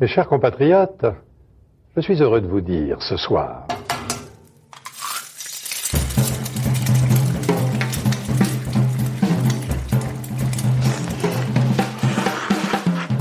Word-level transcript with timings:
Mes 0.00 0.06
chers 0.06 0.28
compatriotes, 0.28 1.06
je 1.96 2.00
suis 2.00 2.22
heureux 2.22 2.40
de 2.40 2.46
vous 2.46 2.60
dire 2.60 3.02
ce 3.02 3.16
soir 3.16 3.66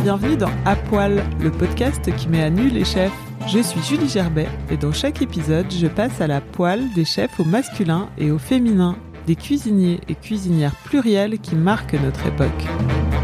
Bienvenue 0.03 0.37
dans 0.37 0.51
À 0.65 0.75
Poil, 0.75 1.23
le 1.41 1.49
podcast 1.49 2.15
qui 2.15 2.29
met 2.29 2.43
à 2.43 2.51
nu 2.51 2.69
les 2.69 2.85
chefs. 2.85 3.11
Je 3.47 3.57
suis 3.57 3.81
Julie 3.81 4.07
Gerbet 4.07 4.47
et 4.69 4.77
dans 4.77 4.91
chaque 4.91 5.23
épisode, 5.23 5.71
je 5.71 5.87
passe 5.87 6.21
à 6.21 6.27
la 6.27 6.41
poêle 6.41 6.93
des 6.93 7.05
chefs 7.05 7.39
au 7.39 7.43
masculin 7.43 8.07
et 8.19 8.29
au 8.29 8.37
féminin, 8.37 8.97
des 9.25 9.35
cuisiniers 9.35 9.99
et 10.07 10.13
cuisinières 10.13 10.75
pluriels 10.85 11.39
qui 11.39 11.55
marquent 11.55 11.95
notre 11.95 12.27
époque. 12.27 13.16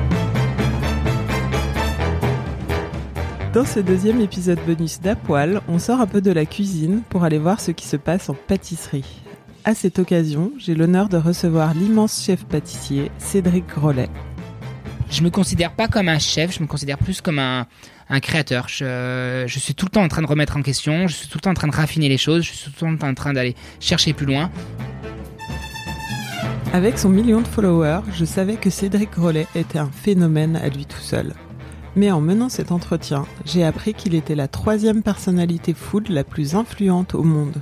Dans 3.53 3.65
ce 3.65 3.79
deuxième 3.79 4.19
épisode 4.19 4.57
bonus 4.65 4.99
d'À 4.99 5.15
Poil, 5.15 5.61
on 5.67 5.77
sort 5.77 6.01
un 6.01 6.07
peu 6.07 6.21
de 6.21 6.31
la 6.31 6.43
cuisine 6.43 7.03
pour 7.07 7.23
aller 7.23 7.37
voir 7.37 7.59
ce 7.59 7.69
qui 7.69 7.85
se 7.85 7.97
passe 7.97 8.27
en 8.29 8.33
pâtisserie. 8.33 9.05
À 9.63 9.75
cette 9.75 9.99
occasion, 9.99 10.51
j'ai 10.57 10.73
l'honneur 10.73 11.07
de 11.07 11.17
recevoir 11.17 11.75
l'immense 11.75 12.23
chef 12.23 12.45
pâtissier 12.45 13.11
Cédric 13.19 13.67
Grolet. 13.67 14.09
Je 15.11 15.21
me 15.21 15.29
considère 15.29 15.71
pas 15.71 15.87
comme 15.87 16.09
un 16.09 16.17
chef, 16.17 16.57
je 16.57 16.63
me 16.63 16.67
considère 16.67 16.97
plus 16.97 17.21
comme 17.21 17.37
un, 17.37 17.67
un 18.09 18.19
créateur. 18.19 18.69
Je, 18.69 19.43
je 19.45 19.59
suis 19.59 19.75
tout 19.75 19.85
le 19.85 19.91
temps 19.91 20.03
en 20.03 20.07
train 20.07 20.23
de 20.23 20.27
remettre 20.27 20.57
en 20.57 20.63
question, 20.63 21.07
je 21.07 21.13
suis 21.13 21.27
tout 21.27 21.37
le 21.37 21.41
temps 21.41 21.51
en 21.51 21.53
train 21.53 21.67
de 21.67 21.75
raffiner 21.75 22.09
les 22.09 22.17
choses, 22.17 22.41
je 22.41 22.53
suis 22.53 22.71
tout 22.71 22.85
le 22.87 22.97
temps 22.97 23.07
en 23.07 23.13
train 23.13 23.33
d'aller 23.33 23.55
chercher 23.79 24.13
plus 24.13 24.25
loin. 24.25 24.49
Avec 26.73 26.97
son 26.97 27.09
million 27.09 27.41
de 27.41 27.47
followers, 27.47 28.01
je 28.15 28.25
savais 28.25 28.55
que 28.55 28.71
Cédric 28.71 29.11
Grolet 29.11 29.45
était 29.53 29.77
un 29.77 29.91
phénomène 29.91 30.55
à 30.55 30.69
lui 30.69 30.87
tout 30.87 31.01
seul. 31.01 31.35
Mais 31.95 32.11
en 32.11 32.21
menant 32.21 32.49
cet 32.49 32.71
entretien, 32.71 33.25
j'ai 33.45 33.63
appris 33.63 33.93
qu'il 33.93 34.15
était 34.15 34.35
la 34.35 34.47
troisième 34.47 35.03
personnalité 35.03 35.73
food 35.73 36.09
la 36.09 36.23
plus 36.23 36.55
influente 36.55 37.13
au 37.13 37.23
monde. 37.23 37.61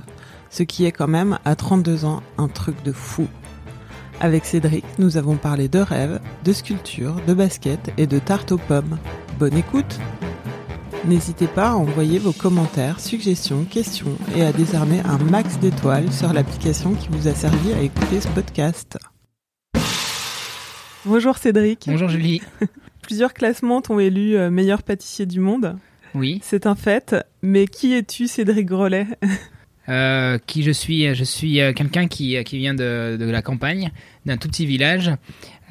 Ce 0.50 0.62
qui 0.62 0.84
est 0.84 0.92
quand 0.92 1.08
même, 1.08 1.38
à 1.44 1.54
32 1.54 2.04
ans, 2.04 2.22
un 2.38 2.48
truc 2.48 2.82
de 2.82 2.92
fou. 2.92 3.26
Avec 4.20 4.44
Cédric, 4.44 4.84
nous 4.98 5.16
avons 5.16 5.36
parlé 5.36 5.68
de 5.68 5.78
rêves, 5.78 6.20
de 6.44 6.52
sculpture, 6.52 7.16
de 7.26 7.34
basket 7.34 7.92
et 7.98 8.06
de 8.06 8.18
tarte 8.18 8.52
aux 8.52 8.58
pommes. 8.58 8.98
Bonne 9.38 9.56
écoute 9.56 9.98
N'hésitez 11.04 11.48
pas 11.48 11.70
à 11.70 11.74
envoyer 11.74 12.20
vos 12.20 12.32
commentaires, 12.32 13.00
suggestions, 13.00 13.64
questions 13.64 14.16
et 14.36 14.44
à 14.44 14.52
désarmer 14.52 15.00
un 15.00 15.18
max 15.18 15.58
d'étoiles 15.58 16.12
sur 16.12 16.32
l'application 16.32 16.94
qui 16.94 17.08
vous 17.10 17.26
a 17.26 17.34
servi 17.34 17.72
à 17.72 17.80
écouter 17.80 18.20
ce 18.20 18.28
podcast. 18.28 18.98
Bonjour 21.04 21.36
Cédric. 21.36 21.86
Bonjour 21.88 22.08
Julie. 22.08 22.40
Plusieurs 23.02 23.34
classements 23.34 23.82
t'ont 23.82 23.98
élu 23.98 24.36
euh, 24.36 24.50
meilleur 24.50 24.82
pâtissier 24.82 25.26
du 25.26 25.40
monde. 25.40 25.76
Oui. 26.14 26.40
C'est 26.42 26.66
un 26.66 26.74
fait, 26.74 27.16
mais 27.42 27.66
qui 27.66 27.94
es-tu 27.94 28.26
Cédric 28.26 28.66
Grolet? 28.66 29.06
Euh, 29.88 30.38
qui 30.46 30.62
je 30.62 30.70
suis 30.70 31.12
Je 31.12 31.24
suis 31.24 31.60
euh, 31.60 31.72
quelqu'un 31.72 32.06
qui, 32.06 32.40
qui 32.44 32.58
vient 32.58 32.72
de, 32.72 33.16
de 33.18 33.28
la 33.28 33.42
campagne, 33.42 33.90
d'un 34.26 34.36
tout 34.36 34.46
petit 34.46 34.64
village 34.64 35.10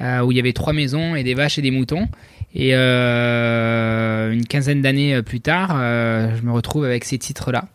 euh, 0.02 0.20
où 0.20 0.30
il 0.32 0.36
y 0.36 0.38
avait 0.38 0.52
trois 0.52 0.74
maisons 0.74 1.14
et 1.16 1.22
des 1.24 1.32
vaches 1.32 1.58
et 1.58 1.62
des 1.62 1.70
moutons. 1.70 2.08
Et 2.54 2.72
euh, 2.74 4.30
une 4.32 4.46
quinzaine 4.46 4.82
d'années 4.82 5.22
plus 5.22 5.40
tard, 5.40 5.70
euh, 5.74 6.36
je 6.36 6.42
me 6.42 6.52
retrouve 6.52 6.84
avec 6.84 7.04
ces 7.04 7.16
titres-là. 7.16 7.68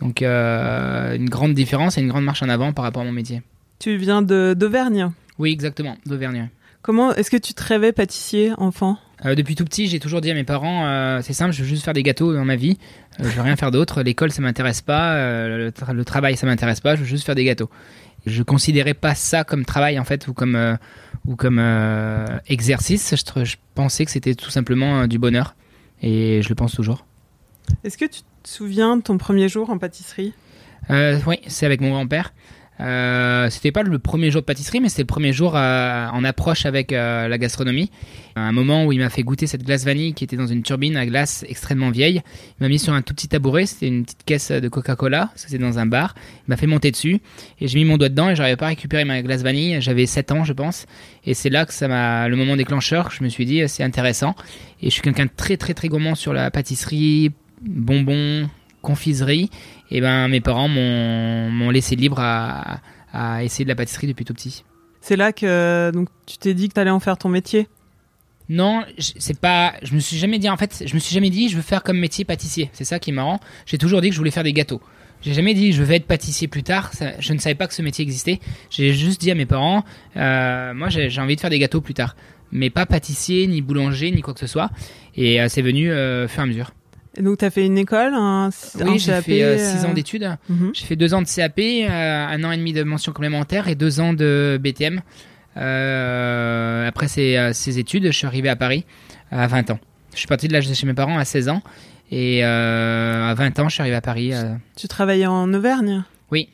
Donc 0.00 0.20
euh, 0.20 1.16
une 1.16 1.30
grande 1.30 1.54
différence 1.54 1.96
et 1.96 2.02
une 2.02 2.08
grande 2.08 2.24
marche 2.24 2.42
en 2.42 2.50
avant 2.50 2.74
par 2.74 2.84
rapport 2.84 3.02
à 3.02 3.06
mon 3.06 3.12
métier. 3.12 3.40
Tu 3.78 3.96
viens 3.96 4.20
d'Auvergne. 4.20 5.10
Oui, 5.38 5.52
exactement, 5.52 5.96
d'Auvergne. 6.04 6.50
Comment 6.88 7.12
est-ce 7.14 7.30
que 7.30 7.36
tu 7.36 7.52
te 7.52 7.62
rêvais 7.62 7.92
pâtissier 7.92 8.52
enfant? 8.56 8.96
Euh, 9.26 9.34
depuis 9.34 9.54
tout 9.54 9.66
petit, 9.66 9.88
j'ai 9.88 10.00
toujours 10.00 10.22
dit 10.22 10.30
à 10.30 10.34
mes 10.34 10.44
parents, 10.44 10.86
euh, 10.86 11.20
c'est 11.22 11.34
simple, 11.34 11.52
je 11.52 11.60
veux 11.60 11.68
juste 11.68 11.84
faire 11.84 11.92
des 11.92 12.02
gâteaux 12.02 12.32
dans 12.32 12.46
ma 12.46 12.56
vie. 12.56 12.78
Euh, 13.20 13.24
je 13.24 13.36
veux 13.36 13.42
rien 13.42 13.56
faire 13.56 13.70
d'autre. 13.70 14.02
L'école, 14.02 14.32
ça 14.32 14.40
m'intéresse 14.40 14.80
pas. 14.80 15.16
le, 15.48 15.68
tra- 15.68 15.92
le 15.92 16.02
travail, 16.06 16.38
ça 16.38 16.46
m'intéresse 16.46 16.80
pas. 16.80 16.94
Je 16.96 17.02
veux 17.02 17.06
juste 17.06 17.26
faire 17.26 17.34
des 17.34 17.44
gâteaux. 17.44 17.68
Je 18.24 18.42
considérais 18.42 18.94
pas 18.94 19.14
ça 19.14 19.44
comme 19.44 19.66
travail 19.66 19.98
en 19.98 20.04
fait 20.04 20.28
ou 20.28 20.32
comme 20.32 20.78
ou 21.26 21.36
comme 21.36 21.58
exercice. 22.46 23.14
Je, 23.14 23.44
je 23.44 23.56
pensais 23.74 24.06
que 24.06 24.10
c'était 24.10 24.34
tout 24.34 24.48
simplement 24.48 25.06
du 25.06 25.18
bonheur 25.18 25.56
et 26.00 26.40
je 26.40 26.48
le 26.48 26.54
pense 26.54 26.72
toujours. 26.72 27.04
Est-ce 27.84 27.98
que 27.98 28.06
tu 28.06 28.22
te 28.22 28.48
souviens 28.48 28.96
de 28.96 29.02
ton 29.02 29.18
premier 29.18 29.50
jour 29.50 29.68
en 29.68 29.76
pâtisserie? 29.76 30.32
Oui, 30.88 31.36
c'est 31.48 31.66
avec 31.66 31.82
mon 31.82 31.90
grand-père. 31.90 32.32
Euh, 32.80 33.50
c'était 33.50 33.72
pas 33.72 33.82
le 33.82 33.98
premier 33.98 34.30
jour 34.30 34.40
de 34.40 34.46
pâtisserie, 34.46 34.80
mais 34.80 34.88
c'était 34.88 35.02
le 35.02 35.06
premier 35.06 35.32
jour 35.32 35.54
euh, 35.56 36.06
en 36.08 36.24
approche 36.24 36.66
avec 36.66 36.92
euh, 36.92 37.28
la 37.28 37.38
gastronomie. 37.38 37.90
Un 38.36 38.52
moment 38.52 38.84
où 38.86 38.92
il 38.92 39.00
m'a 39.00 39.10
fait 39.10 39.22
goûter 39.22 39.48
cette 39.48 39.64
glace 39.64 39.84
vanille 39.84 40.14
qui 40.14 40.22
était 40.22 40.36
dans 40.36 40.46
une 40.46 40.62
turbine 40.62 40.96
à 40.96 41.04
glace 41.06 41.44
extrêmement 41.48 41.90
vieille. 41.90 42.22
Il 42.60 42.62
m'a 42.62 42.68
mis 42.68 42.78
sur 42.78 42.92
un 42.92 43.02
tout 43.02 43.14
petit 43.14 43.26
tabouret, 43.26 43.66
c'était 43.66 43.88
une 43.88 44.04
petite 44.04 44.24
caisse 44.24 44.52
de 44.52 44.68
Coca-Cola, 44.68 45.30
c'était 45.34 45.58
dans 45.58 45.78
un 45.78 45.86
bar. 45.86 46.14
Il 46.46 46.50
m'a 46.50 46.56
fait 46.56 46.68
monter 46.68 46.92
dessus 46.92 47.20
et 47.60 47.66
j'ai 47.66 47.78
mis 47.78 47.84
mon 47.84 47.96
doigt 47.96 48.08
dedans 48.08 48.30
et 48.30 48.36
j'arrivais 48.36 48.56
pas 48.56 48.66
à 48.66 48.70
récupérer 48.70 49.04
ma 49.04 49.22
glace 49.22 49.42
vanille. 49.42 49.80
J'avais 49.80 50.06
7 50.06 50.30
ans, 50.32 50.44
je 50.44 50.52
pense. 50.52 50.86
Et 51.24 51.34
c'est 51.34 51.50
là 51.50 51.66
que 51.66 51.72
ça 51.72 51.88
m'a, 51.88 52.28
le 52.28 52.36
moment 52.36 52.56
déclencheur, 52.56 53.10
je 53.10 53.24
me 53.24 53.28
suis 53.28 53.44
dit, 53.44 53.68
c'est 53.68 53.82
intéressant. 53.82 54.36
Et 54.80 54.86
je 54.86 54.90
suis 54.90 55.02
quelqu'un 55.02 55.24
de 55.24 55.30
très 55.36 55.56
très 55.56 55.74
très 55.74 55.88
gourmand 55.88 56.14
sur 56.14 56.32
la 56.32 56.52
pâtisserie, 56.52 57.32
bonbons, 57.60 58.48
confiserie. 58.88 59.50
Et 59.90 60.00
ben 60.00 60.28
mes 60.28 60.40
parents 60.40 60.68
m'ont 60.68 61.70
laissé 61.70 61.94
libre 61.96 62.18
à, 62.20 62.80
à 63.12 63.44
essayer 63.44 63.64
de 63.64 63.68
la 63.70 63.76
pâtisserie 63.76 64.06
depuis 64.06 64.24
tout 64.24 64.34
petit. 64.34 64.64
C'est 65.00 65.16
là 65.16 65.32
que 65.32 65.90
donc 65.92 66.08
tu 66.26 66.38
t'es 66.38 66.54
dit 66.54 66.68
que 66.68 66.74
t'allais 66.74 66.90
en 66.90 67.00
faire 67.00 67.16
ton 67.18 67.28
métier? 67.28 67.68
Non, 68.50 68.82
c'est 68.98 69.38
pas. 69.38 69.74
Je 69.82 69.94
me 69.94 70.00
suis 70.00 70.16
jamais 70.16 70.38
dit 70.38 70.48
en 70.48 70.56
fait. 70.56 70.82
Je 70.86 70.94
me 70.94 70.98
suis 70.98 71.12
jamais 71.14 71.30
dit 71.30 71.48
je 71.50 71.56
veux 71.56 71.62
faire 71.62 71.82
comme 71.82 71.98
métier 71.98 72.24
pâtissier. 72.24 72.70
C'est 72.72 72.84
ça 72.84 72.98
qui 72.98 73.10
est 73.10 73.12
marrant. 73.12 73.40
J'ai 73.66 73.78
toujours 73.78 74.00
dit 74.00 74.08
que 74.08 74.14
je 74.14 74.20
voulais 74.20 74.30
faire 74.30 74.42
des 74.44 74.54
gâteaux. 74.54 74.80
J'ai 75.20 75.34
jamais 75.34 75.52
dit 75.52 75.72
je 75.72 75.82
vais 75.82 75.96
être 75.96 76.06
pâtissier 76.06 76.48
plus 76.48 76.62
tard. 76.62 76.92
Ça- 76.94 77.12
je 77.20 77.32
ne 77.34 77.38
savais 77.38 77.54
pas 77.56 77.66
que 77.66 77.74
ce 77.74 77.82
métier 77.82 78.02
existait. 78.02 78.40
J'ai 78.70 78.94
juste 78.94 79.20
dit 79.20 79.30
à 79.30 79.34
mes 79.34 79.46
parents, 79.46 79.84
euh, 80.16 80.72
moi 80.74 80.88
j'ai 80.88 81.20
envie 81.20 81.36
de 81.36 81.40
faire 81.40 81.50
des 81.50 81.58
gâteaux 81.58 81.80
plus 81.82 81.94
tard, 81.94 82.16
mais 82.52 82.70
pas 82.70 82.86
pâtissier 82.86 83.46
ni 83.46 83.60
boulanger 83.60 84.10
ni 84.10 84.22
quoi 84.22 84.32
que 84.32 84.40
ce 84.40 84.46
soit. 84.46 84.70
Et 85.14 85.40
euh, 85.40 85.48
c'est 85.48 85.62
venu 85.62 85.90
euh, 85.90 86.24
au 86.24 86.28
fur 86.28 86.40
et 86.40 86.44
à 86.44 86.46
mesure. 86.46 86.70
Donc 87.20 87.38
t'as 87.38 87.50
fait 87.50 87.64
une 87.66 87.78
école, 87.78 88.12
un, 88.14 88.48
un 88.48 88.86
Oui, 88.86 88.98
j'ai 88.98 89.12
CAP, 89.12 89.24
fait 89.24 89.58
6 89.58 89.84
euh, 89.84 89.88
ans 89.88 89.94
d'études. 89.94 90.36
mhm. 90.48 90.70
J'ai 90.74 90.86
fait 90.86 90.96
deux 90.96 91.14
ans 91.14 91.22
de 91.22 91.26
CAP, 91.26 91.58
euh, 91.58 91.88
un 92.26 92.44
an 92.44 92.52
et 92.52 92.56
demi 92.56 92.72
de 92.72 92.82
mention 92.84 93.12
complémentaire 93.12 93.66
et 93.68 93.74
deux 93.74 93.98
ans 94.00 94.12
de 94.12 94.58
BTM. 94.62 95.00
Euh, 95.56 96.86
après 96.88 97.08
ces, 97.08 97.36
euh, 97.36 97.52
ces 97.52 97.78
études, 97.78 98.06
je 98.06 98.10
suis 98.16 98.26
arrivé 98.26 98.48
à 98.48 98.56
Paris 98.56 98.84
à 99.30 99.46
20 99.46 99.70
ans. 99.70 99.78
Je 100.12 100.18
suis 100.18 100.26
parti 100.28 100.48
de 100.48 100.52
l'âge 100.52 100.68
de 100.68 100.74
chez 100.74 100.86
mes 100.86 100.94
parents 100.94 101.18
à 101.18 101.24
16 101.24 101.48
ans 101.48 101.62
et 102.10 102.44
euh, 102.44 103.28
à 103.30 103.34
20 103.34 103.58
ans, 103.58 103.68
je 103.68 103.74
suis 103.74 103.80
arrivé 103.82 103.96
à 103.96 104.00
Paris. 104.00 104.32
euh, 104.32 104.54
Tu 104.76 104.88
travaillais 104.88 105.26
en 105.26 105.52
Auvergne? 105.52 106.04
Oui. 106.30 106.48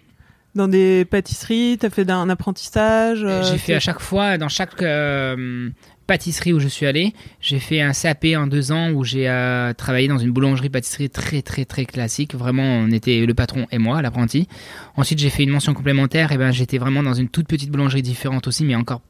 Dans 0.55 0.69
des 0.69 1.05
pâtisseries, 1.05 1.79
t'as 1.81 1.91
fait 1.91 2.09
un 2.11 2.29
apprentissage 2.29 3.25
euh, 3.25 3.43
j'ai 3.43 3.59
fait 3.59 3.67
t'es- 3.73 3.75
à 3.75 3.81
chaque 3.81 3.99
fois, 4.01 4.39
dans 4.39 4.49
chaque 4.49 4.81
euh, 4.83 5.69
pâtisserie 6.07 6.53
où 6.53 6.61
je 6.61 6.69
suis 6.69 6.87
allé, 6.87 7.13
j'ai 7.41 7.59
fait 7.59 7.81
un 7.81 7.93
CAP 7.93 8.27
en 8.37 8.47
deux 8.47 8.71
ans 8.71 8.91
où 8.93 9.03
j'ai 9.03 9.29
euh, 9.29 9.73
travaillé 9.73 10.06
dans 10.06 10.19
une 10.19 10.31
boulangerie-pâtisserie 10.31 11.11
très 11.11 11.43
très 11.43 11.65
très 11.65 11.85
classique. 11.87 12.35
Vraiment, 12.37 12.62
on 12.62 12.91
était 12.93 13.27
le 13.27 13.35
patron 13.35 13.67
et 13.73 13.79
moi, 13.79 14.01
l'apprenti. 14.01 14.47
Ensuite, 14.97 15.19
j'ai 15.19 15.31
fait 15.31 15.43
une 15.43 15.51
mention 15.51 15.75
complémentaire. 15.75 16.31
Et 16.31 16.39
ben, 16.39 16.53
j'étais 16.53 16.79
vraiment 16.79 17.03
dans 17.03 17.15
une 17.15 17.29
toute 17.29 17.49
petite 17.49 17.71
boulangerie 17.71 18.03
différente 18.03 18.47
aussi, 18.47 18.65
mais 18.65 18.77
encore 18.77 19.00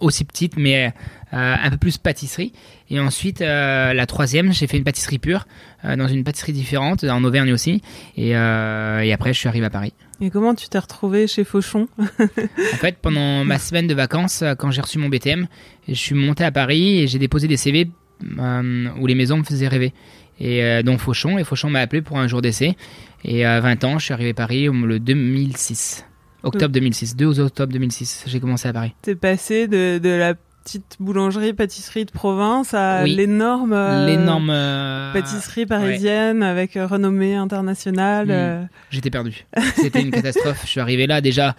aussi 0.00 0.24
petite, 0.24 0.56
mais 0.56 0.92
euh, 1.32 1.54
un 1.60 1.70
peu 1.70 1.78
plus 1.78 1.98
pâtisserie. 1.98 2.52
Et 2.90 3.00
ensuite, 3.00 3.40
euh, 3.40 3.92
la 3.92 4.06
troisième, 4.06 4.52
j'ai 4.52 4.66
fait 4.66 4.76
une 4.76 4.84
pâtisserie 4.84 5.18
pure 5.18 5.46
euh, 5.84 5.96
dans 5.96 6.06
une 6.06 6.22
pâtisserie 6.22 6.52
différente, 6.52 7.02
en 7.02 7.24
Auvergne 7.24 7.52
aussi. 7.52 7.82
Et, 8.16 8.30
et 8.30 9.12
après, 9.12 9.32
je 9.32 9.38
suis 9.38 9.48
arrivé 9.48 9.66
à 9.66 9.70
Paris. 9.70 9.92
Et 10.20 10.30
comment 10.30 10.54
tu 10.54 10.68
t'es 10.68 10.78
retrouvé 10.78 11.26
chez 11.26 11.42
Fauchon 11.42 11.88
En 11.98 12.76
fait, 12.76 12.98
pendant 13.02 13.44
ma 13.44 13.58
semaine 13.58 13.86
de 13.86 13.94
vacances, 13.94 14.44
quand 14.58 14.70
j'ai 14.70 14.80
reçu 14.80 14.98
mon 14.98 15.08
BTM, 15.08 15.48
je 15.88 15.94
suis 15.94 16.14
monté 16.14 16.44
à 16.44 16.52
Paris 16.52 17.00
et 17.00 17.06
j'ai 17.08 17.18
déposé 17.18 17.48
des 17.48 17.56
CV 17.56 17.90
où 18.22 19.06
les 19.06 19.14
maisons 19.14 19.38
me 19.38 19.44
faisaient 19.44 19.68
rêver. 19.68 19.92
Et 20.38 20.82
dont 20.82 20.98
Fauchon, 20.98 21.38
et 21.38 21.44
Fauchon 21.44 21.68
m'a 21.68 21.80
appelé 21.80 22.00
pour 22.00 22.18
un 22.18 22.28
jour 22.28 22.42
d'essai. 22.42 22.76
Et 23.24 23.44
à 23.44 23.60
20 23.60 23.84
ans, 23.84 23.98
je 23.98 24.04
suis 24.04 24.14
arrivé 24.14 24.30
à 24.30 24.34
Paris 24.34 24.68
le 24.72 25.00
2006. 25.00 26.04
Octobre 26.44 26.72
2006, 26.72 27.16
2 27.16 27.40
octobre 27.40 27.72
2006, 27.72 28.24
j'ai 28.26 28.40
commencé 28.40 28.68
à 28.68 28.72
Paris. 28.72 28.92
T'es 29.02 29.14
passé 29.14 29.66
de, 29.66 29.98
de 29.98 30.08
la 30.10 30.34
petite 30.64 30.96
boulangerie, 30.98 31.52
pâtisserie 31.52 32.04
de 32.06 32.10
province 32.10 32.72
à 32.74 33.02
Oui. 33.04 33.14
l'énorme 33.14 33.72
euh, 33.74 34.50
euh, 34.50 35.12
pâtisserie 35.12 35.66
parisienne 35.66 36.42
avec 36.42 36.76
euh, 36.76 36.86
renommée 36.86 37.34
internationale. 37.34 38.26
Mm. 38.28 38.30
euh. 38.30 38.62
J'étais 38.90 39.10
perdu. 39.10 39.44
C'était 39.76 40.00
une 40.00 40.10
catastrophe. 40.10 40.62
Je 40.64 40.70
suis 40.70 40.80
arrivé 40.80 41.06
là 41.06 41.20
déjà. 41.20 41.54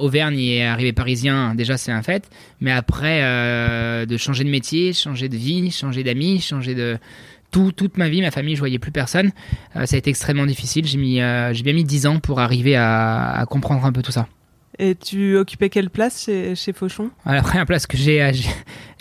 Auvergne 0.00 0.38
et 0.38 0.64
arrivé 0.64 0.92
parisien, 0.92 1.56
déjà 1.56 1.76
c'est 1.76 1.90
un 1.90 2.04
fait. 2.04 2.30
Mais 2.60 2.70
après, 2.70 3.22
de 4.06 4.16
changer 4.16 4.44
de 4.44 4.48
métier, 4.48 4.92
changer 4.92 5.28
de 5.28 5.36
vie, 5.36 5.72
changer 5.72 6.04
d'amis, 6.04 6.40
changer 6.40 6.76
de 6.76 6.96
tout, 7.54 7.70
toute 7.70 7.98
ma 7.98 8.08
vie, 8.08 8.20
ma 8.20 8.32
famille, 8.32 8.56
je 8.56 8.60
voyais 8.60 8.80
plus 8.80 8.90
personne. 8.90 9.30
Euh, 9.76 9.86
ça 9.86 9.94
a 9.94 9.98
été 10.00 10.10
extrêmement 10.10 10.44
difficile. 10.44 10.86
J'ai 10.88 10.98
mis, 10.98 11.20
euh, 11.20 11.52
j'ai 11.52 11.62
bien 11.62 11.72
mis 11.72 11.84
10 11.84 12.06
ans 12.08 12.18
pour 12.18 12.40
arriver 12.40 12.74
à, 12.74 13.30
à 13.30 13.46
comprendre 13.46 13.84
un 13.84 13.92
peu 13.92 14.02
tout 14.02 14.10
ça. 14.10 14.26
Et 14.80 14.96
tu 14.96 15.36
occupais 15.36 15.68
quelle 15.68 15.88
place 15.88 16.24
chez, 16.24 16.56
chez 16.56 16.72
Fauchon? 16.72 17.10
La 17.24 17.42
première 17.42 17.64
place 17.64 17.86
que 17.86 17.96
j'ai, 17.96 18.28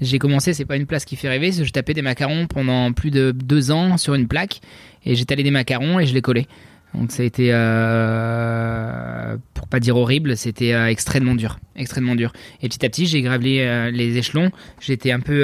j'ai- 0.02 0.20
commencé, 0.20 0.54
c'est 0.54 0.66
pas 0.66 0.76
une 0.76 0.86
place 0.86 1.04
qui 1.04 1.16
fait 1.16 1.30
rêver. 1.30 1.52
Je 1.52 1.72
tapais 1.72 1.96
des 1.96 2.04
macarons 2.04 2.46
pendant 2.46 2.94
plus 2.94 3.10
de 3.10 3.32
deux 3.32 3.72
ans 3.72 3.98
sur 3.98 4.14
une 4.14 4.28
plaque 4.28 4.62
et 5.04 5.16
j'étalais 5.16 5.42
des 5.42 5.50
macarons 5.50 6.00
et 6.00 6.06
je 6.06 6.14
les 6.14 6.22
collais. 6.22 6.46
Donc 6.94 7.12
ça 7.12 7.24
a 7.24 7.26
été, 7.26 7.50
euh, 7.52 9.36
pour 9.56 9.68
pas 9.68 9.80
dire 9.80 9.98
horrible, 9.98 10.38
c'était 10.38 10.74
euh, 10.74 10.90
extrêmement 10.90 11.34
dur, 11.34 11.58
extrêmement 11.76 12.16
dur. 12.16 12.34
Et 12.62 12.70
petit 12.70 12.86
à 12.86 12.90
petit, 12.90 13.08
j'ai 13.08 13.24
gravé 13.24 13.68
euh, 13.68 13.90
les 13.90 14.16
échelons. 14.18 14.52
J'étais 14.80 15.12
un 15.12 15.20
peu 15.22 15.44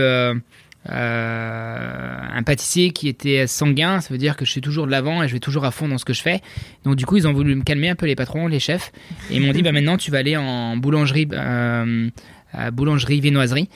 euh, 0.90 2.18
un 2.34 2.44
pâtissier 2.44 2.92
qui 2.92 3.08
était 3.08 3.48
sanguin. 3.48 4.02
Ça 4.02 4.10
veut 4.14 4.18
dire 4.18 4.36
que 4.36 4.46
je 4.46 4.52
suis 4.52 4.62
toujours 4.62 4.86
de 4.86 4.92
l'avant 4.92 5.24
et 5.24 5.28
je 5.28 5.34
vais 5.34 5.40
toujours 5.40 5.66
à 5.66 5.72
fond 5.72 5.88
dans 5.88 5.98
ce 5.98 6.06
que 6.06 6.14
je 6.14 6.22
fais. 6.22 6.42
Donc 6.84 6.96
du 6.96 7.06
coup, 7.06 7.18
ils 7.18 7.28
ont 7.28 7.34
voulu 7.34 7.56
me 7.56 7.64
calmer 7.64 7.90
un 7.90 7.96
peu 7.96 8.06
les 8.06 8.16
patrons, 8.16 8.48
les 8.48 8.60
chefs, 8.60 8.92
et 9.30 9.36
ils 9.36 9.42
m'ont 9.46 9.52
dit 9.52 9.62
bah 9.64 9.72
maintenant 9.72 9.98
tu 9.98 10.12
vas 10.12 10.20
aller 10.20 10.38
en 10.38 10.78
boulangerie, 10.78 11.28
euh, 11.34 12.10
à 12.54 12.72
boulangerie 12.72 13.20
viennoiserie. 13.22 13.70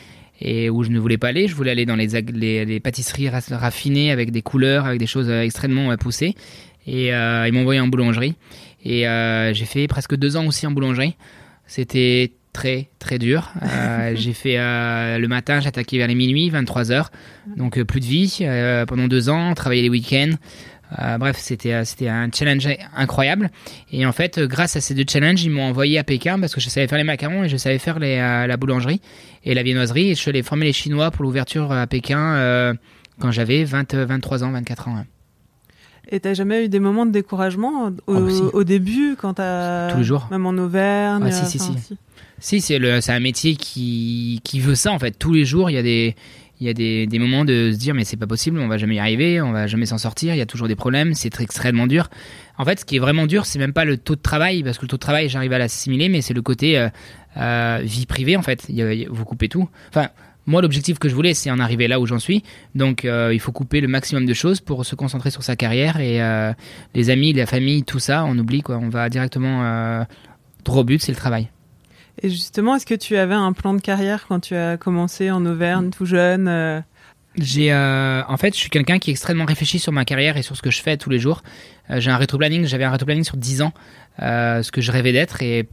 Et 0.45 0.69
où 0.69 0.83
je 0.83 0.89
ne 0.89 0.99
voulais 0.99 1.17
pas 1.17 1.29
aller, 1.29 1.47
je 1.47 1.55
voulais 1.55 1.71
aller 1.71 1.85
dans 1.85 1.95
les, 1.95 2.15
ag- 2.15 2.31
les, 2.35 2.65
les 2.65 2.79
pâtisseries 2.81 3.29
ra- 3.29 3.39
raffinées 3.51 4.11
avec 4.11 4.31
des 4.31 4.41
couleurs, 4.41 4.85
avec 4.85 4.99
des 4.99 5.05
choses 5.07 5.29
euh, 5.29 5.41
extrêmement 5.41 5.95
poussées. 5.95 6.35
Et 6.85 7.13
euh, 7.13 7.47
ils 7.47 7.53
m'ont 7.53 7.61
envoyé 7.61 7.79
en 7.79 7.87
boulangerie. 7.87 8.35
Et 8.83 9.03
j'ai 9.53 9.63
fait 9.65 9.87
presque 9.87 10.15
deux 10.17 10.35
ans 10.35 10.45
aussi 10.45 10.67
en 10.67 10.71
boulangerie. 10.71 11.15
C'était 11.65 12.33
très 12.53 12.89
très 12.99 13.17
dur. 13.17 13.51
Euh, 13.61 14.13
j'ai 14.15 14.33
fait 14.33 14.57
euh, 14.57 15.17
le 15.17 15.27
matin, 15.27 15.59
j'attaquais 15.59 15.97
vers 15.97 16.07
les 16.07 16.15
minuit, 16.15 16.49
23 16.49 16.91
heures. 16.91 17.11
Donc 17.57 17.77
euh, 17.77 17.83
plus 17.85 17.99
de 17.99 18.05
vie 18.05 18.45
pendant 18.87 19.07
deux 19.07 19.29
ans, 19.29 19.53
travailler 19.53 19.81
les 19.81 19.89
week-ends. 19.89 20.31
Bref, 21.19 21.37
c'était 21.39 21.83
c'était 21.85 22.07
un 22.07 22.29
challenge 22.31 22.67
incroyable. 22.95 23.49
Et 23.91 24.05
en 24.05 24.11
fait, 24.11 24.39
grâce 24.39 24.75
à 24.75 24.81
ces 24.81 24.93
deux 24.93 25.05
challenges, 25.09 25.43
ils 25.43 25.49
m'ont 25.49 25.63
envoyé 25.63 25.97
à 25.97 26.03
Pékin 26.03 26.39
parce 26.39 26.53
que 26.53 26.61
je 26.61 26.69
savais 26.69 26.87
faire 26.87 26.99
les 26.99 27.03
macarons 27.03 27.43
et 27.45 27.49
je 27.49 27.57
savais 27.57 27.79
faire 27.79 27.97
les, 27.97 28.17
la 28.17 28.57
boulangerie 28.57 29.01
et 29.43 29.55
la 29.55 29.63
viennoiserie. 29.63 30.11
Et 30.11 30.15
je 30.15 30.19
suis 30.19 30.29
allé 30.29 30.43
former 30.43 30.65
les 30.67 30.73
Chinois 30.73 31.09
pour 31.09 31.23
l'ouverture 31.23 31.71
à 31.71 31.87
Pékin 31.87 32.75
quand 33.19 33.31
j'avais 33.31 33.63
20, 33.63 33.93
euh, 33.93 34.05
23 34.05 34.43
ans, 34.43 34.51
24 34.51 34.87
ans. 34.87 34.95
ouais. 34.95 35.05
Et 36.11 36.19
t'as 36.19 36.33
jamais 36.33 36.65
eu 36.65 36.69
des 36.69 36.79
moments 36.79 37.05
de 37.05 37.11
découragement 37.11 37.87
au, 38.07 38.15
Oh, 38.15 38.29
si. 38.29 38.41
au 38.53 38.63
début 38.63 39.15
quand 39.17 39.35
t'as 39.35 39.89
Tous 39.91 39.99
les 39.99 40.03
jours. 40.03 40.27
même 40.31 40.45
en 40.45 40.51
Auvergne 40.51 41.23
Ah, 41.25 41.31
si, 41.31 41.45
si, 41.45 41.59
si. 41.59 41.97
Si, 42.39 42.59
c'est 42.61 42.77
un 43.09 43.19
métier 43.19 43.55
qui, 43.55 44.41
qui 44.43 44.59
veut 44.59 44.75
ça 44.75 44.91
en 44.91 44.99
fait. 44.99 45.17
Tous 45.17 45.33
les 45.33 45.45
jours, 45.45 45.69
il 45.69 45.73
y 45.73 45.77
a 45.77 45.83
des, 45.83 46.15
il 46.59 46.67
y 46.67 46.69
a 46.69 46.73
des, 46.73 47.07
des 47.07 47.19
moments 47.19 47.45
de 47.45 47.71
se 47.71 47.77
dire 47.77 47.93
mais 47.93 48.03
c'est 48.03 48.17
pas 48.17 48.27
possible, 48.27 48.59
on 48.59 48.67
va 48.67 48.77
jamais 48.77 48.95
y 48.95 48.99
arriver, 48.99 49.41
on 49.41 49.51
va 49.51 49.67
jamais 49.67 49.85
s'en 49.85 49.97
sortir. 49.97 50.33
Il 50.33 50.37
y 50.37 50.41
a 50.41 50.45
toujours 50.45 50.67
des 50.67 50.75
problèmes, 50.75 51.13
c'est 51.13 51.39
extrêmement 51.39 51.87
dur. 51.87 52.09
En 52.57 52.65
fait, 52.65 52.79
ce 52.81 52.85
qui 52.85 52.97
est 52.97 52.99
vraiment 52.99 53.27
dur, 53.27 53.45
c'est 53.45 53.59
même 53.59 53.73
pas 53.73 53.85
le 53.85 53.97
taux 53.97 54.15
de 54.15 54.21
travail 54.21 54.61
parce 54.63 54.77
que 54.77 54.83
le 54.83 54.89
taux 54.89 54.97
de 54.97 55.01
travail, 55.01 55.29
j'arrive 55.29 55.53
à 55.53 55.57
l'assimiler, 55.57 56.09
mais 56.09 56.21
c'est 56.21 56.33
le 56.33 56.41
côté 56.41 56.77
euh, 56.77 56.89
euh, 57.37 57.79
vie 57.83 58.05
privée 58.05 58.35
en 58.35 58.41
fait. 58.43 58.65
Il 58.69 58.75
y 58.75 58.81
a- 58.81 59.07
vous 59.09 59.25
coupez 59.25 59.49
tout. 59.49 59.69
Enfin. 59.89 60.09
Moi, 60.45 60.61
l'objectif 60.61 60.99
que 60.99 61.07
je 61.07 61.15
voulais, 61.15 61.33
c'est 61.33 61.49
en 61.51 61.59
arriver 61.61 61.87
là 61.87 62.01
où 62.01 62.05
j'en 62.05 62.19
suis. 62.19 62.43
Donc, 62.75 63.05
euh, 63.05 63.29
il 63.33 63.39
faut 63.39 63.53
couper 63.53 63.79
le 63.79 63.87
maximum 63.87 64.25
de 64.25 64.33
choses 64.33 64.59
pour 64.59 64.85
se 64.85 64.93
concentrer 64.93 65.31
sur 65.31 65.41
sa 65.41 65.55
carrière 65.55 66.01
et 66.01 66.19
les 66.93 67.09
amis, 67.09 67.31
la 67.31 67.45
famille, 67.45 67.83
tout 67.83 67.99
ça, 67.99 68.25
on 68.25 68.37
oublie 68.37 68.61
quoi. 68.61 68.75
On 68.77 68.89
va 68.89 69.07
directement 69.07 70.05
droit 70.65 70.81
au 70.81 70.83
but, 70.83 71.01
c'est 71.01 71.13
le 71.13 71.17
travail. 71.17 71.47
Et 72.21 72.29
justement, 72.29 72.75
est-ce 72.75 72.85
que 72.85 72.93
tu 72.93 73.17
avais 73.17 73.33
un 73.33 73.53
plan 73.53 73.73
de 73.73 73.81
carrière 73.81 74.25
quand 74.27 74.39
tu 74.39 74.55
as 74.55 74.77
commencé 74.77 75.31
en 75.31 75.45
Auvergne 75.45 75.89
tout 75.89 76.05
jeune 76.05 76.47
euh, 76.47 76.79
J'ai, 77.35 77.73
euh, 77.73 78.21
en 78.27 78.37
fait, 78.37 78.53
je 78.53 78.59
suis 78.59 78.69
quelqu'un 78.69 78.99
qui 78.99 79.09
est 79.09 79.13
extrêmement 79.13 79.45
réfléchi 79.45 79.79
sur 79.79 79.91
ma 79.91 80.05
carrière 80.05 80.37
et 80.37 80.43
sur 80.43 80.55
ce 80.55 80.61
que 80.61 80.69
je 80.69 80.81
fais 80.81 80.97
tous 80.97 81.09
les 81.09 81.19
jours. 81.19 81.41
Euh, 81.89 81.99
j'ai 81.99 82.11
un 82.11 82.17
rétro-planning, 82.17 82.65
j'avais 82.65 82.83
un 82.83 82.91
rétro-planning 82.91 83.23
sur 83.23 83.37
10 83.37 83.63
ans, 83.63 83.73
ce 84.19 84.71
que 84.71 84.81
je 84.81 84.91
rêvais 84.91 85.11
d'être. 85.11 85.41
Et 85.41 85.67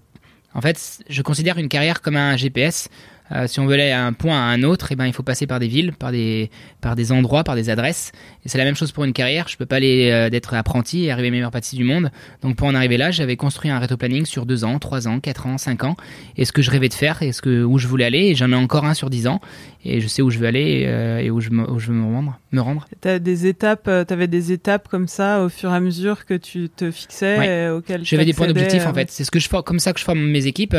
en 0.55 0.61
fait, 0.61 1.03
je 1.09 1.23
considère 1.23 1.59
une 1.59 1.69
carrière 1.69 2.01
comme 2.01 2.17
un 2.17 2.37
GPS. 2.37 2.89
Euh, 3.33 3.47
si 3.47 3.61
on 3.61 3.67
veut 3.67 3.75
aller 3.75 3.91
à 3.91 4.05
un 4.05 4.13
point 4.13 4.37
à 4.37 4.53
un 4.53 4.63
autre, 4.63 4.89
eh 4.91 4.97
ben, 4.97 5.07
il 5.07 5.13
faut 5.13 5.23
passer 5.23 5.47
par 5.47 5.61
des 5.61 5.69
villes, 5.69 5.93
par 5.93 6.13
des, 6.13 6.51
par 6.81 6.97
des 6.97 7.13
endroits, 7.13 7.45
par 7.45 7.55
des 7.55 7.71
adresses. 7.71 8.13
Et 8.45 8.49
c'est 8.49 8.59
la 8.59 8.65
même 8.65 8.75
chose 8.75 8.93
pour 8.93 9.05
une 9.05 9.13
carrière. 9.13 9.49
Je 9.49 9.57
peux 9.57 9.67
pas 9.67 9.77
aller 9.77 10.11
euh, 10.11 10.31
d'être 10.31 10.55
apprenti 10.55 11.05
et 11.05 11.11
arriver 11.11 11.31
meilleur 11.31 11.51
pâtissier 11.51 11.79
du 11.79 11.85
monde. 11.85 12.11
Donc 12.43 12.57
pour 12.57 12.67
en 12.69 12.75
arriver 12.75 12.97
là, 12.97 13.11
j'avais 13.11 13.37
construit 13.37 13.71
un 13.71 13.79
rétro-planning 13.79 14.27
sur 14.27 14.47
2 14.47 14.65
ans, 14.65 14.79
3 14.79 15.09
ans, 15.09 15.21
4 15.21 15.47
ans, 15.47 15.59
5 15.59 15.85
ans. 15.85 15.97
Et 16.37 16.45
ce 16.45 16.53
que 16.53 16.63
je 16.63 16.71
rêvais 16.71 16.89
de 16.89 16.95
faire 16.95 17.23
et 17.23 17.33
ce 17.33 17.43
que, 17.43 17.63
où 17.63 17.79
je 17.79 17.87
voulais 17.87 18.05
aller. 18.05 18.27
Et 18.27 18.35
j'en 18.35 18.51
ai 18.51 18.57
encore 18.57 18.85
un 18.85 18.95
sur 18.95 19.11
10 19.11 19.29
ans. 19.29 19.41
Et 19.83 20.03
je 20.03 20.09
sais 20.09 20.21
où 20.21 20.29
je 20.31 20.39
veux 20.39 20.47
aller 20.47 20.85
euh, 20.87 21.19
et 21.21 21.31
où 21.31 21.41
je, 21.41 21.49
me, 21.51 21.69
où 21.71 21.79
je 21.79 21.87
veux 21.89 21.95
me 21.95 22.05
rendre. 22.05 22.39
Me 22.53 22.61
rendre. 22.61 22.87
T'as 23.01 23.19
des 23.19 23.47
étapes, 23.47 23.89
euh, 23.89 24.05
t'avais 24.05 24.27
des 24.27 24.53
étapes 24.53 24.89
comme 24.89 25.07
ça 25.09 25.43
au 25.43 25.49
fur 25.49 25.71
et 25.71 25.75
à 25.75 25.81
mesure 25.81 26.27
que 26.27 26.35
tu 26.35 26.69
te 26.69 26.91
fixais, 26.91 27.39
Ouais. 27.39 27.49
euh, 27.49 27.79
auxquelles 27.79 28.05
J'avais 28.05 28.27
des 28.27 28.35
points 28.35 28.47
d'objectif 28.47 28.87
en 28.87 28.93
fait. 28.93 29.11
C'est 29.11 29.25
ce 29.25 29.31
que 29.31 29.39
je 29.39 29.49
fais, 29.49 29.57
comme 29.65 29.79
ça 29.79 29.95
que 29.95 29.99
je 30.01 30.05
forme 30.05 30.21
mes 30.21 30.47
équipes. 30.47 30.77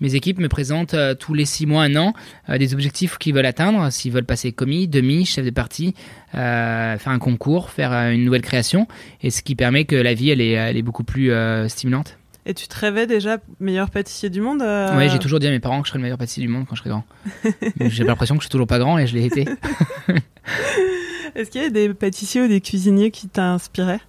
Mes 0.00 0.14
équipes 0.14 0.38
me 0.38 0.48
présentent 0.48 0.94
euh, 0.94 1.14
tous 1.14 1.34
les 1.34 1.46
six 1.46 1.66
mois, 1.66 1.82
un 1.82 1.96
an, 1.96 2.14
euh, 2.48 2.58
des 2.58 2.74
objectifs 2.74 3.18
qu'ils 3.18 3.34
veulent 3.34 3.44
atteindre. 3.46 3.90
S'ils 3.90 4.12
veulent 4.12 4.24
passer 4.24 4.52
commis, 4.52 4.86
demi, 4.86 5.24
chef 5.24 5.44
de 5.44 5.50
partie, 5.50 5.94
euh, 6.36 6.96
faire 6.96 7.12
un 7.12 7.18
concours, 7.18 7.70
faire 7.70 7.92
une 7.92 8.24
nouvelle 8.24 8.42
création, 8.42 8.86
et 9.22 9.30
ce 9.30 9.42
qui 9.42 9.56
permet 9.56 9.84
que 9.84 9.96
la 9.96 10.14
vie 10.14 10.30
elle 10.30 10.40
est, 10.40 10.50
elle 10.52 10.76
est 10.76 10.82
beaucoup 10.82 11.04
plus 11.04 11.32
stimulante. 11.68 12.18
Et 12.46 12.52
tu 12.52 12.68
te 12.68 12.78
rêvais 12.78 13.06
déjà 13.06 13.38
meilleur 13.58 13.90
pâtissier 13.90 14.28
du 14.28 14.40
monde 14.40 14.60
euh, 14.60 14.96
Ouais, 14.96 15.08
j'ai 15.08 15.18
toujours 15.18 15.40
dit 15.40 15.46
à 15.46 15.50
mes 15.50 15.60
parents 15.60 15.80
que 15.80 15.86
je 15.86 15.90
serais 15.90 15.98
le 15.98 16.02
meilleur 16.02 16.18
pâtissier 16.18 16.42
du 16.42 16.48
monde 16.48 16.66
quand 16.68 16.74
je 16.74 16.80
serai 16.80 16.90
grand. 16.90 17.04
Mais 17.78 17.88
j'ai 17.90 18.04
l'impression 18.04 18.36
que 18.36 18.42
je 18.42 18.46
suis 18.46 18.52
toujours 18.52 18.66
pas 18.66 18.78
grand 18.78 18.98
et 18.98 19.06
je 19.06 19.14
l'ai 19.14 19.24
été. 19.24 19.46
Est-ce 21.34 21.50
qu'il 21.50 21.62
y 21.62 21.64
a 21.64 21.70
des 21.70 21.92
pâtissiers 21.94 22.42
ou 22.42 22.48
des 22.48 22.60
cuisiniers 22.60 23.10
qui 23.10 23.28
t'inspiraient? 23.28 24.00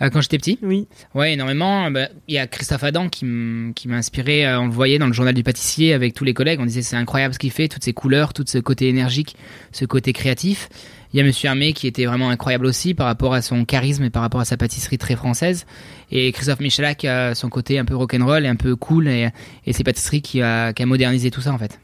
Euh, 0.00 0.10
quand 0.10 0.20
j'étais 0.20 0.38
petit. 0.38 0.58
Oui. 0.62 0.86
Ouais, 1.14 1.32
énormément. 1.32 1.90
Bah, 1.90 2.08
Il 2.28 2.34
y 2.34 2.38
a 2.38 2.46
Christophe 2.46 2.84
Adam 2.84 3.08
qui 3.08 3.24
m'a 3.24 3.96
inspiré. 3.96 4.46
euh, 4.46 4.60
On 4.60 4.66
le 4.66 4.72
voyait 4.72 4.98
dans 4.98 5.06
le 5.08 5.12
journal 5.12 5.34
du 5.34 5.42
pâtissier 5.42 5.92
avec 5.92 6.14
tous 6.14 6.24
les 6.24 6.34
collègues. 6.34 6.60
On 6.60 6.66
disait 6.66 6.82
c'est 6.82 6.96
incroyable 6.96 7.34
ce 7.34 7.38
qu'il 7.38 7.50
fait, 7.50 7.68
toutes 7.68 7.82
ces 7.84 7.92
couleurs, 7.92 8.32
tout 8.32 8.44
ce 8.46 8.58
côté 8.58 8.88
énergique, 8.88 9.36
ce 9.72 9.84
côté 9.84 10.12
créatif. 10.12 10.68
Il 11.12 11.16
y 11.16 11.20
a 11.20 11.24
Monsieur 11.24 11.48
Hermé 11.48 11.72
qui 11.72 11.86
était 11.86 12.04
vraiment 12.04 12.28
incroyable 12.28 12.66
aussi 12.66 12.92
par 12.92 13.06
rapport 13.06 13.32
à 13.32 13.40
son 13.40 13.64
charisme 13.64 14.04
et 14.04 14.10
par 14.10 14.20
rapport 14.22 14.40
à 14.40 14.44
sa 14.44 14.56
pâtisserie 14.58 14.98
très 14.98 15.16
française. 15.16 15.64
Et 16.12 16.30
Christophe 16.32 16.60
Michalak, 16.60 17.04
euh, 17.04 17.34
son 17.34 17.48
côté 17.48 17.78
un 17.78 17.86
peu 17.86 17.96
rock'n'roll 17.96 18.44
et 18.44 18.48
un 18.48 18.56
peu 18.56 18.76
cool 18.76 19.08
et, 19.08 19.30
et 19.66 19.72
ses 19.72 19.84
pâtisseries 19.84 20.20
qui 20.22 20.42
a, 20.42 20.72
qui 20.74 20.82
a 20.82 20.86
modernisé 20.86 21.30
tout 21.30 21.40
ça 21.40 21.52
en 21.52 21.58
fait. 21.58 21.80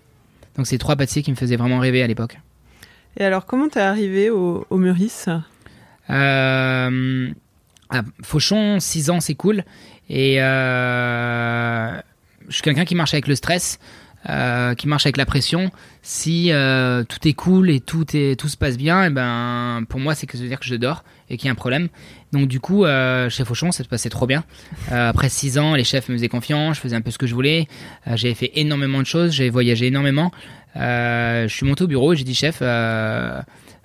Donc 0.57 0.67
c'est 0.67 0.79
trois 0.79 0.95
pâtissiers 0.95 1.23
qui 1.23 1.31
me 1.31 1.37
faisaient 1.37 1.57
vraiment 1.57 1.79
rêver 1.79 2.03
à 2.03 2.07
l'époque. 2.07 2.39
Et 3.17 3.25
alors, 3.25 3.47
comment 3.47 3.69
t'es 3.69 3.81
arrivé 3.81 4.29
au, 4.29 4.67
au 4.71 4.77
Meurice? 4.77 5.29
Euh, 6.11 7.29
à 7.91 8.03
Fauchon, 8.23 8.81
6 8.81 9.11
ans, 9.11 9.21
c'est 9.21 9.35
cool. 9.35 9.65
Et 10.09 10.41
euh, 10.41 11.97
je 12.49 12.55
suis 12.55 12.63
quelqu'un 12.63 12.85
qui 12.85 12.95
marche 12.95 13.15
avec 13.15 13.27
le 13.27 13.35
stress, 13.35 13.79
euh, 14.29 14.75
qui 14.75 14.89
marche 14.89 15.07
avec 15.07 15.17
la 15.17 15.27
pression. 15.27 15.71
Si 16.03 16.53
euh, 16.53 17.05
tout 17.05 17.27
est 17.27 17.33
cool 17.33 17.71
et 17.71 17.81
tout, 17.81 18.05
se 18.09 18.57
passe 18.57 18.77
bien, 18.77 19.05
et 19.05 19.11
ben, 19.11 19.85
pour 19.89 20.01
moi, 20.01 20.15
c'est 20.15 20.27
que 20.27 20.37
ça 20.37 20.43
veut 20.43 20.49
dire 20.49 20.61
que 20.61 20.67
je 20.67 20.75
dors 20.75 21.05
et 21.31 21.37
qu'il 21.37 21.47
y 21.47 21.49
a 21.49 21.53
un 21.53 21.57
problème. 21.57 21.89
Donc 22.33 22.49
du 22.49 22.61
coup, 22.61 22.85
chez 22.85 23.45
Fauchon, 23.45 23.73
ça 23.73 23.85
se 23.85 23.89
passait 23.89 24.11
trop 24.11 24.27
bien. 24.27 24.45
Après 24.91 25.29
6 25.29 25.59
ans, 25.59 25.75
les 25.75 25.85
chefs 25.85 26.09
me 26.09 26.17
faisaient 26.17 26.29
confiance, 26.29 26.77
je 26.77 26.81
faisais 26.81 26.97
un 26.97 27.01
peu 27.01 27.11
ce 27.11 27.19
que 27.19 27.27
je 27.27 27.35
voulais. 27.35 27.69
J'avais 28.07 28.35
fait 28.35 28.51
énormément 28.57 28.99
de 28.99 29.07
choses, 29.07 29.33
j'avais 29.33 29.51
voyagé 29.51 29.87
énormément. 29.87 30.33
Je 30.75 31.47
suis 31.49 31.65
monté 31.65 31.85
au 31.85 31.87
bureau 31.87 32.13
et 32.13 32.17
j'ai 32.17 32.25
dit, 32.25 32.35
chef... 32.35 32.61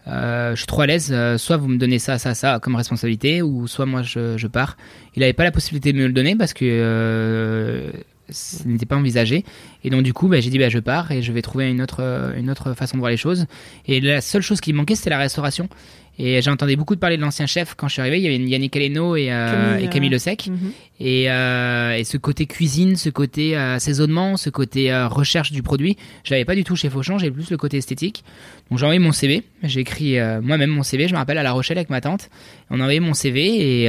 Euh, 0.10 0.52
je 0.52 0.58
suis 0.58 0.68
trop 0.68 0.82
à 0.82 0.88
l'aise, 0.88 1.10
euh, 1.12 1.38
soit 1.38 1.58
vous 1.58 1.68
me 1.68 1.78
donnez 1.78 2.00
ça, 2.00 2.18
ça, 2.18 2.34
ça 2.34 2.60
comme 2.60 2.76
responsabilité, 2.76 3.42
ou 3.42 3.68
soit 3.68 3.86
moi 3.86 4.02
je, 4.02 4.48
pars. 4.48 4.78
Il 5.16 5.20
n'avait 5.20 5.34
pas 5.34 5.44
la 5.44 5.52
possibilité 5.52 5.94
de 5.94 5.98
me 5.98 6.08
le 6.08 6.14
donner 6.14 6.36
parce 6.36 6.54
que 6.54 6.66
euh, 6.66 7.92
ce 8.30 8.68
n'était 8.68 8.86
pas 8.86 8.96
envisagé. 8.96 9.46
Et 9.84 9.90
donc 9.90 10.04
du 10.04 10.14
coup, 10.14 10.28
bah, 10.28 10.40
j'ai 10.40 10.50
dit 10.50 10.58
bah, 10.58 10.70
je 10.70 10.80
pars 10.80 11.12
et 11.12 11.22
je 11.22 11.32
vais 11.32 11.42
trouver 11.42 11.70
une 11.70 11.82
autre, 11.82 12.74
façon 12.76 12.98
de 12.98 13.00
voir 13.00 13.12
les 13.12 13.18
choses. 13.18 13.46
Et 13.86 14.02
la 14.02 14.22
seule 14.22 14.42
chose 14.42 14.62
qui 14.62 14.74
manquait, 14.74 14.96
c'était 14.96 15.12
la 15.12 15.20
restauration. 15.20 15.70
Et 16.22 16.42
j'entendais 16.42 16.76
beaucoup 16.76 16.96
de 16.96 17.00
parler 17.00 17.16
de 17.16 17.22
l'ancien 17.22 17.46
chef 17.46 17.76
quand 17.76 17.88
je 17.88 17.94
suis 17.94 18.02
arrivé. 18.02 18.20
Il 18.20 18.24
y 18.24 18.28
avait 18.28 18.38
Yannick 18.38 18.76
Aleno 18.76 19.16
et, 19.16 19.32
euh, 19.32 19.52
Camille, 19.52 19.86
et 19.86 19.90
Camille 19.90 20.10
euh, 20.10 20.12
Le 20.12 20.18
Sec. 20.20 20.48
Mhm. 20.48 20.72
Et, 21.00 21.32
euh, 21.32 21.96
et 21.96 22.04
ce 22.04 22.18
côté 22.18 22.46
cuisine, 22.46 22.98
ce 22.98 23.10
côté 23.10 23.56
euh, 23.56 23.76
assaisonnement, 23.76 24.36
ce 24.36 24.50
côté 24.50 24.94
recherche 25.06 25.54
du 25.54 25.64
produit, 25.64 25.96
je 26.26 26.32
l'avais 26.32 26.44
pas 26.44 26.56
du 26.56 26.66
tout 26.66 26.76
chez 26.76 26.90
Fauchon, 26.90 27.18
j'avais 27.18 27.32
plus 27.32 27.50
le 27.50 27.56
côté 27.56 27.78
esthétique. 27.78 28.26
Donc 28.70 28.80
j'ai 28.80 28.86
envoyé 28.86 29.00
mon 29.00 29.14
CV, 29.14 29.44
j'ai 29.64 29.80
écrit 29.80 30.18
moi-même 30.42 30.72
mon 30.72 30.84
CV, 30.84 31.08
je 31.08 31.14
me 31.14 31.18
rappelle 31.18 31.38
à 31.38 31.44
La 31.44 31.54
Rochelle 31.54 31.78
avec 31.78 31.90
ma 31.90 32.02
tante. 32.02 32.30
On 32.70 32.82
a 32.82 32.84
envoyé 32.84 33.00
mon 33.00 33.14
CV 33.14 33.86
et 33.86 33.88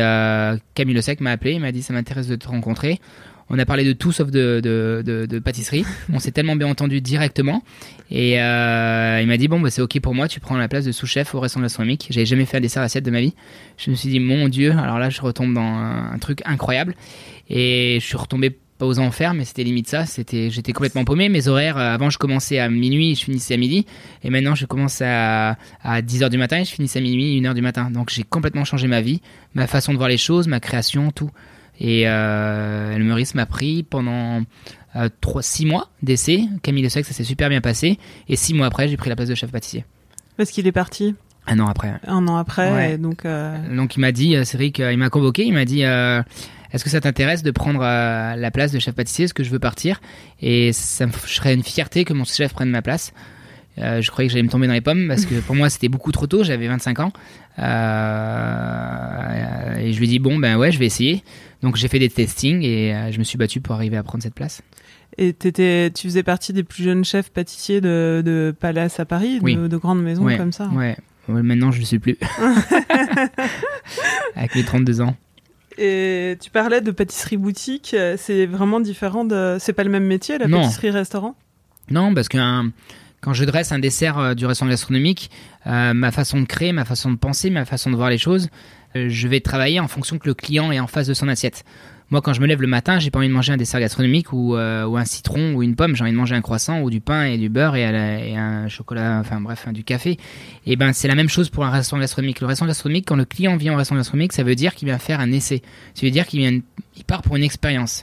Camille 0.74 0.94
Le 0.94 1.00
Sec 1.00 1.20
m'a 1.20 1.32
appelé, 1.32 1.54
il 1.54 1.60
m'a 1.60 1.72
dit 1.72 1.82
ça 1.82 1.92
m'intéresse 1.92 2.28
de 2.28 2.36
te 2.36 2.46
rencontrer. 2.46 3.00
On 3.50 3.58
a 3.58 3.66
parlé 3.66 3.84
de 3.84 3.92
tout 3.92 4.12
sauf 4.12 4.30
de, 4.30 4.60
de, 4.62 5.02
de, 5.04 5.26
de 5.26 5.38
pâtisserie. 5.40 5.84
on 6.12 6.20
s'est 6.20 6.30
tellement 6.30 6.54
bien 6.54 6.68
entendu 6.68 7.00
directement. 7.00 7.62
Et 8.10 8.40
euh, 8.40 9.18
il 9.20 9.26
m'a 9.26 9.36
dit 9.36 9.48
bon, 9.48 9.60
bah, 9.60 9.70
c'est 9.70 9.82
ok 9.82 10.00
pour 10.00 10.14
moi, 10.14 10.28
tu 10.28 10.38
prends 10.38 10.56
la 10.56 10.68
place 10.68 10.84
de 10.84 10.92
sous-chef 10.92 11.34
au 11.34 11.40
restaurant 11.40 11.62
gastronomique. 11.62 12.06
J'avais 12.10 12.26
jamais 12.26 12.46
fait 12.46 12.58
un 12.58 12.60
dessert 12.60 12.82
assiette 12.82 13.04
de 13.04 13.10
ma 13.10 13.20
vie. 13.20 13.34
Je 13.76 13.90
me 13.90 13.96
suis 13.96 14.08
dit 14.08 14.20
mon 14.20 14.48
Dieu, 14.48 14.72
alors 14.72 14.98
là, 14.98 15.10
je 15.10 15.20
retombe 15.20 15.52
dans 15.52 15.60
un, 15.60 16.12
un 16.12 16.18
truc 16.18 16.42
incroyable. 16.44 16.94
Et 17.48 17.98
je 18.00 18.06
suis 18.06 18.16
retombé 18.16 18.56
pas 18.80 18.86
aux 18.86 18.98
enfers, 18.98 19.34
mais 19.34 19.44
c'était 19.44 19.62
limite 19.62 19.88
ça. 19.88 20.06
C'était, 20.06 20.50
j'étais 20.50 20.72
complètement 20.72 21.04
paumé. 21.04 21.28
Mes 21.28 21.46
horaires, 21.48 21.76
euh, 21.76 21.94
avant, 21.94 22.10
je 22.10 22.18
commençais 22.18 22.58
à 22.58 22.68
minuit, 22.68 23.14
je 23.14 23.24
finissais 23.24 23.54
à 23.54 23.56
midi. 23.56 23.86
Et 24.24 24.30
maintenant, 24.30 24.54
je 24.56 24.66
commence 24.66 25.02
à, 25.04 25.56
à 25.82 26.02
10 26.02 26.24
heures 26.24 26.30
du 26.30 26.38
matin 26.38 26.58
et 26.60 26.64
je 26.64 26.72
finissais 26.72 26.98
à 26.98 27.02
minuit, 27.02 27.38
1 27.38 27.44
heure 27.44 27.54
du 27.54 27.62
matin. 27.62 27.90
Donc, 27.90 28.10
j'ai 28.10 28.22
complètement 28.24 28.64
changé 28.64 28.88
ma 28.88 29.00
vie, 29.00 29.20
ma 29.54 29.66
façon 29.66 29.92
de 29.92 29.98
voir 29.98 30.08
les 30.08 30.18
choses, 30.18 30.48
ma 30.48 30.60
création, 30.60 31.10
tout. 31.10 31.30
Et 31.80 32.02
euh, 32.06 32.96
le 32.98 33.04
Meurice 33.04 33.34
m'a 33.34 33.46
pris 33.46 33.82
pendant 33.82 34.42
euh, 34.96 35.08
3, 35.20 35.42
6 35.42 35.66
mois 35.66 35.88
d'essai. 36.02 36.44
Camille 36.62 36.82
Le 36.82 36.88
Sec, 36.90 37.04
ça 37.06 37.12
s'est 37.14 37.24
super 37.24 37.48
bien 37.48 37.60
passé. 37.60 37.98
Et 38.28 38.36
6 38.36 38.54
mois 38.54 38.66
après, 38.66 38.86
j'ai 38.88 38.96
pris 38.96 39.08
la 39.08 39.16
place 39.16 39.28
de 39.28 39.34
chef 39.34 39.50
pâtissier. 39.50 39.84
Parce 40.36 40.50
qu'il 40.50 40.66
est 40.66 40.72
parti 40.72 41.14
Un 41.46 41.58
an 41.58 41.66
après. 41.66 41.94
un 42.06 42.26
an 42.28 42.36
après, 42.36 42.70
Ouais. 42.72 42.98
donc 42.98 43.24
euh, 43.24 43.56
Donc 43.74 43.96
il 43.96 44.00
m'a 44.00 44.12
dit, 44.12 44.36
euh, 44.36 44.44
Cédric, 44.44 44.78
euh, 44.80 44.92
il 44.92 44.98
m'a 44.98 45.08
convoqué, 45.10 45.44
il 45.44 45.52
m'a 45.54 45.64
dit, 45.64 45.84
euh, 45.84 46.22
est-ce 46.72 46.84
que 46.84 46.90
ça 46.90 47.00
t'intéresse 47.00 47.42
de 47.42 47.50
prendre 47.50 47.80
euh, 47.82 48.36
la 48.36 48.50
place 48.50 48.72
de 48.72 48.78
chef 48.78 48.94
pâtissier? 48.94 49.24
Est-ce 49.24 49.34
que 49.34 49.42
je 49.42 49.50
veux 49.50 49.58
partir? 49.58 50.00
Et 50.40 50.72
ça 50.72 51.06
me 51.06 51.12
serais 51.26 51.54
une 51.54 51.62
fierté 51.64 52.04
que 52.04 52.12
mon 52.12 52.24
chef 52.24 52.52
prenne 52.52 52.70
ma 52.70 52.82
place. 52.82 53.12
Euh, 53.78 54.02
je 54.02 54.10
croyais 54.10 54.28
que 54.28 54.32
j'allais 54.32 54.42
me 54.42 54.48
tomber 54.50 54.66
dans 54.66 54.72
les 54.74 54.80
pommes 54.82 55.06
parce 55.08 55.24
que 55.24 55.36
pour 55.40 55.54
moi 55.54 55.70
c'était 55.70 55.88
beaucoup 55.88 56.12
trop 56.12 56.26
tôt, 56.26 56.42
j'avais 56.44 56.66
25 56.68 57.00
ans. 57.00 57.12
Euh, 58.40 59.76
et 59.78 59.92
je 59.92 59.98
lui 59.98 60.06
ai 60.06 60.08
dit, 60.08 60.18
bon 60.18 60.38
ben 60.38 60.56
ouais, 60.56 60.72
je 60.72 60.78
vais 60.78 60.86
essayer. 60.86 61.22
Donc 61.62 61.76
j'ai 61.76 61.88
fait 61.88 61.98
des 61.98 62.08
testings 62.08 62.62
et 62.62 62.94
euh, 62.94 63.12
je 63.12 63.18
me 63.18 63.24
suis 63.24 63.36
battu 63.38 63.60
pour 63.60 63.74
arriver 63.74 63.96
à 63.96 64.02
prendre 64.02 64.22
cette 64.22 64.34
place. 64.34 64.62
et 65.18 65.32
t'étais, 65.32 65.90
tu 65.94 66.06
faisais 66.08 66.22
partie 66.22 66.52
des 66.52 66.62
plus 66.62 66.82
jeunes 66.84 67.04
chefs 67.04 67.30
pâtissiers 67.30 67.80
de, 67.80 68.22
de 68.24 68.54
Palace 68.58 68.98
à 69.00 69.04
Paris, 69.04 69.38
de, 69.40 69.44
Oui. 69.44 69.56
de 69.56 69.76
grandes 69.76 70.02
maisons 70.02 70.24
ouais, 70.24 70.36
comme 70.38 70.52
ça. 70.52 70.68
Ouais. 70.68 70.96
Maintenant 71.28 71.70
je 71.70 71.78
le 71.80 71.84
suis 71.84 71.98
plus. 71.98 72.16
Avec 74.36 74.54
mes 74.54 74.64
32 74.64 75.00
ans. 75.00 75.16
Et 75.78 76.36
tu 76.40 76.50
parlais 76.50 76.80
de 76.80 76.90
pâtisserie 76.90 77.36
boutique, 77.36 77.94
c'est 78.16 78.46
vraiment 78.46 78.80
différent 78.80 79.24
de, 79.24 79.56
c'est 79.60 79.72
pas 79.72 79.84
le 79.84 79.90
même 79.90 80.04
métier 80.06 80.38
la 80.38 80.48
Non. 80.48 80.62
pâtisserie 80.62 80.90
restaurant. 80.90 81.36
Non, 81.90 82.12
parce 82.14 82.28
que 82.28 82.38
un- 82.38 82.70
quand 83.20 83.32
je 83.32 83.44
dresse 83.44 83.72
un 83.72 83.78
dessert 83.78 84.18
euh, 84.18 84.34
du 84.34 84.46
restaurant 84.46 84.70
gastronomique, 84.70 85.30
euh, 85.66 85.92
ma 85.94 86.10
façon 86.10 86.40
de 86.40 86.46
créer, 86.46 86.72
ma 86.72 86.84
façon 86.84 87.10
de 87.10 87.16
penser, 87.16 87.50
ma 87.50 87.64
façon 87.64 87.90
de 87.90 87.96
voir 87.96 88.10
les 88.10 88.18
choses, 88.18 88.48
euh, 88.96 89.06
je 89.08 89.28
vais 89.28 89.40
travailler 89.40 89.80
en 89.80 89.88
fonction 89.88 90.18
que 90.18 90.26
le 90.26 90.34
client 90.34 90.72
est 90.72 90.80
en 90.80 90.86
face 90.86 91.06
de 91.06 91.14
son 91.14 91.28
assiette. 91.28 91.64
Moi, 92.10 92.20
quand 92.22 92.32
je 92.32 92.40
me 92.40 92.46
lève 92.48 92.60
le 92.60 92.66
matin, 92.66 92.98
j'ai 92.98 93.12
pas 93.12 93.20
envie 93.20 93.28
de 93.28 93.32
manger 93.32 93.52
un 93.52 93.56
dessert 93.56 93.78
gastronomique 93.78 94.32
ou, 94.32 94.56
ou 94.56 94.56
un 94.96 95.04
citron 95.04 95.54
ou 95.54 95.62
une 95.62 95.76
pomme. 95.76 95.94
J'ai 95.94 96.02
envie 96.02 96.10
de 96.10 96.16
manger 96.16 96.34
un 96.34 96.40
croissant 96.40 96.80
ou 96.80 96.90
du 96.90 97.00
pain 97.00 97.22
et 97.26 97.38
du 97.38 97.48
beurre 97.48 97.76
et, 97.76 97.92
la- 97.92 98.18
et 98.26 98.34
un 98.36 98.66
chocolat, 98.66 99.18
enfin 99.20 99.40
bref, 99.40 99.68
du 99.68 99.84
café. 99.84 100.18
Et 100.66 100.74
ben, 100.74 100.92
c'est 100.92 101.06
la 101.06 101.14
même 101.14 101.28
chose 101.28 101.50
pour 101.50 101.64
un 101.64 101.70
restaurant 101.70 102.00
gastronomique. 102.00 102.40
Le 102.40 102.48
restaurant 102.48 102.66
gastronomique, 102.66 103.04
quand 103.06 103.14
le 103.14 103.24
client 103.26 103.56
vient 103.56 103.74
au 103.74 103.76
restaurant 103.76 104.00
gastronomique, 104.00 104.32
ça 104.32 104.42
veut 104.42 104.56
dire 104.56 104.74
qu'il 104.74 104.86
vient 104.88 104.98
faire 104.98 105.20
un 105.20 105.30
essai. 105.30 105.62
Ça 105.94 106.04
veut 106.04 106.10
dire 106.10 106.26
qu'il 106.26 106.40
vient, 106.40 106.58
il 106.96 107.04
part 107.04 107.22
pour 107.22 107.36
une 107.36 107.44
expérience. 107.44 108.02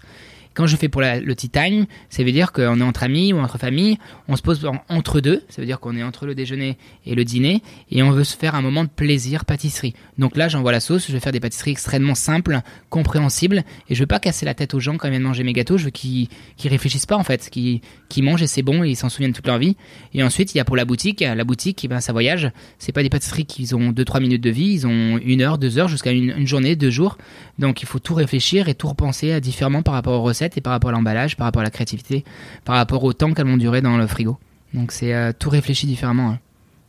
Quand 0.57 0.65
je 0.65 0.75
fais 0.75 0.89
pour 0.89 1.01
le 1.03 1.35
tea 1.35 1.49
time, 1.49 1.85
ça 2.09 2.23
veut 2.23 2.31
dire 2.31 2.51
qu'on 2.51 2.79
est 2.79 2.83
entre 2.83 3.03
amis 3.03 3.31
ou 3.31 3.37
entre 3.37 3.59
familles, 3.59 3.99
on 4.27 4.35
se 4.35 4.41
pose 4.41 4.65
en- 4.65 4.81
entre 4.89 5.21
deux, 5.21 5.43
ça 5.49 5.61
veut 5.61 5.67
dire 5.67 5.79
qu'on 5.79 5.95
est 5.95 6.01
entre 6.01 6.25
le 6.25 6.33
déjeuner 6.33 6.79
et 7.05 7.13
le 7.13 7.23
dîner, 7.23 7.61
et 7.91 8.01
on 8.01 8.09
veut 8.09 8.23
se 8.23 8.35
faire 8.35 8.55
un 8.55 8.61
moment 8.63 8.83
de 8.83 8.89
plaisir 8.89 9.45
pâtisserie. 9.45 9.93
Donc 10.17 10.35
là, 10.35 10.47
j'envoie 10.47 10.71
la 10.71 10.79
sauce, 10.79 11.05
je 11.07 11.13
vais 11.13 11.19
faire 11.19 11.31
des 11.31 11.39
pâtisseries 11.39 11.69
extrêmement 11.69 12.15
simples, 12.15 12.61
compréhensibles, 12.89 13.63
et 13.87 13.93
je 13.93 13.99
veux 13.99 14.07
pas 14.07 14.19
casser 14.19 14.47
la 14.47 14.55
tête 14.55 14.73
aux 14.73 14.79
gens 14.79 14.97
quand 14.97 15.07
ils 15.07 15.11
viennent 15.11 15.21
manger 15.21 15.43
mes 15.43 15.53
gâteaux, 15.53 15.77
je 15.77 15.85
veux 15.85 15.91
qu'ils 15.91 16.27
qu'ils 16.55 16.71
réfléchissent 16.71 17.05
pas 17.05 17.17
en 17.17 17.23
fait, 17.23 17.51
qu'ils 17.51 18.23
mangent 18.23 18.41
et 18.41 18.47
c'est 18.47 18.63
bon, 18.63 18.83
ils 18.83 18.95
s'en 18.95 19.09
souviennent 19.09 19.33
toute 19.33 19.45
leur 19.45 19.59
vie. 19.59 19.75
Et 20.15 20.23
ensuite, 20.23 20.55
il 20.55 20.57
y 20.57 20.61
a 20.61 20.65
pour 20.65 20.75
la 20.75 20.85
boutique, 20.85 21.19
la 21.19 21.43
boutique, 21.43 21.85
eh 21.85 21.87
ben, 21.87 21.99
ça 21.99 22.13
voyage, 22.13 22.49
c'est 22.79 22.93
pas 22.93 23.03
des 23.03 23.09
pâtisseries 23.09 23.45
qui 23.45 23.71
ont 23.75 23.91
2-3 23.91 24.21
minutes 24.21 24.41
de 24.41 24.49
vie, 24.49 24.71
ils 24.71 24.87
ont 24.87 25.19
une 25.19 25.41
heure, 25.41 25.59
deux 25.59 25.77
heures, 25.77 25.87
jusqu'à 25.87 26.11
une, 26.11 26.47
journée, 26.47 26.75
deux 26.75 26.89
jours. 26.89 27.19
Donc 27.59 27.83
il 27.83 27.85
faut 27.85 27.99
tout 27.99 28.15
réfléchir 28.15 28.69
et 28.69 28.73
tout 28.73 28.87
repenser 28.87 29.39
différemment 29.39 29.83
par 29.83 29.93
rapport 29.93 30.19
aux 30.19 30.23
recettes 30.23 30.46
et 30.55 30.61
par 30.61 30.71
rapport 30.71 30.91
à 30.91 30.93
l'emballage, 30.93 31.35
par 31.35 31.45
rapport 31.45 31.61
à 31.61 31.65
la 31.65 31.71
créativité, 31.71 32.23
par 32.63 32.75
rapport 32.75 33.03
au 33.03 33.11
temps 33.13 33.33
qu'elles 33.33 33.47
vont 33.47 33.57
durer 33.57 33.81
dans 33.81 33.97
le 33.97 34.05
frigo. 34.05 34.37
Donc 34.75 34.91
c'est 34.91 35.15
euh, 35.15 35.31
tout 35.37 35.49
réfléchi 35.49 35.87
différemment. 35.87 36.29
hein. 36.29 36.39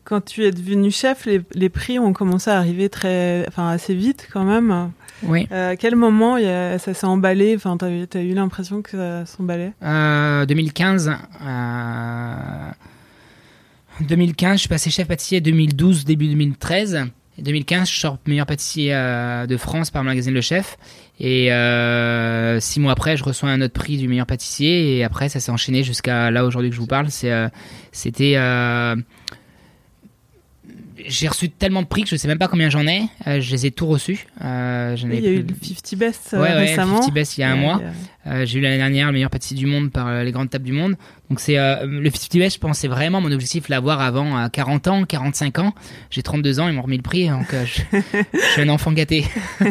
Quand 0.05 0.23
tu 0.25 0.45
es 0.45 0.51
devenu 0.53 0.91
chef, 0.91 1.27
les, 1.27 1.41
les 1.55 1.69
prix 1.69 1.99
ont 1.99 2.13
commencé 2.13 2.51
à 2.51 2.57
arriver 2.59 2.89
très, 2.89 3.45
enfin 3.49 3.69
assez 3.69 3.95
vite 3.95 4.29
quand 4.33 4.45
même. 4.45 4.91
Oui. 5.23 5.47
Euh, 5.53 5.73
à 5.73 5.77
quel 5.77 5.97
moment 5.97 6.37
il 6.39 6.45
y 6.45 6.49
a- 6.49 6.79
ça 6.79 6.95
s'est 6.95 7.07
emballé? 7.07 7.55
Enfin, 7.57 7.77
t'as 7.77 7.89
as 7.89 8.23
eu 8.23 8.33
l'impression 8.35 8.81
que 8.83 8.91
ça 8.93 9.27
s'emballait? 9.27 9.73
Euh, 9.83 10.47
2015. 10.47 11.13
euh, 11.43 12.71
2015, 14.01 14.53
je 14.55 14.59
suis 14.61 14.69
passé 14.69 14.91
chef 14.91 15.09
pâtissier 15.09 15.41
2012, 15.41 16.05
début 16.05 16.29
2013. 16.29 17.07
Et 17.39 17.43
2015, 17.43 17.89
je 17.89 18.01
sors 18.01 18.19
meilleur 18.27 18.47
pâtissier 18.47 18.93
euh, 18.93 19.47
de 19.47 19.57
France 19.57 19.91
par 19.91 20.03
le 20.03 20.09
magazine 20.09 20.35
Le 20.35 20.41
Chef. 20.41 20.77
Et 21.21 21.53
euh, 21.53 22.59
six 22.59 22.81
mois 22.81 22.93
après, 22.93 23.17
je 23.17 23.25
reçois 23.25 23.49
un 23.49 23.61
autre 23.61 23.75
prix 23.75 23.97
du 23.97 24.09
meilleur 24.09 24.27
pâtissier. 24.27 24.97
Et 24.97 25.05
après, 25.05 25.29
ça 25.29 25.39
s'est 25.39 25.53
enchaîné 25.53 25.85
jusqu'à 25.85 26.31
là 26.33 26.45
aujourd'hui 26.45 26.71
que 26.71 26.77
je 26.77 26.81
vous 26.81 26.87
parle. 26.87 27.11
C'est, 27.11 27.31
euh, 27.31 27.49
c'était, 27.93 28.35
euh, 28.37 28.97
j'ai 31.07 31.29
reçu 31.29 31.49
tellement 31.51 31.83
de 31.83 31.87
prix 31.87 32.03
que 32.05 32.09
je 32.11 32.17
sais 32.17 32.29
même 32.29 32.39
pas 32.39 32.49
combien 32.49 32.71
j'en 32.71 32.87
ai. 32.87 33.03
Euh, 33.27 33.41
je 33.41 33.51
les 33.53 33.67
ai 33.67 33.71
tous 33.71 33.87
reçus. 33.87 34.27
Euh, 34.45 34.97
j'en 34.97 35.11
ai 35.11 35.17
Il 35.19 35.25
y 35.25 35.29
a 35.29 35.31
eu 35.31 35.43
le 35.43 35.55
50 35.55 35.95
Best 35.99 36.31
euh, 36.35 36.39
Ouais, 36.41 36.49
ouais, 36.49 36.55
récemment. 36.55 36.97
50 37.03 37.15
Best 37.15 37.39
il 37.39 37.43
y 37.43 37.45
a 37.45 37.51
un 37.51 37.57
mois. 37.57 37.81
j'ai 38.45 38.59
eu 38.59 38.63
l'année 38.63 38.77
dernière 38.79 39.07
le 39.09 39.13
meilleur 39.15 39.31
pâtissier 39.31 39.57
du 39.57 39.67
monde 39.67 39.91
par 39.91 40.23
les 40.25 40.33
grandes 40.33 40.51
tables 40.51 40.65
du 40.65 40.73
monde. 40.73 40.97
Donc 41.31 41.41
c'est 41.41 41.57
le 41.57 42.11
50 42.11 42.37
Best, 42.39 42.57
je 42.57 42.61
pensais 42.61 42.89
vraiment 42.89 43.21
mon 43.21 43.31
objectif 43.33 43.69
l'avoir 43.69 44.01
avant 44.01 44.37
à 44.37 44.49
40 44.51 44.89
ans, 44.89 45.05
45 45.05 45.59
ans. 45.61 45.75
J'ai 46.11 46.23
32 46.23 46.61
ans, 46.61 46.69
ils 46.69 46.75
m'ont 46.75 46.83
remis 46.83 46.97
le 46.97 47.03
prix, 47.03 47.29
donc 47.29 47.47
je, 47.53 47.83
je 48.33 48.39
suis 48.53 48.63
un 48.63 48.69
enfant 48.69 48.93
gâté. 48.93 49.25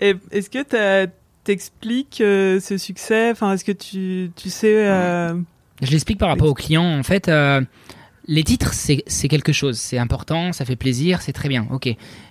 Est-ce 0.00 0.50
que 0.50 0.62
t'as- 0.62 1.10
t'expliques 1.44 2.16
ce 2.18 2.76
succès? 2.78 3.30
Enfin, 3.30 3.54
est-ce 3.54 3.64
que 3.64 3.72
tu, 3.72 4.30
tu 4.36 4.50
sais 4.50 4.84
Je 5.82 5.90
l'explique 5.90 6.18
par 6.18 6.28
rapport 6.28 6.48
aux 6.48 6.54
clients. 6.54 6.98
En 6.98 7.02
fait, 7.02 7.30
les 8.30 8.44
titres, 8.44 8.72
c'est 8.72 9.28
quelque 9.28 9.52
chose. 9.52 9.76
C'est 9.76 9.98
important, 9.98 10.52
ça 10.52 10.64
fait 10.64 10.76
plaisir, 10.76 11.20
c'est 11.20 11.32
très 11.32 11.48
bien. 11.48 11.66
Ok. 11.72 11.88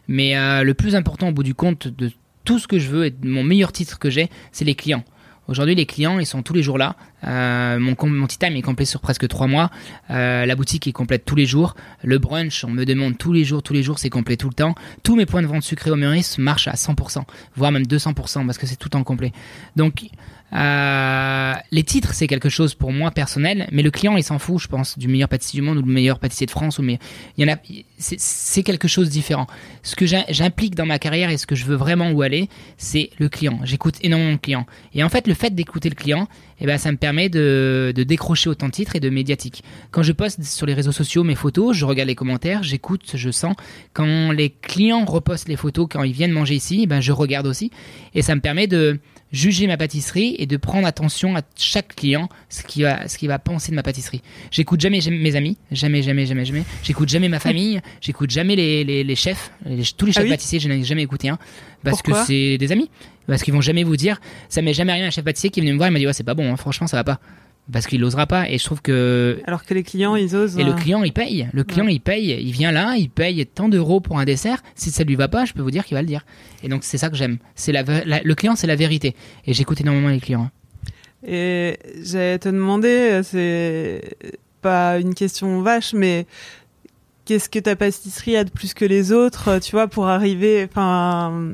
Mais 0.07 0.37
euh, 0.37 0.63
le 0.63 0.73
plus 0.73 0.95
important 0.95 1.27
au 1.27 1.31
bout 1.33 1.43
du 1.43 1.53
compte 1.53 1.89
de 1.89 2.09
tout 2.45 2.57
ce 2.57 2.69
que 2.69 2.79
je 2.79 2.87
veux 2.87 3.05
et 3.05 3.11
de 3.11 3.27
mon 3.27 3.43
meilleur 3.43 3.73
titre 3.73 3.99
que 3.99 4.09
j'ai, 4.09 4.29
c'est 4.53 4.63
les 4.63 4.75
clients. 4.75 5.03
Aujourd'hui, 5.49 5.75
les 5.75 5.85
clients, 5.85 6.19
ils 6.19 6.25
sont 6.25 6.41
tous 6.41 6.53
les 6.53 6.63
jours 6.63 6.77
là. 6.77 6.95
Euh, 7.25 7.79
mon, 7.79 7.97
mon 8.07 8.27
time 8.27 8.55
est 8.55 8.61
complet 8.61 8.85
sur 8.85 9.01
presque 9.01 9.27
trois 9.27 9.47
mois. 9.47 9.71
Euh, 10.09 10.45
la 10.45 10.55
boutique 10.55 10.87
est 10.87 10.93
complète 10.93 11.25
tous 11.25 11.35
les 11.35 11.45
jours. 11.45 11.75
Le 12.01 12.17
brunch, 12.17 12.63
on 12.63 12.69
me 12.69 12.85
demande 12.85 13.17
tous 13.17 13.33
les 13.33 13.43
jours, 13.43 13.61
tous 13.61 13.73
les 13.73 13.83
jours, 13.83 13.99
c'est 13.99 14.09
complet 14.09 14.37
tout 14.37 14.47
le 14.47 14.53
temps. 14.53 14.75
Tous 15.03 15.17
mes 15.17 15.25
points 15.25 15.41
de 15.41 15.47
vente 15.47 15.63
sucrés 15.63 15.91
au 15.91 15.97
Meurice 15.97 16.37
marchent 16.37 16.69
à 16.69 16.75
100%, 16.75 17.23
voire 17.57 17.73
même 17.73 17.83
200% 17.83 18.45
parce 18.45 18.57
que 18.57 18.67
c'est 18.67 18.77
tout 18.77 18.95
en 18.95 19.03
complet. 19.03 19.33
Donc, 19.75 20.05
euh, 20.53 21.53
les 21.71 21.83
titres, 21.83 22.13
c'est 22.13 22.27
quelque 22.27 22.49
chose 22.49 22.73
pour 22.75 22.91
moi 22.91 23.11
personnel, 23.11 23.67
mais 23.71 23.83
le 23.83 23.91
client, 23.91 24.17
il 24.17 24.23
s'en 24.23 24.39
fout, 24.39 24.59
je 24.61 24.67
pense, 24.67 24.97
du 24.97 25.07
meilleur 25.07 25.29
pâtissier 25.29 25.59
du 25.59 25.65
monde 25.65 25.77
ou 25.77 25.81
le 25.81 25.91
meilleur 25.91 26.19
pâtissier 26.19 26.45
de 26.45 26.51
France. 26.51 26.79
Il 26.79 26.97
y 27.37 27.49
en 27.49 27.53
a, 27.53 27.57
c'est- 27.97 28.63
quelque 28.63 28.87
chose 28.87 29.07
de 29.07 29.11
différent. 29.13 29.47
Ce 29.83 29.95
que 29.95 30.05
j'im- 30.05 30.25
j'implique 30.29 30.75
dans 30.75 30.85
ma 30.85 30.99
carrière 30.99 31.29
et 31.29 31.37
ce 31.37 31.45
que 31.47 31.55
je 31.55 31.65
veux 31.65 31.75
vraiment 31.75 32.11
où 32.11 32.21
aller, 32.21 32.49
c'est 32.77 33.09
le 33.19 33.29
client. 33.29 33.59
J'écoute 33.63 33.95
énormément 34.01 34.31
le 34.31 34.37
client. 34.37 34.65
Et 34.93 35.03
en 35.03 35.09
fait, 35.09 35.27
le 35.27 35.33
fait 35.33 35.55
d'écouter 35.55 35.89
le 35.89 35.95
client, 35.95 36.27
eh 36.59 36.65
ben, 36.65 36.77
ça 36.77 36.91
me 36.91 36.97
permet 36.97 37.29
de, 37.29 37.93
de 37.95 38.03
décrocher 38.03 38.49
autant 38.49 38.67
de 38.67 38.71
titres 38.71 38.95
et 38.95 38.99
de 38.99 39.09
médiatique. 39.09 39.63
Quand 39.91 40.03
je 40.03 40.11
poste 40.11 40.43
sur 40.43 40.65
les 40.65 40.73
réseaux 40.73 40.91
sociaux 40.91 41.23
mes 41.23 41.35
photos, 41.35 41.75
je 41.75 41.85
regarde 41.85 42.07
les 42.09 42.15
commentaires, 42.15 42.63
j'écoute, 42.63 43.11
je 43.13 43.31
sens. 43.31 43.55
Quand 43.93 44.31
les 44.31 44.49
clients 44.49 45.05
repostent 45.05 45.47
les 45.47 45.55
photos 45.55 45.87
quand 45.89 46.03
ils 46.03 46.11
viennent 46.13 46.31
manger 46.33 46.55
ici, 46.55 46.81
eh 46.83 46.87
ben, 46.87 46.99
je 47.01 47.11
regarde 47.13 47.47
aussi. 47.47 47.71
Et 48.13 48.21
ça 48.21 48.35
me 48.35 48.41
permet 48.41 48.67
de 48.67 48.99
juger 49.31 49.67
ma 49.67 49.77
pâtisserie 49.77 50.35
et 50.39 50.45
de 50.45 50.57
prendre 50.57 50.87
attention 50.87 51.35
à 51.35 51.41
chaque 51.55 51.95
client, 51.95 52.29
ce 52.49 52.63
qui 52.63 52.81
va, 52.83 53.07
ce 53.07 53.17
qui 53.17 53.27
va 53.27 53.37
penser 53.39 53.71
de 53.71 53.75
ma 53.75 53.83
pâtisserie. 53.83 54.21
J'écoute 54.51 54.79
jamais, 54.81 55.01
jamais 55.01 55.17
mes 55.19 55.35
amis, 55.35 55.57
jamais, 55.71 56.01
jamais, 56.01 56.25
jamais, 56.25 56.45
jamais. 56.45 56.63
J'écoute 56.83 57.09
jamais 57.09 57.29
ma 57.29 57.39
famille, 57.39 57.79
j'écoute 58.01 58.29
jamais 58.31 58.55
les, 58.55 58.83
les, 58.83 59.03
les 59.03 59.15
chefs, 59.15 59.51
les- 59.65 59.83
tous 59.97 60.05
les 60.07 60.11
chefs 60.13 60.21
Ah 60.21 60.23
oui 60.25 60.29
pâtissiers, 60.31 60.59
je 60.59 60.67
n'en 60.67 60.75
ai 60.75 60.83
jamais 60.83 61.03
écouté 61.03 61.29
un. 61.29 61.37
Parce 61.83 61.97
Pourquoi 62.01 62.21
que 62.21 62.27
c'est 62.27 62.57
des 62.57 62.71
amis. 62.71 62.89
Parce 63.27 63.43
qu'ils 63.43 63.53
vont 63.53 63.61
jamais 63.61 63.83
vous 63.83 63.95
dire, 63.97 64.19
ça 64.49 64.61
m'est 64.63 64.73
jamais 64.73 64.93
rien 64.93 65.07
un 65.07 65.11
chef 65.11 65.23
pâtissier 65.23 65.49
qui 65.51 65.59
est 65.59 65.63
venu 65.63 65.73
me 65.73 65.77
voir 65.77 65.89
et 65.89 65.91
m'a 65.91 65.99
dit, 65.99 66.07
ouais, 66.07 66.13
c'est 66.13 66.23
pas 66.23 66.33
bon, 66.33 66.51
hein, 66.51 66.57
franchement, 66.57 66.87
ça 66.87 66.97
va 66.97 67.03
pas. 67.03 67.19
Parce 67.71 67.85
qu'il 67.85 68.01
n'osera 68.01 68.25
pas. 68.25 68.49
Et 68.49 68.57
je 68.57 68.63
trouve 68.65 68.81
que 68.81 69.39
Alors 69.45 69.63
que 69.63 69.73
les 69.75 69.83
clients, 69.83 70.15
ils 70.15 70.35
osent. 70.35 70.57
et 70.57 70.63
le 70.63 70.71
euh, 70.71 70.75
client, 70.75 71.03
il 71.03 71.13
paye. 71.13 71.47
Le 71.53 71.63
client, 71.63 71.87
il 71.87 72.01
paye. 72.01 72.35
Il 72.41 72.51
vient 72.51 72.71
là, 72.71 72.95
il 72.97 73.09
paye 73.09 73.45
tant 73.45 73.69
d'euros 73.69 73.99
pour 73.99 74.17
un 74.19 74.25
dessert. 74.25 74.63
Si 74.75 74.89
ça 74.89 75.03
lui 75.03 75.15
va 75.15 75.27
pas, 75.27 75.45
je 75.45 75.53
peux 75.53 75.61
vous 75.61 75.69
dire 75.71 75.85
qu'il 75.85 75.95
va 75.95 76.01
le 76.01 76.07
dire. 76.07 76.25
Et 76.63 76.67
donc, 76.69 76.83
c'est 76.83 76.97
ça 76.97 77.09
que 77.09 77.15
j'aime. 77.15 77.37
C'est 77.55 77.71
la, 77.71 77.83
le 77.83 78.35
client, 78.35 78.55
c'est 78.55 78.65
la 78.67 78.75
vérité. 78.75 79.15
Et 79.45 79.53
j'écoute 79.53 79.79
énormément 79.81 80.09
les 80.09 80.19
clients. 80.19 80.43
hein. 80.43 80.51
Et 81.27 81.77
j'allais 82.01 82.39
te 82.39 82.49
demander, 82.49 83.21
c'est 83.23 84.01
pas 84.61 84.97
une 84.99 85.13
question 85.13 85.61
vache, 85.61 85.93
mais 85.93 86.25
qu'est-ce 87.25 87.49
que 87.49 87.59
ta 87.59 87.75
pâtisserie 87.75 88.35
a 88.37 88.43
de 88.45 88.49
plus 88.49 88.73
que 88.73 88.85
les 88.85 89.11
autres, 89.11 89.59
tu 89.59 89.71
vois, 89.71 89.87
pour 89.87 90.07
arriver, 90.07 90.65
enfin, 90.69 91.51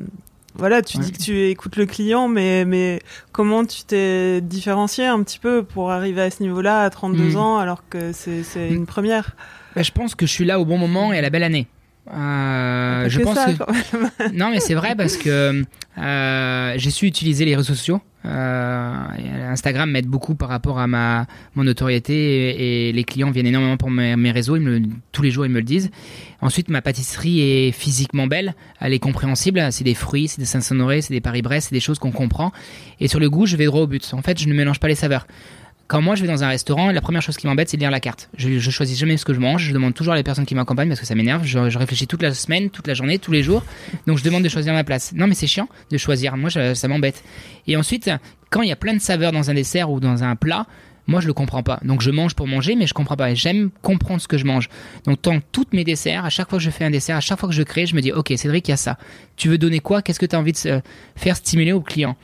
voilà, 0.58 0.82
tu 0.82 0.98
Ouais. 0.98 1.04
dis 1.04 1.12
que 1.12 1.18
tu 1.22 1.50
écoutes 1.50 1.76
le 1.76 1.86
client, 1.86 2.28
mais, 2.28 2.66
mais 2.66 3.02
comment 3.32 3.66
tu 3.66 3.84
t'es 3.84 4.42
différencié 4.42 5.06
un 5.06 5.22
petit 5.24 5.40
peu 5.40 5.64
pour 5.64 5.92
arriver 5.92 6.22
à 6.22 6.30
ce 6.32 6.42
niveau-là 6.44 6.84
à 6.84 6.90
32 6.90 7.34
Mm. 7.34 7.38
ans 7.38 7.58
alors 7.60 7.84
que 7.90 8.12
c'est 8.14 8.44
c'est 8.44 8.70
une 8.70 8.86
première? 8.86 9.36
Bah, 9.76 9.84
je 9.84 9.92
pense 9.92 10.16
que 10.16 10.26
je 10.26 10.32
suis 10.32 10.46
là 10.46 10.60
au 10.60 10.66
bon 10.66 10.78
moment 10.78 11.12
et 11.14 11.18
à 11.18 11.22
la 11.22 11.30
belle 11.30 11.44
année. 11.44 11.68
Euh, 12.14 13.10
je 13.10 13.20
que 13.20 13.24
pense 13.24 13.36
ça, 13.36 13.48
que 13.54 14.32
non, 14.34 14.52
mais 14.52 14.60
c'est 14.60 14.76
vrai 14.76 14.96
parce 14.96 15.18
que 15.18 15.64
euh, 15.98 16.74
j'ai 16.78 16.90
su 16.92 17.06
utiliser 17.08 17.46
les 17.46 17.56
réseaux 17.56 17.74
sociaux. 17.74 18.02
Euh, 18.26 18.94
Instagram 19.52 19.90
m'aide 19.92 20.08
beaucoup 20.08 20.34
par 20.34 20.50
rapport 20.50 20.80
à 20.80 20.88
ma 20.88 21.28
mon 21.54 21.64
notoriété 21.64 22.14
et, 22.16 22.90
et 22.90 22.92
les 22.92 23.04
clients 23.04 23.30
viennent 23.30 23.46
énormément 23.46 23.78
pour 23.78 23.92
mes, 23.92 24.16
mes 24.16 24.32
réseaux. 24.32 24.56
Ils 24.56 24.62
me, 24.64 24.80
le- 24.80 24.86
tous 25.12 25.22
les 25.22 25.30
jours, 25.32 25.46
ils 25.46 25.52
me 25.52 25.60
le 25.60 25.64
disent. 25.66 25.92
Ensuite, 26.42 26.70
ma 26.70 26.82
pâtisserie 26.82 27.42
est 27.42 27.72
physiquement 27.72 28.26
belle, 28.28 28.56
elle 28.80 28.94
est 28.94 29.00
compréhensible. 29.00 29.68
C'est 29.72 29.84
des 29.84 29.94
fruits, 29.94 30.28
c'est 30.28 30.40
des 30.40 30.46
Saint-Honoré, 30.46 31.02
c'est 31.02 31.14
des 31.14 31.22
Paris-Brest, 31.22 31.70
c'est 31.70 31.76
des 31.76 31.80
choses 31.80 32.00
qu'on 32.00 32.12
comprend. 32.12 32.52
Et 33.00 33.08
sur 33.08 33.20
le 33.20 33.30
goût, 33.30 33.46
je 33.46 33.58
vais 33.58 33.66
droit 33.66 33.82
au 33.82 33.88
but. 33.88 34.12
En 34.14 34.22
fait, 34.24 34.40
je 34.40 34.48
ne 34.48 34.54
mélange 34.54 34.80
pas 34.80 34.88
les 34.88 34.96
saveurs. 34.96 35.28
Quand 35.88 36.02
moi 36.02 36.16
je 36.16 36.22
vais 36.24 36.28
dans 36.28 36.44
un 36.44 36.48
restaurant, 36.48 36.90
la 36.92 37.02
première 37.02 37.22
chose 37.22 37.38
qui 37.38 37.46
m'embête, 37.46 37.70
c'est 37.70 37.78
de 37.78 37.82
lire 37.82 37.92
la 37.92 38.00
carte. 38.00 38.30
Je, 38.38 38.58
choisis 38.72 38.98
jamais 38.98 39.18
ce 39.18 39.26
que 39.26 39.34
je 39.36 39.40
mange. 39.40 39.64
Je 39.64 39.74
demande 39.74 39.94
toujours 39.94 40.14
à 40.14 40.16
les 40.16 40.24
personnes 40.24 40.46
qui 40.46 40.56
m'accompagnent 40.56 40.88
parce 40.88 41.00
que 41.00 41.06
ça 41.06 41.14
m'énerve. 41.14 41.46
Je, 41.46 41.60
réfléchis 41.78 42.08
toute 42.08 42.24
la 42.24 42.34
semaine, 42.34 42.72
toute 42.72 42.88
la 42.88 42.96
journée, 42.96 43.20
tous 43.20 43.32
les 43.32 43.44
jours. 43.44 43.64
Donc 44.08 44.18
je 44.18 44.24
demande 44.24 44.44
de 44.44 44.50
choisir 44.50 44.74
ma 44.74 44.84
place. 44.84 45.14
Non, 45.14 45.28
mais 45.28 45.36
c'est 45.36 45.46
chiant 45.48 45.70
de 45.92 45.98
choisir. 45.98 46.38
Moi, 46.38 46.50
ça 46.50 46.88
m'embête. 46.88 47.24
Et 47.68 47.78
ensuite, 47.78 48.10
quand 48.50 48.64
il 48.64 48.70
y 48.70 48.72
a 48.72 48.76
plein 48.76 48.94
de 48.94 49.00
saveurs 49.00 49.32
dans 49.32 49.52
un 49.52 49.54
dessert 49.54 49.92
ou 49.92 50.00
dans 50.00 50.24
un 50.24 50.36
plat, 50.36 50.66
moi 51.08 51.22
je 51.22 51.28
le 51.28 51.34
comprends 51.34 51.62
pas. 51.62 51.80
Donc 51.84 52.02
je 52.02 52.10
mange 52.10 52.34
pour 52.34 52.48
manger, 52.48 52.76
mais 52.76 52.88
je 52.88 52.94
comprends 52.96 53.16
pas. 53.16 53.34
J'aime 53.36 53.70
comprendre 53.84 54.20
ce 54.22 54.28
que 54.28 54.40
je 54.40 54.46
mange. 54.46 54.70
Donc 55.06 55.22
dans 55.22 55.40
toutes 55.52 55.74
mes 55.74 55.84
desserts, 55.84 56.26
à 56.26 56.30
chaque 56.30 56.50
fois 56.50 56.58
que 56.58 56.64
je 56.64 56.72
fais 56.72 56.86
un 56.86 56.90
dessert, 56.90 57.18
à 57.18 57.22
chaque 57.22 57.40
fois 57.40 57.48
que 57.48 57.54
je 57.54 57.62
crée, 57.62 57.86
je 57.86 57.96
me 57.96 58.02
dis 58.02 58.12
ok 58.12 58.34
Cédric, 58.36 58.68
il 58.68 58.72
y 58.72 58.74
a 58.74 58.78
ça. 58.78 58.98
Tu 59.36 59.50
veux 59.50 59.60
donner 59.60 59.82
quoi? 59.82 60.02
Qu'est-ce 60.02 60.20
que 60.20 60.26
tu 60.26 60.36
as 60.36 60.40
envie 60.40 60.52
de 60.54 60.58
se- 60.58 60.82
faire 61.16 61.36
stimuler 61.36 61.74
au 61.74 61.82
client? 61.82 62.16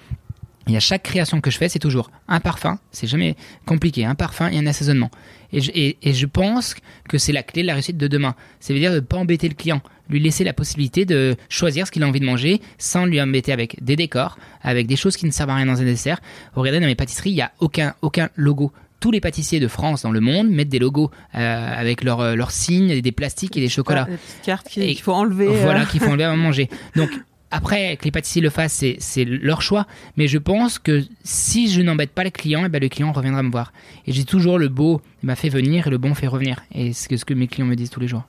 Et 0.67 0.77
à 0.77 0.79
chaque 0.79 1.03
création 1.03 1.41
que 1.41 1.49
je 1.49 1.57
fais, 1.57 1.69
c'est 1.69 1.79
toujours 1.79 2.11
un 2.27 2.39
parfum, 2.39 2.79
c'est 2.91 3.07
jamais 3.07 3.35
compliqué, 3.65 4.05
un 4.05 4.15
parfum 4.15 4.47
et 4.49 4.57
un 4.57 4.67
assaisonnement. 4.67 5.09
Et 5.53 5.59
je, 5.61 5.71
et, 5.73 5.97
et 6.03 6.13
je 6.13 6.25
pense 6.25 6.75
que 7.09 7.17
c'est 7.17 7.31
la 7.33 7.43
clé 7.43 7.61
de 7.63 7.67
la 7.67 7.73
réussite 7.73 7.97
de 7.97 8.07
demain. 8.07 8.35
Ça 8.59 8.73
veut 8.73 8.79
dire 8.79 8.91
de 8.91 8.95
ne 8.95 8.99
pas 9.01 9.17
embêter 9.17 9.49
le 9.49 9.55
client, 9.55 9.81
lui 10.09 10.19
laisser 10.19 10.43
la 10.43 10.53
possibilité 10.53 11.03
de 11.05 11.35
choisir 11.49 11.87
ce 11.87 11.91
qu'il 11.91 12.03
a 12.03 12.07
envie 12.07 12.19
de 12.19 12.25
manger 12.25 12.61
sans 12.77 13.05
lui 13.05 13.19
embêter 13.21 13.51
avec 13.51 13.83
des 13.83 13.95
décors, 13.95 14.37
avec 14.61 14.87
des 14.87 14.95
choses 14.95 15.17
qui 15.17 15.25
ne 15.25 15.31
servent 15.31 15.49
à 15.49 15.55
rien 15.55 15.65
dans 15.65 15.81
un 15.81 15.85
dessert. 15.85 16.19
Regardez 16.53 16.79
dans 16.79 16.85
mes 16.85 16.95
pâtisseries, 16.95 17.31
il 17.31 17.35
n'y 17.35 17.41
a 17.41 17.51
aucun, 17.59 17.95
aucun 18.01 18.29
logo. 18.35 18.71
Tous 18.99 19.09
les 19.09 19.19
pâtissiers 19.19 19.59
de 19.59 19.67
France 19.67 20.03
dans 20.03 20.11
le 20.11 20.19
monde 20.19 20.49
mettent 20.51 20.69
des 20.69 20.77
logos 20.77 21.09
euh, 21.33 21.73
avec 21.75 22.03
leurs 22.03 22.19
euh, 22.19 22.35
leurs 22.35 22.51
signes, 22.51 23.01
des 23.01 23.11
plastiques 23.11 23.57
et 23.57 23.59
des 23.59 23.67
chocolats 23.67 24.03
des 24.05 24.15
petites 24.15 24.41
cartes 24.43 24.69
qu'il 24.69 25.01
faut 25.01 25.13
enlever. 25.13 25.47
euh. 25.47 25.61
voilà, 25.63 25.85
qu'il 25.85 25.99
faut 25.99 26.09
enlever 26.09 26.23
avant 26.25 26.37
de 26.37 26.41
manger. 26.43 26.69
Donc, 26.95 27.09
après, 27.51 27.97
que 27.97 28.05
les 28.05 28.11
pâtissiers 28.11 28.41
le 28.41 28.49
fassent, 28.49 28.83
c'est, 28.99 29.25
leur 29.25 29.61
choix. 29.61 29.85
Mais 30.17 30.27
je 30.27 30.37
pense 30.37 30.79
que 30.79 31.03
si 31.23 31.69
je 31.69 31.81
n'embête 31.81 32.11
pas 32.11 32.23
le 32.23 32.29
client, 32.29 32.63
eh 32.65 32.69
ben, 32.69 32.81
le 32.81 32.89
client 32.89 33.11
reviendra 33.11 33.43
me 33.43 33.51
voir. 33.51 33.73
Et 34.07 34.13
j'ai 34.13 34.23
toujours 34.23 34.57
le 34.57 34.69
beau 34.69 35.01
m'a 35.23 35.35
fait 35.35 35.49
venir 35.49 35.87
et 35.87 35.89
le 35.89 35.97
bon 35.97 36.15
fait 36.15 36.27
revenir. 36.27 36.63
Et 36.73 36.93
c'est 36.93 37.15
ce 37.17 37.25
que 37.25 37.33
mes 37.33 37.47
clients 37.47 37.67
me 37.67 37.75
disent 37.75 37.89
tous 37.89 37.99
les 37.99 38.07
jours. 38.07 38.23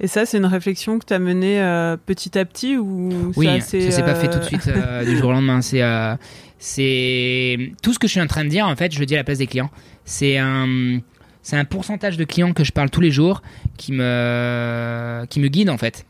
Et 0.00 0.06
ça, 0.06 0.26
c'est 0.26 0.38
une 0.38 0.46
réflexion 0.46 0.98
que 0.98 1.06
tu 1.06 1.12
as 1.12 1.18
menée 1.18 1.60
euh, 1.60 1.96
petit 1.96 2.38
à 2.38 2.44
petit 2.44 2.76
ou 2.76 3.32
Oui, 3.36 3.60
ça, 3.60 3.66
s'est 3.66 4.02
pas 4.02 4.14
fait 4.14 4.28
euh, 4.28 4.32
tout 4.32 4.38
de 4.38 4.44
suite 4.44 4.68
euh, 4.68 5.04
du 5.04 5.16
jour 5.16 5.30
au 5.30 5.32
lendemain. 5.32 5.60
C'est, 5.60 5.82
euh, 5.82 6.14
c'est 6.58 7.72
tout 7.82 7.92
ce 7.92 7.98
que 7.98 8.06
je 8.06 8.12
suis 8.12 8.20
en 8.20 8.28
train 8.28 8.44
de 8.44 8.48
dire. 8.48 8.66
En 8.66 8.76
fait, 8.76 8.92
je 8.94 9.00
le 9.00 9.06
dis 9.06 9.14
à 9.14 9.18
la 9.18 9.24
place 9.24 9.38
des 9.38 9.48
clients. 9.48 9.70
C'est 10.04 10.38
un, 10.38 11.00
c'est 11.42 11.56
un 11.56 11.64
pourcentage 11.64 12.16
de 12.16 12.24
clients 12.24 12.52
que 12.52 12.62
je 12.62 12.72
parle 12.72 12.90
tous 12.90 13.00
les 13.00 13.10
jours 13.10 13.42
qui 13.76 13.92
me, 13.92 15.24
qui 15.28 15.40
me 15.40 15.48
guide 15.48 15.70
en 15.70 15.78
fait. 15.78 16.06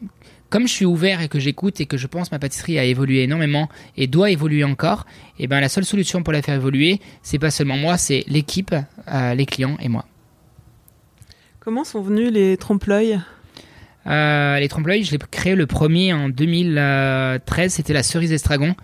Comme 0.50 0.66
je 0.66 0.72
suis 0.72 0.86
ouvert 0.86 1.20
et 1.20 1.28
que 1.28 1.38
j'écoute 1.38 1.80
et 1.80 1.86
que 1.86 1.96
je 1.98 2.06
pense 2.06 2.30
que 2.30 2.34
ma 2.34 2.38
pâtisserie 2.38 2.78
a 2.78 2.84
évolué 2.84 3.22
énormément 3.22 3.68
et 3.96 4.06
doit 4.06 4.30
évoluer 4.30 4.64
encore, 4.64 5.04
et 5.38 5.46
ben 5.46 5.60
la 5.60 5.68
seule 5.68 5.84
solution 5.84 6.22
pour 6.22 6.32
la 6.32 6.40
faire 6.40 6.54
évoluer, 6.54 7.00
c'est 7.22 7.38
pas 7.38 7.50
seulement 7.50 7.76
moi, 7.76 7.98
c'est 7.98 8.24
l'équipe, 8.28 8.74
euh, 9.08 9.34
les 9.34 9.44
clients 9.44 9.76
et 9.80 9.88
moi. 9.88 10.06
Comment 11.60 11.84
sont 11.84 12.00
venus 12.00 12.32
les 12.32 12.56
trompe-l'œil? 12.56 13.20
Euh, 14.06 14.58
les 14.58 14.68
trompe-l'œil, 14.68 15.04
je 15.04 15.10
l'ai 15.12 15.18
créé 15.30 15.54
le 15.54 15.66
premier 15.66 16.14
en 16.14 16.30
2013, 16.30 17.74
c'était 17.74 17.92
la 17.92 18.02
cerise 18.02 18.32
estragon. 18.32 18.74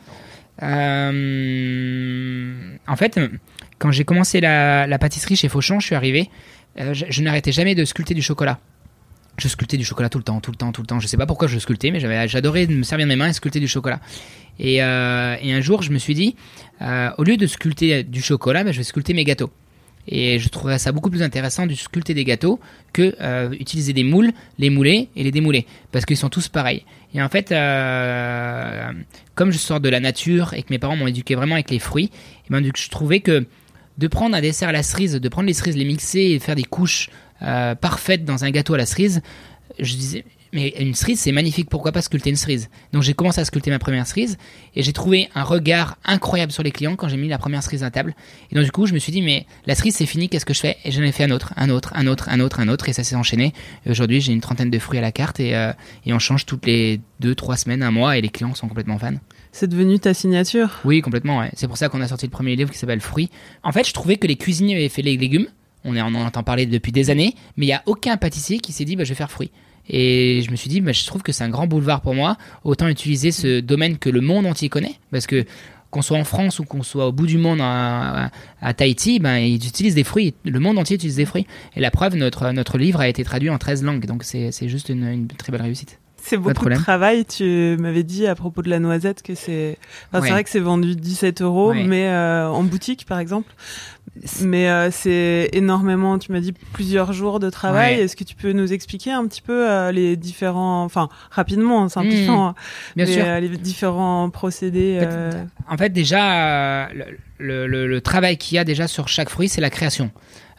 Euh, 0.62 2.52
en 2.86 2.96
fait, 2.96 3.18
quand 3.78 3.90
j'ai 3.90 4.04
commencé 4.04 4.42
la, 4.42 4.86
la 4.86 4.98
pâtisserie 4.98 5.36
chez 5.36 5.48
Fauchon, 5.48 5.80
je 5.80 5.86
suis 5.86 5.94
arrivé, 5.94 6.28
euh, 6.78 6.92
je, 6.92 7.06
je 7.08 7.22
n'arrêtais 7.22 7.52
jamais 7.52 7.74
de 7.74 7.86
sculpter 7.86 8.12
du 8.12 8.20
chocolat. 8.22 8.58
Je 9.36 9.48
sculptais 9.48 9.76
du 9.76 9.84
chocolat 9.84 10.08
tout 10.08 10.18
le 10.18 10.24
temps, 10.24 10.40
tout 10.40 10.50
le 10.50 10.56
temps, 10.56 10.72
tout 10.72 10.82
le 10.82 10.86
temps. 10.86 11.00
Je 11.00 11.06
sais 11.06 11.16
pas 11.16 11.26
pourquoi 11.26 11.48
je 11.48 11.58
sculptais, 11.58 11.90
mais 11.90 12.00
j'avais, 12.00 12.28
j'adorais 12.28 12.66
me 12.66 12.82
servir 12.82 13.06
de 13.06 13.08
mes 13.08 13.16
mains 13.16 13.28
et 13.28 13.32
sculpter 13.32 13.60
du 13.60 13.68
chocolat. 13.68 14.00
Et, 14.58 14.82
euh, 14.82 15.36
un 15.42 15.60
jour, 15.60 15.82
je 15.82 15.90
me 15.90 15.98
suis 15.98 16.14
dit, 16.14 16.36
euh, 16.82 17.10
au 17.18 17.24
lieu 17.24 17.36
de 17.36 17.46
sculpter 17.46 18.04
du 18.04 18.22
chocolat, 18.22 18.64
ben, 18.64 18.72
je 18.72 18.78
vais 18.78 18.84
sculpter 18.84 19.14
mes 19.14 19.24
gâteaux. 19.24 19.50
Et 20.06 20.38
je 20.38 20.48
trouverais 20.48 20.78
ça 20.78 20.92
beaucoup 20.92 21.10
plus 21.10 21.22
intéressant 21.22 21.66
de 21.66 21.74
sculpter 21.74 22.14
des 22.14 22.24
gâteaux 22.24 22.60
que 22.92 23.14
euh, 23.20 23.48
des 23.48 24.04
moules, 24.04 24.32
les 24.58 24.70
mouler 24.70 25.08
et 25.16 25.24
les 25.24 25.30
démouler. 25.30 25.66
Parce 25.92 26.04
qu'ils 26.04 26.16
sont 26.16 26.28
tous 26.28 26.48
pareils. 26.48 26.84
Et 27.14 27.22
en 27.22 27.28
fait, 27.28 27.52
euh, 27.52 28.90
comme 29.34 29.50
je 29.50 29.58
sors 29.58 29.80
de 29.80 29.88
la 29.88 30.00
nature 30.00 30.52
et 30.54 30.62
que 30.62 30.68
mes 30.70 30.78
parents 30.78 30.96
m'ont 30.96 31.06
éduqué 31.06 31.34
vraiment 31.34 31.54
avec 31.54 31.70
les 31.70 31.78
fruits, 31.78 32.10
et 32.46 32.50
ben, 32.50 32.62
je 32.76 32.88
trouvais 32.90 33.20
que 33.20 33.46
de 33.96 34.06
prendre 34.08 34.36
un 34.36 34.40
dessert 34.40 34.68
à 34.68 34.72
la 34.72 34.82
cerise, 34.82 35.14
de 35.14 35.28
prendre 35.28 35.46
les 35.46 35.54
cerises, 35.54 35.76
les 35.76 35.84
mixer 35.84 36.20
et 36.20 36.38
faire 36.38 36.56
des 36.56 36.64
couches 36.64 37.08
euh, 37.42 37.74
parfaites 37.74 38.24
dans 38.24 38.44
un 38.44 38.50
gâteau 38.50 38.74
à 38.74 38.78
la 38.78 38.86
cerise, 38.86 39.22
je 39.78 39.94
disais, 39.94 40.24
mais 40.52 40.68
une 40.78 40.94
cerise 40.94 41.18
c'est 41.18 41.32
magnifique, 41.32 41.68
pourquoi 41.68 41.90
pas 41.90 42.00
sculpter 42.00 42.30
une 42.30 42.36
cerise? 42.36 42.70
Donc 42.92 43.02
j'ai 43.02 43.12
commencé 43.12 43.40
à 43.40 43.44
sculpter 43.44 43.70
ma 43.70 43.80
première 43.80 44.06
cerise 44.06 44.38
et 44.76 44.84
j'ai 44.84 44.92
trouvé 44.92 45.28
un 45.34 45.42
regard 45.42 45.98
incroyable 46.04 46.52
sur 46.52 46.62
les 46.62 46.70
clients 46.70 46.94
quand 46.94 47.08
j'ai 47.08 47.16
mis 47.16 47.26
la 47.26 47.38
première 47.38 47.62
cerise 47.62 47.82
à 47.82 47.90
table. 47.90 48.14
Et 48.52 48.54
donc 48.54 48.64
du 48.64 48.70
coup 48.70 48.86
je 48.86 48.94
me 48.94 49.00
suis 49.00 49.10
dit, 49.10 49.20
mais 49.20 49.46
la 49.66 49.74
cerise 49.74 49.96
c'est 49.96 50.06
fini, 50.06 50.28
qu'est-ce 50.28 50.46
que 50.46 50.54
je 50.54 50.60
fais? 50.60 50.76
Et 50.84 50.92
j'en 50.92 51.02
ai 51.02 51.10
fait 51.10 51.24
un 51.24 51.32
autre, 51.32 51.52
un 51.56 51.70
autre, 51.70 51.92
un 51.96 52.06
autre, 52.06 52.28
un 52.28 52.38
autre, 52.38 52.60
un 52.60 52.68
autre, 52.68 52.88
et 52.88 52.92
ça 52.92 53.02
s'est 53.02 53.16
enchaîné. 53.16 53.52
Et 53.84 53.90
Aujourd'hui 53.90 54.20
j'ai 54.20 54.32
une 54.32 54.40
trentaine 54.40 54.70
de 54.70 54.78
fruits 54.78 54.98
à 54.98 55.02
la 55.02 55.10
carte 55.10 55.40
et, 55.40 55.56
euh, 55.56 55.72
et 56.06 56.12
on 56.12 56.20
change 56.20 56.46
toutes 56.46 56.66
les 56.66 57.00
deux, 57.18 57.34
trois 57.34 57.56
semaines, 57.56 57.82
un 57.82 57.90
mois, 57.90 58.16
et 58.16 58.20
les 58.20 58.28
clients 58.28 58.54
sont 58.54 58.68
complètement 58.68 58.98
fans. 58.98 59.14
C'est 59.50 59.68
devenu 59.68 59.98
ta 59.98 60.14
signature? 60.14 60.80
Oui, 60.84 61.00
complètement. 61.00 61.38
Ouais. 61.38 61.50
C'est 61.54 61.68
pour 61.68 61.78
ça 61.78 61.88
qu'on 61.88 62.00
a 62.00 62.08
sorti 62.08 62.26
le 62.26 62.30
premier 62.30 62.56
livre 62.56 62.70
qui 62.70 62.78
s'appelle 62.78 63.00
Fruits. 63.00 63.30
En 63.62 63.70
fait, 63.70 63.86
je 63.86 63.92
trouvais 63.92 64.16
que 64.16 64.26
les 64.26 64.36
cuisiniers 64.36 64.74
avaient 64.74 64.88
fait 64.88 65.02
les 65.02 65.16
légumes. 65.16 65.46
On, 65.84 65.96
en 65.96 66.14
entend 66.14 66.42
parler 66.42 66.66
depuis 66.66 66.92
des 66.92 67.10
années, 67.10 67.34
mais 67.56 67.66
il 67.66 67.68
n'y 67.68 67.74
a 67.74 67.82
aucun 67.86 68.16
pâtissier 68.16 68.58
qui 68.58 68.72
s'est 68.72 68.84
dit 68.84 68.96
bah, 68.96 69.04
je 69.04 69.10
vais 69.10 69.14
faire 69.14 69.30
fruits. 69.30 69.50
Et 69.88 70.42
je 70.44 70.50
me 70.50 70.56
suis 70.56 70.70
dit, 70.70 70.80
bah, 70.80 70.92
je 70.92 71.04
trouve 71.04 71.22
que 71.22 71.32
c'est 71.32 71.44
un 71.44 71.50
grand 71.50 71.66
boulevard 71.66 72.00
pour 72.00 72.14
moi. 72.14 72.36
Autant 72.64 72.88
utiliser 72.88 73.32
ce 73.32 73.60
domaine 73.60 73.98
que 73.98 74.08
le 74.08 74.20
monde 74.20 74.46
entier 74.46 74.68
connaît. 74.68 74.94
Parce 75.10 75.26
que 75.26 75.44
qu'on 75.90 76.02
soit 76.02 76.18
en 76.18 76.24
France 76.24 76.58
ou 76.58 76.64
qu'on 76.64 76.82
soit 76.82 77.06
au 77.06 77.12
bout 77.12 77.26
du 77.26 77.38
monde 77.38 77.60
à, 77.62 78.30
Tahiti, 78.76 79.20
ben, 79.20 79.36
ils 79.36 79.64
utilisent 79.66 79.94
des 79.94 80.04
fruits. 80.04 80.34
Le 80.44 80.58
monde 80.58 80.78
entier 80.78 80.96
utilise 80.96 81.16
des 81.16 81.26
fruits. 81.26 81.46
Et 81.76 81.80
la 81.80 81.90
preuve, 81.90 82.16
notre, 82.16 82.50
notre 82.50 82.78
livre 82.78 83.00
a 83.00 83.08
été 83.08 83.22
traduit 83.22 83.50
en 83.50 83.58
13 83.58 83.84
langues. 83.84 84.06
Donc 84.06 84.24
c'est 84.24 84.50
c'est 84.50 84.68
juste 84.68 84.88
une, 84.88 85.04
une 85.04 85.26
très 85.28 85.52
belle 85.52 85.62
réussite. 85.62 86.00
C'est 86.26 86.36
beaucoup 86.38 86.68
de 86.68 86.74
travail. 86.74 87.24
Tu 87.26 87.76
m'avais 87.78 88.02
dit 88.02 88.26
à 88.26 88.34
propos 88.34 88.62
de 88.62 88.70
la 88.70 88.78
noisette 88.78 89.22
que 89.22 89.34
c'est. 89.34 89.76
Enfin, 90.08 90.20
Ouais. 90.22 90.26
C'est 90.28 90.32
vrai 90.32 90.44
que 90.44 90.50
c'est 90.50 90.58
vendu 90.60 90.96
17 90.96 91.42
euros, 91.42 91.70
Ouais. 91.70 91.84
mais 91.84 92.08
euh, 92.08 92.48
en 92.48 92.62
boutique 92.62 93.04
par 93.06 93.18
exemple. 93.18 93.52
Mais 94.42 94.68
euh, 94.70 94.90
c'est 94.92 95.50
énormément. 95.52 96.18
Tu 96.18 96.30
m'as 96.32 96.40
dit 96.40 96.52
plusieurs 96.72 97.12
jours 97.12 97.40
de 97.40 97.50
travail. 97.50 97.96
Ouais. 97.96 98.02
Est-ce 98.02 98.16
que 98.16 98.24
tu 98.24 98.36
peux 98.36 98.52
nous 98.52 98.72
expliquer 98.72 99.10
un 99.12 99.26
petit 99.26 99.42
peu 99.42 99.68
euh, 99.68 99.92
les 99.92 100.16
différents, 100.16 100.84
enfin 100.84 101.08
rapidement, 101.30 101.78
en 101.78 101.88
simplifiant, 101.88 102.46
hein, 102.48 102.54
Bien 102.96 103.06
mais, 103.06 103.12
sûr. 103.12 103.24
les 103.40 103.48
différents 103.58 104.30
procédés. 104.30 104.96
En 104.98 105.00
fait, 105.00 105.08
euh, 105.10 105.44
En 105.68 105.76
fait, 105.76 105.90
déjà, 105.90 106.88
le, 107.38 107.66
le- 107.66 107.86
le 107.88 108.00
travail 108.00 108.36
qu'il 108.38 108.54
y 108.54 108.58
a 108.58 108.64
déjà 108.64 108.86
sur 108.86 109.08
chaque 109.08 109.28
fruit, 109.30 109.48
c'est 109.48 109.60
la 109.60 109.70
création. 109.70 110.10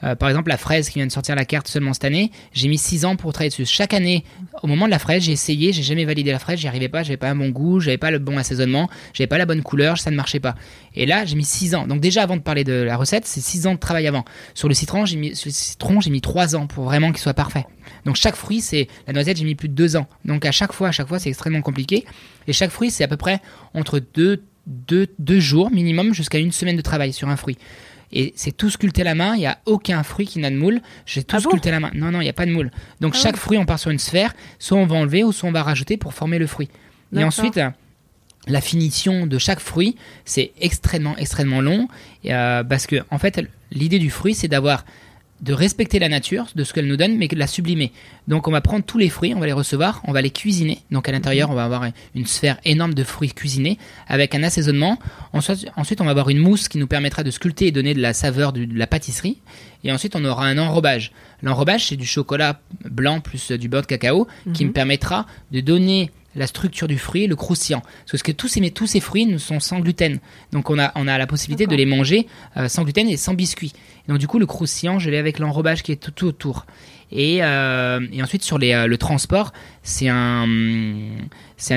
Euh, 0.03 0.15
par 0.15 0.29
exemple, 0.29 0.49
la 0.49 0.57
fraise 0.57 0.89
qui 0.89 0.99
vient 0.99 1.07
de 1.07 1.11
sortir 1.11 1.35
la 1.35 1.45
carte 1.45 1.67
seulement 1.67 1.93
cette 1.93 2.05
année, 2.05 2.31
j'ai 2.53 2.67
mis 2.67 2.77
6 2.77 3.05
ans 3.05 3.15
pour 3.15 3.33
travailler 3.33 3.49
dessus. 3.49 3.65
Chaque 3.65 3.93
année, 3.93 4.23
au 4.61 4.67
moment 4.67 4.85
de 4.85 4.91
la 4.91 4.99
fraise, 4.99 5.23
j'ai 5.23 5.31
essayé, 5.31 5.73
j'ai 5.73 5.83
jamais 5.83 6.05
validé 6.05 6.31
la 6.31 6.39
fraise, 6.39 6.59
j'y 6.59 6.67
arrivais 6.67 6.89
pas, 6.89 7.03
j'avais 7.03 7.17
pas 7.17 7.29
un 7.29 7.35
bon 7.35 7.49
goût, 7.49 7.79
j'avais 7.79 7.97
pas 7.97 8.11
le 8.11 8.19
bon 8.19 8.37
assaisonnement, 8.37 8.89
j'avais 9.13 9.27
pas 9.27 9.37
la 9.37 9.45
bonne 9.45 9.61
couleur, 9.61 9.97
ça 9.97 10.11
ne 10.11 10.15
marchait 10.15 10.39
pas. 10.39 10.55
Et 10.95 11.05
là, 11.05 11.25
j'ai 11.25 11.35
mis 11.35 11.45
6 11.45 11.75
ans. 11.75 11.87
Donc 11.87 12.01
déjà, 12.01 12.23
avant 12.23 12.35
de 12.35 12.41
parler 12.41 12.63
de 12.63 12.73
la 12.73 12.97
recette, 12.97 13.25
c'est 13.25 13.41
6 13.41 13.67
ans 13.67 13.73
de 13.73 13.79
travail 13.79 14.07
avant. 14.07 14.25
Sur 14.53 14.67
le 14.67 14.73
citron, 14.73 15.05
j'ai 15.05 15.17
mis, 15.17 15.33
j'ai 15.35 16.09
mis 16.09 16.21
3 16.21 16.55
ans 16.55 16.67
pour 16.67 16.85
vraiment 16.85 17.11
qu'il 17.11 17.21
soit 17.21 17.33
parfait. 17.33 17.65
Donc 18.05 18.15
chaque 18.15 18.35
fruit, 18.35 18.61
c'est 18.61 18.87
la 19.07 19.13
noisette, 19.13 19.37
j'ai 19.37 19.45
mis 19.45 19.55
plus 19.55 19.69
de 19.69 19.73
2 19.73 19.95
ans. 19.95 20.07
Donc 20.25 20.45
à 20.45 20.51
chaque 20.51 20.73
fois, 20.73 20.89
à 20.89 20.91
chaque 20.91 21.07
fois, 21.07 21.19
c'est 21.19 21.29
extrêmement 21.29 21.61
compliqué. 21.61 22.05
Et 22.47 22.53
chaque 22.53 22.71
fruit, 22.71 22.91
c'est 22.91 23.03
à 23.03 23.07
peu 23.07 23.17
près 23.17 23.41
entre 23.73 23.99
2 23.99 24.43
deux, 24.67 25.07
deux 25.19 25.39
jours 25.39 25.69
minimum 25.71 26.13
jusqu'à 26.13 26.39
une 26.39 26.51
semaine 26.51 26.75
de 26.75 26.81
travail 26.81 27.13
sur 27.13 27.29
un 27.29 27.35
fruit. 27.35 27.57
Et 28.11 28.33
c'est 28.35 28.55
tout 28.55 28.69
sculpté 28.69 29.01
à 29.01 29.05
la 29.05 29.15
main, 29.15 29.35
il 29.35 29.39
n'y 29.39 29.45
a 29.47 29.57
aucun 29.65 30.03
fruit 30.03 30.25
qui 30.25 30.39
n'a 30.39 30.49
de 30.49 30.55
moule. 30.55 30.81
J'ai 31.05 31.23
tout 31.23 31.35
Ah 31.35 31.41
bon 31.41 31.49
sculpté 31.49 31.69
à 31.69 31.73
la 31.73 31.79
main. 31.79 31.91
Non, 31.93 32.11
non, 32.11 32.21
il 32.21 32.23
n'y 32.23 32.29
a 32.29 32.33
pas 32.33 32.45
de 32.45 32.51
moule. 32.51 32.71
Donc 33.01 33.13
Ah 33.15 33.19
chaque 33.21 33.37
fruit, 33.37 33.57
on 33.57 33.65
part 33.65 33.79
sur 33.79 33.91
une 33.91 33.99
sphère, 33.99 34.33
soit 34.59 34.77
on 34.77 34.85
va 34.85 34.95
enlever 34.95 35.23
ou 35.23 35.31
soit 35.31 35.49
on 35.49 35.51
va 35.51 35.63
rajouter 35.63 35.97
pour 35.97 36.13
former 36.13 36.39
le 36.39 36.47
fruit. 36.47 36.69
Et 37.15 37.23
ensuite, 37.23 37.59
la 38.47 38.61
finition 38.61 39.25
de 39.25 39.37
chaque 39.37 39.59
fruit, 39.59 39.95
c'est 40.23 40.51
extrêmement, 40.61 41.17
extrêmement 41.17 41.61
long. 41.61 41.87
euh, 42.25 42.63
parce 42.63 42.87
que, 42.87 42.97
en 43.09 43.17
fait, 43.17 43.41
l'idée 43.71 43.99
du 43.99 44.09
fruit, 44.09 44.35
c'est 44.35 44.47
d'avoir 44.47 44.85
de 45.41 45.53
respecter 45.53 45.99
la 45.99 46.07
nature, 46.07 46.47
de 46.55 46.63
ce 46.63 46.73
qu'elle 46.73 46.87
nous 46.87 46.95
donne, 46.95 47.17
mais 47.17 47.27
de 47.27 47.35
la 47.35 47.47
sublimer. 47.47 47.91
Donc 48.27 48.47
on 48.47 48.51
va 48.51 48.61
prendre 48.61 48.85
tous 48.85 48.97
les 48.97 49.09
fruits, 49.09 49.33
on 49.35 49.39
va 49.39 49.45
les 49.45 49.53
recevoir, 49.53 50.01
on 50.05 50.13
va 50.13 50.21
les 50.21 50.29
cuisiner. 50.29 50.79
Donc 50.91 51.09
à 51.09 51.11
l'intérieur, 51.11 51.49
on 51.49 51.53
va 51.53 51.65
avoir 51.65 51.85
une 52.15 52.25
sphère 52.25 52.57
énorme 52.63 52.93
de 52.93 53.03
fruits 53.03 53.33
cuisinés 53.33 53.77
avec 54.07 54.33
un 54.33 54.43
assaisonnement. 54.43 54.97
Ensuite, 55.33 55.67
ensuite, 55.75 55.99
on 55.99 56.05
va 56.05 56.11
avoir 56.11 56.29
une 56.29 56.37
mousse 56.37 56.69
qui 56.69 56.77
nous 56.77 56.87
permettra 56.87 57.23
de 57.23 57.31
sculpter 57.31 57.67
et 57.67 57.71
donner 57.71 57.93
de 57.93 58.01
la 58.01 58.13
saveur 58.13 58.53
de, 58.53 58.65
la 58.73 58.87
pâtisserie. 58.87 59.39
Et 59.83 59.91
ensuite, 59.91 60.15
on 60.15 60.23
aura 60.23 60.45
un 60.45 60.57
enrobage. 60.57 61.11
L'enrobage, 61.43 61.87
c'est 61.87 61.97
du 61.97 62.07
chocolat 62.07 62.59
blanc 62.89 63.19
plus 63.19 63.51
du 63.51 63.67
beurre 63.67 63.81
de 63.81 63.87
cacao 63.87 64.27
qui 64.53 64.63
mhm. 64.63 64.69
me 64.69 64.73
permettra 64.73 65.27
de 65.51 65.59
donner 65.59 66.11
la 66.35 66.47
structure 66.47 66.87
du 66.87 66.97
fruit, 66.97 67.27
le 67.27 67.35
croustillant. 67.35 67.81
Parce 68.09 68.23
que 68.23 68.31
tous 68.31 68.47
ces, 68.47 68.71
tous 68.71 68.87
ces 68.87 68.99
fruits 68.99 69.25
nous 69.25 69.39
sont 69.39 69.59
sans 69.59 69.79
gluten. 69.79 70.19
Donc 70.51 70.69
on 70.69 70.79
a, 70.79 70.91
on 70.95 71.07
a 71.07 71.17
la 71.17 71.27
possibilité 71.27 71.67
de 71.67 71.75
les 71.75 71.85
manger 71.85 72.27
euh, 72.57 72.67
sans 72.67 72.83
gluten 72.83 73.07
et 73.07 73.17
sans 73.17 73.33
biscuit. 73.33 73.73
donc 74.07 74.17
du 74.17 74.27
coup, 74.27 74.39
le 74.39 74.45
croustillant, 74.45 74.99
je 74.99 75.09
l'ai 75.09 75.17
avec 75.17 75.39
l'enrobage 75.39 75.83
qui 75.83 75.91
est 75.91 75.95
tout, 75.95 76.25
autour. 76.25 76.65
Et, 77.11 77.43
euh, 77.43 77.99
et, 78.11 78.21
ensuite, 78.23 78.43
sur 78.43 78.57
les, 78.57 78.73
euh, 78.73 78.87
le 78.87 78.97
transport, 78.97 79.53
c'est 79.83 80.09
un, 80.09 80.47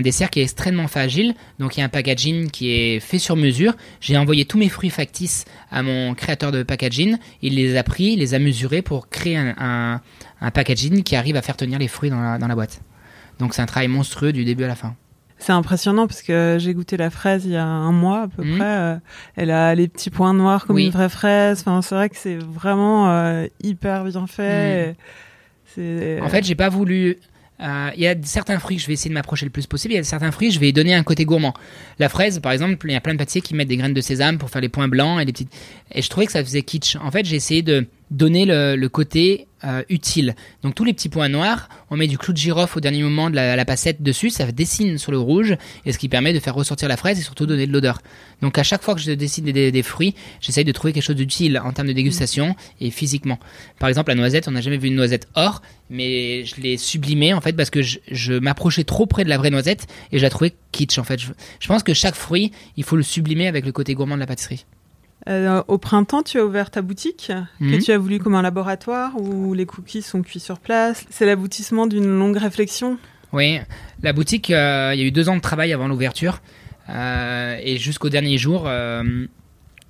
dessert 0.03 0.31
qui 0.31 0.41
est 0.41 0.45
extrêmement 0.45 0.89
fragile. 0.89 1.35
Donc 1.59 1.77
il 1.77 1.81
y 1.81 1.83
a 1.83 1.87
un 1.87 1.91
packaging 1.91 2.51
qui 2.51 2.71
est 2.73 3.01
fait 3.01 3.19
sur 3.19 3.37
mesure. 3.37 3.75
J'ai 4.01 4.17
envoyé 4.17 4.47
tous 4.47 4.59
mes 4.59 4.69
fruits 4.69 4.91
factices 4.91 5.45
à 5.71 5.83
mon 5.83 6.15
créateur 6.15 6.51
de 6.51 6.63
packaging. 6.63 7.19
Il 7.43 7.57
les 7.57 7.77
a 7.77 7.83
pris, 7.83 8.13
il 8.13 8.21
les 8.21 8.35
a 8.35 8.39
mesurés 8.39 8.83
pour 8.83 9.09
créer 9.09 9.37
un, 9.37 9.55
un, 9.59 10.01
un 10.41 10.51
packaging 10.51 11.03
qui 11.03 11.15
arrive 11.15 11.37
à 11.37 11.43
faire 11.43 11.57
tenir 11.57 11.79
les 11.79 11.89
fruits 11.89 12.11
dans 12.11 12.21
la, 12.21 12.39
dans 12.39 12.49
la 12.49 12.55
boîte. 12.55 12.81
Donc 13.39 13.55
c'est 13.55 13.63
un 13.63 13.67
travail 13.67 13.89
monstrueux 13.89 14.33
du 14.33 14.45
début 14.45 14.65
à 14.65 14.69
la 14.69 14.77
fin. 14.77 14.95
C'est 15.39 15.53
impressionnant 15.53 16.09
parce 16.09 16.23
que 16.23 16.57
j'ai 16.59 16.75
goûté 16.75 16.97
la 16.97 17.11
fraise 17.11 17.45
il 17.45 17.53
y 17.53 17.57
a 17.57 17.65
un 17.65 17.93
mois 17.93 18.23
à 18.23 18.29
peu 18.29 18.43
mhm. 18.43 18.57
près. 18.57 18.65
Euh, 18.67 18.97
elle 19.37 19.51
a 19.51 19.75
les 19.75 19.87
petits 19.87 20.11
points 20.11 20.35
noirs 20.35 20.67
comme 20.67 20.79
une 20.79 20.91
vraie 20.91 21.09
fraise. 21.09 21.61
Enfin, 21.61 21.81
c'est 21.81 21.95
vrai 21.95 22.09
que 22.09 22.17
c'est 22.17 22.37
vraiment 22.37 23.11
euh, 23.11 23.47
hyper 23.63 24.05
bien 24.05 24.27
fait. 24.27 24.97
Mhm. 25.77 26.23
En 26.23 26.29
fait, 26.29 26.45
j'ai 26.45 26.57
pas 26.57 26.69
voulu. 26.69 27.19
Euh, 27.61 27.91
il 27.97 28.03
y 28.03 28.07
a 28.07 28.15
certains 28.23 28.59
fruits 28.59 28.77
que 28.77 28.83
je 28.83 28.87
vais 28.87 28.93
essayer 28.93 29.11
de 29.11 29.15
m'approcher 29.15 29.45
le 29.45 29.51
plus 29.51 29.67
possible. 29.67 29.95
Il 29.95 29.97
y 29.97 30.01
a 30.01 30.05
certains 30.05 30.31
fruits, 30.31 30.51
je 30.51 30.61
vais 30.61 30.73
donner 30.73 30.95
un 30.95 31.03
côté 31.03 31.25
gourmand. 31.25 31.55
La 31.99 32.09
fraise, 32.09 32.41
par 32.41 32.53
exemple, 32.53 32.87
il 32.89 32.93
y 32.93 32.97
a 32.97 33.01
plein 33.01 33.15
de 33.15 33.19
pâtissiers 33.19 33.41
qui 33.41 33.55
mettent 33.55 33.69
des 33.69 33.77
graines 33.77 33.95
de 33.95 34.01
sésame 34.01 34.39
pour 34.39 34.51
faire 34.51 34.63
les 34.63 34.69
points 34.69 34.89
blancs 34.89 35.21
et 35.21 35.25
les 35.25 35.33
petites. 35.33 35.53
Et 35.93 36.03
je 36.03 36.09
trouvais 36.09 36.27
que 36.27 36.33
ça 36.33 36.43
faisait 36.43 36.63
kitsch. 36.63 36.97
En 36.97 37.11
fait, 37.11 37.25
j'ai 37.25 37.37
essayé 37.37 37.63
de 37.63 37.87
donner 38.11 38.45
le, 38.47 38.87
côté 38.89 39.47
euh, 39.65 39.83
utile. 39.89 40.35
Donc 40.63 40.75
tous 40.75 40.85
les 40.85 40.93
petits 40.93 41.09
points 41.09 41.29
noirs, 41.29 41.69
on 41.91 41.97
met 41.97 42.07
du 42.07 42.17
clou 42.17 42.33
de 42.33 42.39
girofle 42.39 42.79
au 42.79 42.81
dernier 42.81 43.03
moment 43.03 43.29
de 43.31 43.37
la, 43.37 43.57
la, 43.57 43.65
passette 43.65 44.03
dessus, 44.03 44.31
ça 44.31 44.51
dessine 44.51 44.99
sur 44.99 45.13
le 45.13 45.19
rouge, 45.19 45.57
et 45.85 45.93
ce 45.93 45.99
qui 45.99 46.09
permet 46.09 46.33
de 46.33 46.41
faire 46.41 46.55
ressortir 46.55 46.89
la 46.89 46.97
fraise 46.97 47.19
et 47.19 47.23
surtout 47.23 47.47
donner 47.47 47.67
de 47.67 47.73
l'odeur. 47.73 48.01
Donc 48.41 48.57
à 48.59 48.63
chaque 48.63 48.83
fois 48.83 48.95
que 48.95 49.01
je 49.01 49.13
dessine 49.13 49.45
des, 49.47 49.83
fruits, 49.83 50.15
j'essaye 50.41 50.65
de 50.65 50.73
trouver 50.73 50.93
quelque 50.93 51.03
chose 51.03 51.17
d'utile 51.17 51.61
en 51.63 51.73
termes 51.73 51.89
de 51.89 51.93
dégustation 51.93 52.55
et 52.81 52.91
physiquement. 52.91 53.39
Par 53.79 53.89
exemple, 53.89 54.11
la 54.11 54.15
noisette, 54.15 54.49
on 54.49 54.53
n'a 54.53 54.61
jamais 54.61 54.79
vu 54.79 54.89
une 54.89 54.95
noisette 54.95 55.29
or, 55.35 55.61
mais 55.91 56.45
je 56.45 56.61
l'ai 56.61 56.77
sublimée 56.77 57.35
en 57.35 57.41
fait 57.41 57.53
parce 57.53 57.71
que 57.71 57.83
je, 57.83 58.39
m'approchais 58.39 58.85
trop 58.85 59.07
près 59.07 59.25
de 59.25 59.29
la 59.29 59.39
vraie 59.39 59.51
noisette 59.51 59.87
et 60.13 60.19
je 60.19 60.23
la 60.23 60.31
trouvais 60.31 60.55
kitsch 60.73 60.99
en 60.99 61.05
fait. 61.05 61.21
je 61.21 61.67
pense 61.67 61.83
que 61.83 61.95
chaque 61.95 62.15
fruit, 62.15 62.53
il 62.77 62.85
faut 62.85 62.97
le 62.97 63.03
sublimer 63.03 63.49
avec 63.49 63.67
le 63.67 63.73
côté 63.73 63.95
gourmand 63.95 64.15
de 64.15 64.21
la 64.21 64.27
pâtisserie. 64.27 64.65
Euh, 65.29 65.63
au 65.69 65.77
printemps, 65.79 66.23
tu 66.23 66.39
as 66.39 66.45
ouvert 66.45 66.71
ta 66.71 66.81
boutique 66.81 67.31
que 67.61 67.65
mhm. 67.65 67.79
tu 67.81 67.93
as 67.93 67.99
voulu 67.99 68.19
comme 68.19 68.35
un 68.35 68.43
laboratoire 68.43 69.13
où 69.21 69.53
les 69.53 69.67
cookies 69.67 70.03
sont 70.03 70.23
cuits 70.23 70.41
sur 70.41 70.59
place. 70.59 71.05
C'est 71.11 71.27
l'aboutissement 71.27 71.87
d'une 71.87 72.07
longue 72.07 72.39
réflexion. 72.39 72.99
Oui, 73.33 73.59
la 74.03 74.15
boutique, 74.15 74.51
euh, 74.51 74.93
il 74.95 75.01
y 75.01 75.03
a 75.03 75.07
eu 75.07 75.11
deux 75.11 75.29
ans 75.29 75.37
de 75.37 75.43
travail 75.43 75.73
avant 75.75 75.87
l'ouverture 75.87 76.41
euh, 76.89 77.59
et 77.63 77.77
jusqu'au 77.77 78.09
dernier 78.09 78.39
jour, 78.39 78.67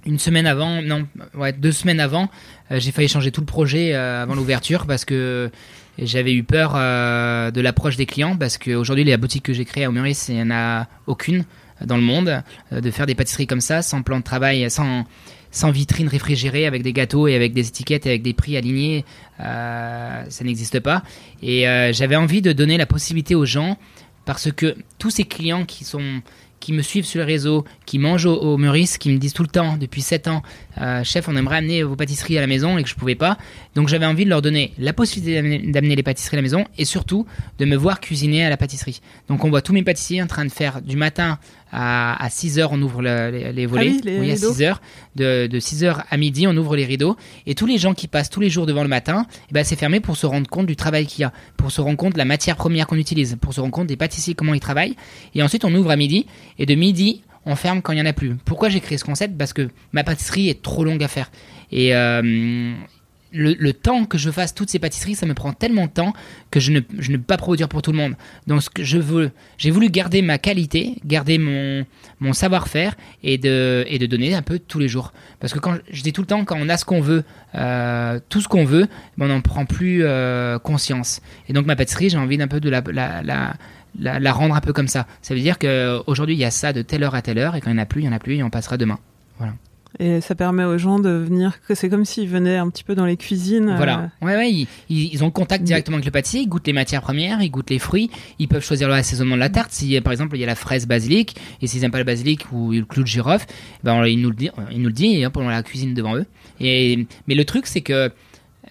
une 0.07 0.19
semaine 0.19 0.47
avant, 0.47 0.83
non, 0.83 1.07
ouais, 1.35 1.53
deux 1.53 1.71
semaines 1.71 2.01
avant, 2.01 2.29
j'ai 2.71 2.91
failli 2.91 3.07
changer 3.07 3.31
tout 3.31 3.41
le 3.41 3.47
projet 3.47 3.95
avant 3.95 4.35
l'ouverture 4.35 4.87
parce 4.87 5.05
que 5.05 5.51
j'avais 5.99 6.35
eu 6.35 6.43
peur 6.43 6.73
de 6.73 7.61
l'approche 7.61 7.97
des 7.97 8.07
clients 8.07 8.37
parce 8.37 8.59
qu'aujourd'hui, 8.59 9.05
la 9.05 9.17
boutique 9.19 9.45
que 9.45 9.53
j'ai 9.53 9.65
créée 9.65 9.85
à 9.85 9.91
Maurice, 9.91 10.29
il 10.29 10.35
n'y 10.35 10.43
en 10.43 10.51
a 10.51 10.89
aucune 11.07 11.45
dans 11.85 11.97
le 11.97 12.03
monde, 12.03 12.43
euh, 12.73 12.81
de 12.81 12.91
faire 12.91 13.07
des 13.07 13.15
pâtisseries 13.15 13.47
comme 13.47 13.61
ça, 13.61 13.83
sans 13.83 14.03
plan 14.03 14.19
de 14.19 14.25
travail, 14.25 14.71
sans, 14.71 15.05
sans 15.51 15.71
vitrine 15.71 16.09
réfrigérée, 16.09 16.67
avec 16.67 16.83
des 16.83 16.93
gâteaux 16.93 17.29
et 17.29 17.35
avec 17.35 17.53
des 17.53 17.69
étiquettes 17.69 18.07
et 18.07 18.11
avec 18.11 18.23
des 18.23 18.35
prix 18.35 18.57
alignés, 18.57 19.05
euh, 19.41 20.25
ça 20.29 20.45
n'existe 20.45 20.81
pas. 20.81 21.03
Et 21.43 21.69
euh, 21.69 21.93
j'avais 21.93 22.17
envie 22.17 22.43
de 22.43 22.53
donner 22.53 22.77
la 22.77 22.87
possibilité 22.87 23.35
aux 23.35 23.47
gens, 23.47 23.79
parce 24.25 24.53
que 24.53 24.77
tous 24.99 25.11
ces 25.11 25.25
clients 25.25 25.65
qui 25.65 25.85
sont 25.85 26.23
qui 26.61 26.73
me 26.73 26.83
suivent 26.83 27.05
sur 27.05 27.21
les 27.21 27.25
réseaux, 27.25 27.65
qui 27.87 27.99
mangent 27.99 28.27
au, 28.27 28.57
Meurice, 28.57 28.99
qui 28.99 29.11
me 29.11 29.19
disent 29.19 29.33
tout 29.33 29.43
le 29.43 29.49
temps, 29.49 29.77
depuis 29.77 30.03
7 30.03 30.27
ans, 30.29 30.43
euh, 30.81 31.05
chef, 31.05 31.29
on 31.29 31.37
aimerait 31.37 31.57
amener 31.57 31.83
vos 31.83 31.97
pâtisseries 31.97 32.39
à 32.39 32.41
la 32.41 32.47
maison 32.47 32.79
et 32.79 32.83
que 32.83 32.89
je 32.89 32.95
pouvais 32.95 33.15
pas. 33.15 33.39
Donc 33.75 33.89
j'avais 33.89 34.07
envie 34.07 34.25
de 34.25 34.31
leur 34.31 34.43
donner 34.43 34.73
la 34.79 34.93
possibilité 34.93 35.71
d'amener 35.71 35.97
les 35.97 36.03
pâtisseries 36.03 36.37
à 36.37 36.39
la 36.39 36.43
maison 36.43 36.65
et 36.77 36.85
surtout 36.85 37.27
de 37.59 37.65
me 37.65 37.77
voir 37.77 38.01
cuisiner 38.01 38.45
à 38.45 38.51
la 38.51 38.57
pâtisserie. 38.57 39.01
Donc 39.29 39.45
on 39.45 39.51
voit 39.51 39.63
tous 39.63 39.73
mes 39.73 39.83
pâtissiers 39.83 40.23
en 40.23 40.27
train 40.27 40.45
de 40.45 40.51
faire 40.51 40.83
du 40.83 40.97
matin 40.97 41.39
à, 41.73 42.23
à 42.25 42.31
6 42.31 42.59
heures, 42.59 42.73
on 42.73 42.81
ouvre 42.81 43.03
les, 43.03 43.67
volets. 43.67 43.93
Ah 44.07 44.11
oui, 44.21 44.31
à 44.31 44.37
6 44.37 44.63
heures. 44.63 44.81
De, 45.17 45.47
de 45.47 45.61
6 45.61 45.85
heures 45.85 46.05
à 46.11 46.17
midi, 46.17 46.47
on 46.47 46.57
ouvre 46.57 46.77
les 46.77 46.85
rideaux. 46.85 47.17
Et 47.47 47.55
tous 47.55 47.67
les 47.67 47.79
gens 47.79 47.95
qui 47.95 48.09
passent 48.09 48.31
tous 48.31 48.41
les 48.41 48.51
jours 48.51 48.67
devant 48.67 48.83
le 48.83 48.89
matin, 48.89 49.27
eh 49.51 49.55
ben, 49.55 49.65
c'est 49.65 49.77
fermé 49.77 50.01
pour 50.01 50.17
se 50.17 50.27
rendre 50.27 50.49
compte 50.49 50.67
du 50.67 50.77
travail 50.77 51.07
qu'il 51.07 51.23
y 51.23 51.25
a, 51.25 51.33
pour 51.57 51.71
se 51.71 51.81
rendre 51.81 51.97
compte 51.97 52.15
de 52.15 52.19
la 52.19 52.25
matière 52.25 52.57
première 52.57 52.87
qu'on 52.87 52.97
utilise, 52.97 53.37
pour 53.41 53.53
se 53.53 53.61
rendre 53.61 53.73
compte 53.73 53.87
des 53.87 53.97
pâtissiers, 53.97 54.35
comment 54.35 54.55
ils 54.55 54.61
travaillent. 54.61 54.97
Et 55.35 55.43
ensuite, 55.43 55.65
on 55.65 55.75
ouvre 55.75 55.91
à 55.91 55.97
midi. 55.97 56.27
Et 56.59 56.67
de 56.67 56.75
midi, 56.75 57.23
on 57.49 57.57
ferme 57.57 57.83
quand 57.83 57.93
il 57.93 57.97
n'y 57.97 58.03
en 58.03 58.07
a 58.07 58.13
plus. 58.13 58.37
Pourquoi 58.45 58.69
j'ai 58.69 58.81
créé 58.81 58.99
ce 58.99 59.05
concept? 59.05 59.37
Parce 59.37 59.53
que 59.53 59.69
ma 59.93 60.05
pâtisserie 60.05 60.49
est 60.49 60.63
trop 60.63 60.85
longue 60.85 61.03
à 61.03 61.09
faire. 61.09 61.31
Et, 61.73 61.95
euh, 61.95 62.75
le, 63.33 63.73
temps 63.73 64.05
que 64.05 64.19
je 64.19 64.31
fasse 64.31 64.55
toutes 64.55 64.71
ces 64.71 64.79
pâtisseries, 64.79 65.15
ça 65.15 65.27
me 65.27 65.35
prend 65.35 65.53
tellement 65.53 65.87
de 65.87 65.91
temps 65.91 66.13
que 66.51 66.61
je 66.61 66.73
ne, 66.73 66.81
peux 66.81 67.19
pas 67.19 67.37
produire 67.37 67.69
pour 67.69 67.83
tout 67.83 67.93
le 67.93 67.99
monde. 67.99 68.15
Donc, 68.47 68.63
ce 68.63 68.71
que 68.71 68.85
je 68.85 68.99
veux, 68.99 69.31
j'ai 69.59 69.71
voulu 69.71 69.91
garder 69.91 70.23
ma 70.23 70.39
qualité, 70.39 70.97
garder 71.05 71.39
mon, 71.39 71.85
savoir-faire 72.33 72.95
et 73.23 73.39
de, 73.39 74.07
donner 74.07 74.35
un 74.35 74.43
peu 74.43 74.59
tous 74.59 74.79
les 74.79 74.89
jours. 74.89 75.13
Parce 75.41 75.53
que 75.53 75.59
quand 75.59 75.77
je 75.91 76.03
dis 76.03 76.13
tout 76.13 76.23
le 76.23 76.27
temps, 76.27 76.45
quand 76.45 76.59
on 76.59 76.69
a 76.69 76.77
ce 76.77 76.85
qu'on 76.85 77.01
veut, 77.01 77.25
euh, 77.55 78.19
tout 78.29 78.41
ce 78.41 78.49
qu'on 78.49 78.65
veut, 78.65 78.87
on 79.19 79.27
n'en 79.27 79.41
prend 79.41 79.67
plus 79.67 80.05
euh, 80.05 80.59
conscience. 80.59 81.21
Et 81.49 81.53
donc, 81.53 81.67
ma 81.67 81.77
pâtisserie, 81.77 82.11
j'ai 82.11 82.19
envie 82.19 82.39
d'un 82.39 82.49
peu 82.49 82.61
de 82.61 82.71
la, 82.71 83.55
la, 83.99 84.33
rendre 84.33 84.55
un 84.55 84.61
peu 84.61 84.73
comme 84.73 84.89
ça. 84.89 85.07
Ça 85.23 85.35
veut 85.35 85.41
dire 85.41 85.59
qu'aujourd'hui, 85.59 86.35
il 86.35 86.39
y 86.39 86.45
a 86.45 86.51
ça 86.51 86.73
de 86.73 86.83
telle 86.83 87.03
heure 87.03 87.15
à 87.15 87.23
telle 87.23 87.39
heure, 87.39 87.55
et 87.55 87.61
quand 87.61 87.71
il 87.71 87.75
n'y 87.75 87.81
en 87.81 87.83
a 87.83 87.87
plus, 87.87 88.03
il 88.03 88.05
n'y 88.05 88.11
en 88.11 88.17
a 88.17 88.19
plus, 88.19 88.37
et 88.37 88.43
on 88.43 88.51
passera 88.51 88.77
demain. 88.77 88.99
Voilà. 89.39 89.55
Et 89.99 90.21
ça 90.21 90.35
permet 90.35 90.65
aux 90.65 90.79
gens 90.79 90.99
de 90.99 91.09
venir, 91.09 91.61
que 91.67 91.75
c'est 91.75 91.89
comme 91.89 92.05
s'ils 92.05 92.29
venaient 92.29 92.57
un 92.57 92.69
petit 92.69 92.85
peu 92.85 92.95
dans 92.95 93.07
les 93.07 93.17
cuisines. 93.17 93.75
Voilà. 93.77 94.11
Euh. 94.23 94.27
Ouais, 94.27 94.37
ouais, 94.37 94.53
ils, 94.53 94.69
ils, 94.91 95.25
ont 95.25 95.31
contact 95.31 95.65
directement 95.65 95.97
avec 95.97 96.05
le 96.05 96.11
pâtissier, 96.11 96.43
ils 96.43 96.49
goûtent 96.49 96.67
les 96.67 96.73
matières 96.73 97.01
premières, 97.01 97.41
ils 97.43 97.51
goûtent 97.51 97.71
les 97.71 97.79
fruits, 97.79 98.11
ils 98.39 98.49
peuvent 98.49 98.65
choisir 98.65 98.89
l'assaisonnement 98.89 99.35
de 99.35 99.41
la 99.41 99.49
tarte. 99.49 99.73
Si, 99.73 99.99
par 100.01 100.13
exemple, 100.13 100.37
il 100.37 100.41
y 100.41 100.45
a 100.45 100.47
la 100.47 100.55
fraise 100.55 100.87
basilic, 100.87 101.37
et 101.63 101.67
s'ils 101.67 101.81
n'aiment 101.81 101.91
pas 101.91 101.99
le 101.99 102.05
basilic 102.05 102.53
ou 102.53 102.73
le 102.73 102.85
clou 102.85 103.03
de 103.03 103.09
girofle, 103.09 103.47
ben, 103.83 104.07
ils 104.07 104.21
nous 104.21 104.31
le 104.31 104.37
disent, 104.37 104.53
ils 104.71 104.81
nous 104.81 104.89
le 104.89 104.95
disent, 104.95 105.29
on 105.35 105.49
la 105.49 105.63
cuisine 105.63 105.95
devant 105.95 106.17
eux. 106.17 106.27
Et, 106.61 107.07
mais 107.27 107.35
le 107.35 107.45
truc, 107.45 107.67
c'est 107.67 107.81
que, 107.81 108.13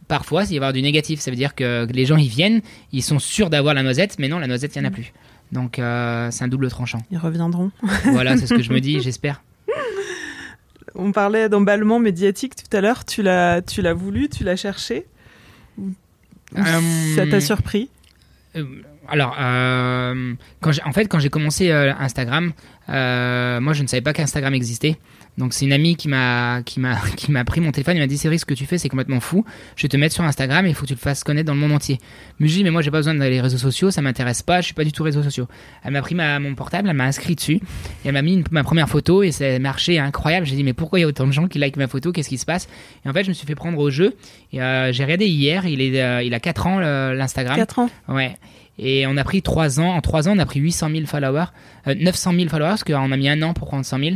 parfois, 0.07 0.43
il 0.45 0.53
y 0.53 0.57
avoir 0.57 0.73
du 0.73 0.81
négatif. 0.81 1.19
Ça 1.19 1.31
veut 1.31 1.37
dire 1.37 1.55
que 1.55 1.87
les 1.91 2.05
gens, 2.05 2.17
ils 2.17 2.29
viennent, 2.29 2.61
ils 2.91 3.03
sont 3.03 3.19
sûrs 3.19 3.49
d'avoir 3.49 3.73
la 3.73 3.83
noisette, 3.83 4.17
mais 4.19 4.27
non, 4.27 4.39
la 4.39 4.47
noisette, 4.47 4.75
il 4.75 4.81
n'y 4.81 4.85
en 4.85 4.89
a 4.89 4.93
plus. 4.93 5.13
Donc, 5.51 5.79
euh, 5.79 6.29
c'est 6.31 6.43
un 6.43 6.47
double 6.47 6.69
tranchant. 6.69 6.99
Ils 7.11 7.17
reviendront. 7.17 7.71
voilà, 8.05 8.37
c'est 8.37 8.47
ce 8.47 8.53
que 8.53 8.63
je 8.63 8.71
me 8.71 8.79
dis, 8.79 8.99
j'espère. 9.01 9.41
On 10.95 11.11
parlait 11.11 11.47
d'emballement 11.47 11.99
médiatique 11.99 12.55
tout 12.55 12.75
à 12.75 12.81
l'heure. 12.81 13.05
Tu 13.05 13.21
l'as, 13.21 13.61
tu 13.61 13.81
l'as 13.81 13.93
voulu, 13.93 14.29
tu 14.29 14.43
l'as 14.43 14.55
cherché? 14.55 15.05
Euh, 16.57 17.15
ça 17.15 17.27
t'a 17.27 17.39
surpris? 17.39 17.89
euh, 18.55 18.65
Alors, 19.09 19.35
euh, 19.39 20.33
quand 20.61 20.71
en 20.85 20.91
fait, 20.91 21.07
quand 21.07 21.19
j'ai 21.19 21.29
commencé 21.29 21.71
Instagram, 21.71 22.51
moi, 22.87 23.73
je 23.73 23.81
ne 23.81 23.87
savais 23.87 24.01
pas 24.01 24.13
qu'Instagram 24.13 24.53
existait. 24.53 24.97
Donc 25.37 25.53
c'est 25.53 25.65
une 25.65 25.73
amie 25.73 25.95
qui 25.95 26.07
m'a 26.07 26.61
qui 26.65 26.79
m'a 26.79 26.97
qui 27.15 27.31
m'a 27.31 27.45
pris 27.45 27.61
mon 27.61 27.71
téléphone 27.71 27.97
et 27.97 27.99
m'a 27.99 28.07
dit 28.07 28.17
Cédric 28.17 28.39
ce 28.39 28.45
que 28.45 28.53
tu 28.53 28.65
fais 28.65 28.77
c'est 28.77 28.89
complètement 28.89 29.19
fou. 29.19 29.45
Je 29.75 29.83
vais 29.83 29.87
te 29.87 29.97
mettre 29.97 30.15
sur 30.15 30.23
Instagram 30.23 30.65
et 30.65 30.69
il 30.69 30.75
faut 30.75 30.81
que 30.81 30.87
tu 30.87 30.93
le 30.93 30.99
fasses 30.99 31.23
connaître 31.23 31.45
dans 31.45 31.53
le 31.53 31.59
monde 31.59 31.73
entier. 31.73 31.99
Mais 32.39 32.47
je 32.47 32.55
dis 32.55 32.63
mais 32.63 32.71
moi 32.71 32.81
j'ai 32.81 32.91
pas 32.91 32.97
besoin 32.97 33.13
d'aller 33.13 33.35
les 33.35 33.41
réseaux 33.41 33.57
sociaux, 33.57 33.91
ça 33.91 34.01
m'intéresse 34.01 34.41
pas, 34.41 34.61
je 34.61 34.65
suis 34.65 34.73
pas 34.73 34.83
du 34.83 34.91
tout 34.91 35.03
réseaux 35.03 35.23
sociaux. 35.23 35.47
Elle 35.83 35.93
m'a 35.93 36.01
pris 36.01 36.15
ma, 36.15 36.39
mon 36.39 36.55
portable, 36.55 36.89
elle 36.89 36.95
m'a 36.95 37.05
inscrit 37.05 37.35
dessus 37.35 37.55
et 37.55 37.61
elle 38.05 38.13
m'a 38.13 38.23
mis 38.23 38.43
ma 38.51 38.63
première 38.63 38.89
photo 38.89 39.21
et 39.21 39.31
ça 39.31 39.45
a 39.45 39.59
marché 39.59 39.99
incroyable. 39.99 40.47
J'ai 40.47 40.55
dit 40.55 40.63
mais 40.63 40.73
pourquoi 40.73 40.99
il 40.99 41.03
y 41.03 41.05
a 41.05 41.07
autant 41.07 41.27
de 41.27 41.31
gens 41.31 41.47
qui 41.47 41.59
like 41.59 41.77
ma 41.77 41.87
photo? 41.87 42.11
Qu'est-ce 42.11 42.29
qui 42.29 42.39
se 42.39 42.45
passe? 42.45 42.67
Et 43.05 43.09
en 43.09 43.13
fait 43.13 43.23
je 43.23 43.29
me 43.29 43.33
suis 43.33 43.45
fait 43.45 43.55
prendre 43.55 43.77
au 43.77 43.91
jeu. 43.91 44.15
Et 44.51 44.61
euh, 44.61 44.91
j'ai 44.91 45.03
regardé 45.03 45.27
hier, 45.27 45.67
il 45.67 45.81
est 45.81 46.01
euh, 46.01 46.23
il 46.23 46.33
a 46.33 46.39
4 46.39 46.67
ans 46.67 46.79
l'Instagram. 46.79 47.55
4 47.55 47.79
ans. 47.79 47.89
Ouais. 48.07 48.35
Et 48.79 49.07
on 49.07 49.17
a 49.17 49.23
pris 49.23 49.41
3 49.41 49.79
ans. 49.79 49.95
En 49.95 50.01
3 50.01 50.27
ans, 50.27 50.33
on 50.35 50.39
a 50.39 50.45
pris 50.45 50.59
800 50.59 50.89
000 50.91 51.05
followers. 51.05 51.47
900 51.87 52.33
000 52.33 52.49
followers, 52.49 52.69
parce 52.69 52.83
qu'on 52.83 53.11
a 53.11 53.17
mis 53.17 53.29
un 53.29 53.41
an 53.41 53.53
pour 53.53 53.67
prendre 53.67 53.85
100 53.85 53.99
000. 53.99 54.15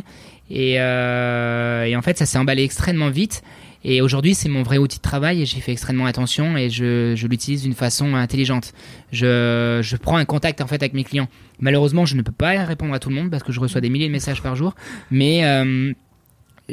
Euh, 0.51 1.83
et, 1.83 1.95
en 1.95 2.01
fait, 2.01 2.17
ça 2.17 2.25
s'est 2.25 2.37
emballé 2.37 2.63
extrêmement 2.63 3.09
vite. 3.09 3.43
Et 3.83 4.01
aujourd'hui, 4.01 4.35
c'est 4.35 4.49
mon 4.49 4.61
vrai 4.61 4.77
outil 4.77 4.97
de 4.97 5.01
travail 5.01 5.41
et 5.41 5.45
j'y 5.47 5.59
fais 5.59 5.71
extrêmement 5.71 6.05
attention 6.05 6.55
et 6.55 6.69
je, 6.69 7.15
l'utilise 7.25 7.63
d'une 7.63 7.73
façon 7.73 8.13
intelligente. 8.13 8.73
Je, 9.11 9.95
prends 9.97 10.17
un 10.17 10.25
contact 10.25 10.61
en 10.61 10.67
fait 10.67 10.75
avec 10.75 10.93
mes 10.93 11.03
clients. 11.03 11.27
Malheureusement, 11.59 12.05
je 12.05 12.15
ne 12.15 12.21
peux 12.21 12.31
pas 12.31 12.63
répondre 12.63 12.93
à 12.93 12.99
tout 12.99 13.09
le 13.09 13.15
monde 13.15 13.31
parce 13.31 13.41
que 13.41 13.51
je 13.51 13.59
reçois 13.59 13.81
des 13.81 13.89
milliers 13.89 14.05
de 14.05 14.11
messages 14.11 14.43
par 14.43 14.55
jour. 14.55 14.75
Mais 15.09 15.45
euh, 15.45 15.93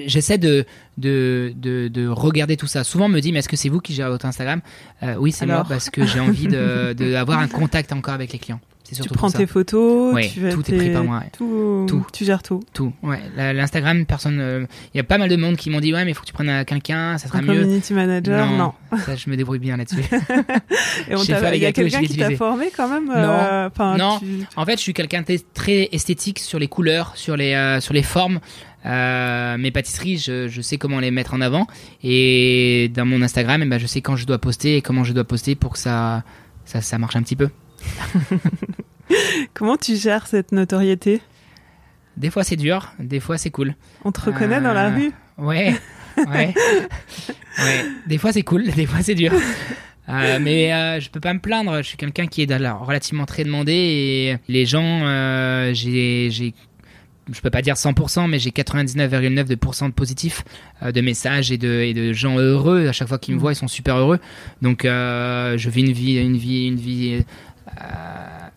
j'essaie 0.06 0.38
de, 0.38 0.64
de, 0.98 1.52
de, 1.56 1.88
de 1.88 2.08
regarder 2.08 2.56
tout 2.56 2.66
ça. 2.66 2.84
Souvent, 2.84 3.06
on 3.06 3.08
me 3.08 3.20
dit, 3.20 3.32
mais 3.32 3.40
est-ce 3.40 3.48
que 3.48 3.56
c'est 3.56 3.68
vous 3.68 3.80
qui 3.80 3.94
gérez 3.94 4.11
votre 4.11 4.26
Instagram? 4.26 4.61
Euh, 5.02 5.14
Oui, 5.16 5.32
c'est 5.32 5.46
moi 5.46 5.64
parce 5.68 5.90
que 5.90 6.04
j'ai 6.06 6.20
envie 6.20 6.46
de, 6.48 6.92
de 6.92 7.14
avoir 7.16 7.38
un 7.38 7.48
contact 7.48 7.92
encore 7.92 8.14
avec 8.14 8.32
les 8.32 8.38
clients. 8.38 8.61
Tu 8.94 9.09
prends 9.11 9.31
tes 9.31 9.46
photos, 9.46 10.14
tu 10.33 10.40
tout 10.51 10.72
est 10.72 10.77
pris 10.77 10.90
par 10.92 11.05
moi, 11.05 11.18
ouais. 11.18 11.31
Tout, 11.37 11.85
Tout. 11.88 12.07
Tu 12.12 12.24
gères 12.24 12.42
tout. 12.42 12.61
Tout. 12.72 12.92
Ouais. 13.03 13.20
L'Instagram, 13.37 14.07
personne. 14.07 14.38
euh, 14.40 14.66
Il 14.94 14.96
y 14.96 15.01
a 15.01 15.05
pas 15.05 15.18
mal 15.18 15.29
de 15.29 15.37
monde 15.37 15.57
qui 15.57 15.70
m'ont 15.70 15.81
dit, 15.81 15.92
ouais, 15.92 16.05
mais 16.05 16.12
il 16.12 16.14
faut 16.14 16.22
que 16.22 16.27
tu 16.27 16.33
prennes 16.33 16.48
euh, 16.48 16.64
quelqu'un, 16.64 17.18
ça 17.18 17.29
sera 17.29 17.38
Un 17.38 17.42
mieux. 17.42 17.61
community 17.61 17.92
manager, 17.92 18.51
non. 18.53 18.72
ça, 19.07 19.16
je 19.16 19.29
me 19.31 19.37
débrouille 19.37 19.59
bien 19.59 19.77
là-dessus. 19.77 19.96
Et 21.09 21.14
on 21.14 21.22
il 21.22 21.61
y 21.61 21.66
a 21.66 21.72
quelqu'un 21.72 22.01
qui 22.03 22.16
t'a 22.16 22.31
formé 22.37 22.70
quand 22.77 22.88
même 22.88 23.11
euh, 23.14 23.68
Non. 23.98 24.18
tu- 24.18 24.46
En 24.57 24.64
fait, 24.64 24.72
je 24.77 24.83
suis 24.83 24.94
quelqu'un 24.94 25.22
très 25.55 25.88
esthétique 25.92 26.38
sur 26.38 26.59
les 26.59 26.68
couleurs, 26.68 27.12
sur 27.16 27.37
les, 27.37 27.55
euh, 27.55 27.81
sur 27.81 27.94
les 27.94 28.03
formes. 28.03 28.40
Euh, 28.87 29.59
mes 29.59 29.70
pâtisseries, 29.70 30.18
je, 30.18 30.48
je 30.48 30.61
sais 30.62 30.79
comment 30.79 31.01
les 31.01 31.11
mettre 31.11 31.35
en 31.35 31.40
avant. 31.40 31.66
Et 32.03 32.90
dans 32.94 33.05
mon 33.05 33.20
Instagram, 33.22 33.61
eh 33.62 33.66
ben, 33.66 33.79
je 33.79 33.87
sais 33.87 34.01
quand 34.01 34.16
je 34.16 34.24
dois 34.24 34.38
poster 34.38 34.77
et 34.77 34.83
comment 34.83 35.05
je 35.05 35.12
dois 35.12 35.24
poster 35.24 35.55
pour 35.57 35.72
que 35.72 35.79
ça, 35.79 36.22
ça, 36.64 36.81
ça 36.81 36.96
marche 36.98 37.16
un 37.16 37.22
petit 37.22 37.37
peu. 37.37 37.48
Comment 39.55 39.77
tu 39.77 39.97
gères 39.97 40.27
cette 40.27 40.53
notoriété? 40.53 41.21
Des 42.17 42.31
fois, 42.31 42.45
c'est 42.45 42.57
dur, 42.57 42.93
des 42.99 43.21
fois, 43.21 43.38
c'est 43.38 43.51
cool. 43.51 43.75
On 44.05 44.12
te 44.12 44.21
reconnaît 44.21 44.61
dans 44.61 44.73
la 44.73 44.87
Euh, 44.88 44.97
rue? 44.97 45.12
Ouais, 45.38 45.75
ouais, 46.17 46.55
ouais. 47.59 47.85
Des 48.07 48.19
fois, 48.19 48.33
c'est 48.33 48.43
cool, 48.43 48.67
des 48.71 48.87
fois, 48.87 49.01
c'est 49.03 49.14
dur. 49.14 49.33
Euh, 50.09 50.38
mais 50.41 50.73
euh, 50.73 51.01
je 51.01 51.11
peux 51.11 51.21
pas 51.21 51.33
me 51.35 51.38
plaindre. 51.38 51.77
Je 51.79 51.83
suis 51.88 51.97
quelqu'un 51.97 52.27
qui 52.27 52.43
est 52.43 52.53
relativement 52.57 53.27
très 53.27 53.45
demandé 53.45 53.73
et 53.73 54.37
les 54.53 54.67
gens, 54.67 54.83
euh, 55.05 55.73
j'ai, 55.75 56.31
j'ai, 56.31 56.55
je 57.31 57.41
peux 57.41 57.51
pas 57.51 57.61
dire 57.62 57.75
100%, 57.75 58.27
mais 58.29 58.38
j'ai 58.38 58.51
99,9% 58.51 59.87
de 59.88 59.93
positifs, 59.93 60.43
euh, 60.83 60.93
de 60.93 61.01
messages 61.03 61.53
et 61.53 61.59
de, 61.59 61.69
et 61.83 61.93
de 61.95 62.12
gens 62.14 62.38
heureux. 62.38 62.88
À 62.88 62.93
chaque 62.93 63.07
fois 63.09 63.19
qu'ils 63.19 63.35
me 63.35 63.38
voient, 63.38 63.53
ils 63.53 63.57
sont 63.57 63.69
super 63.69 63.97
heureux. 63.99 64.19
Donc, 64.62 64.85
euh, 64.87 65.57
je 65.59 65.69
vis 65.71 65.83
une 65.83 65.93
vie, 65.93 66.17
une 66.17 66.37
vie, 66.38 66.67
une 66.67 66.77
vie. 66.81 67.25
Euh, 67.81 68.48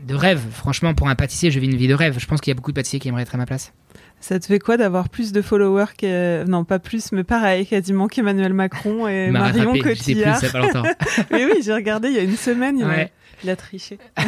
de 0.00 0.14
rêve, 0.14 0.40
franchement, 0.52 0.94
pour 0.94 1.08
un 1.08 1.14
pâtissier, 1.14 1.50
je 1.50 1.58
vis 1.58 1.66
une 1.66 1.76
vie 1.76 1.88
de 1.88 1.94
rêve. 1.94 2.16
Je 2.18 2.26
pense 2.26 2.40
qu'il 2.40 2.50
y 2.50 2.52
a 2.52 2.54
beaucoup 2.54 2.70
de 2.70 2.76
pâtissiers 2.76 2.98
qui 3.00 3.08
aimeraient 3.08 3.22
être 3.22 3.34
à 3.34 3.38
ma 3.38 3.46
place. 3.46 3.72
Ça 4.20 4.38
te 4.40 4.46
fait 4.46 4.58
quoi 4.58 4.76
d'avoir 4.76 5.08
plus 5.10 5.32
de 5.32 5.42
followers 5.42 5.92
que... 5.98 6.44
Non, 6.48 6.64
pas 6.64 6.78
plus, 6.78 7.12
mais 7.12 7.22
pareil, 7.24 7.66
quasiment 7.66 8.08
qu'Emmanuel 8.08 8.54
Macron 8.54 9.06
et 9.08 9.30
Marion 9.30 9.70
rattrapé, 9.72 9.94
j'étais 9.94 10.02
plus 10.04 10.12
il 10.12 10.18
y 10.18 10.24
Cotillard. 10.24 10.44
a 10.44 10.48
pas 10.48 10.58
longtemps. 10.60 10.82
oui, 11.32 11.44
oui, 11.52 11.62
j'ai 11.62 11.74
regardé 11.74 12.08
il 12.08 12.14
y 12.14 12.18
a 12.18 12.22
une 12.22 12.36
semaine, 12.36 12.78
il, 12.78 12.84
a- 12.84 12.88
Ouais. 12.88 13.12
il 13.44 13.50
a 13.50 13.56
triché. 13.56 13.98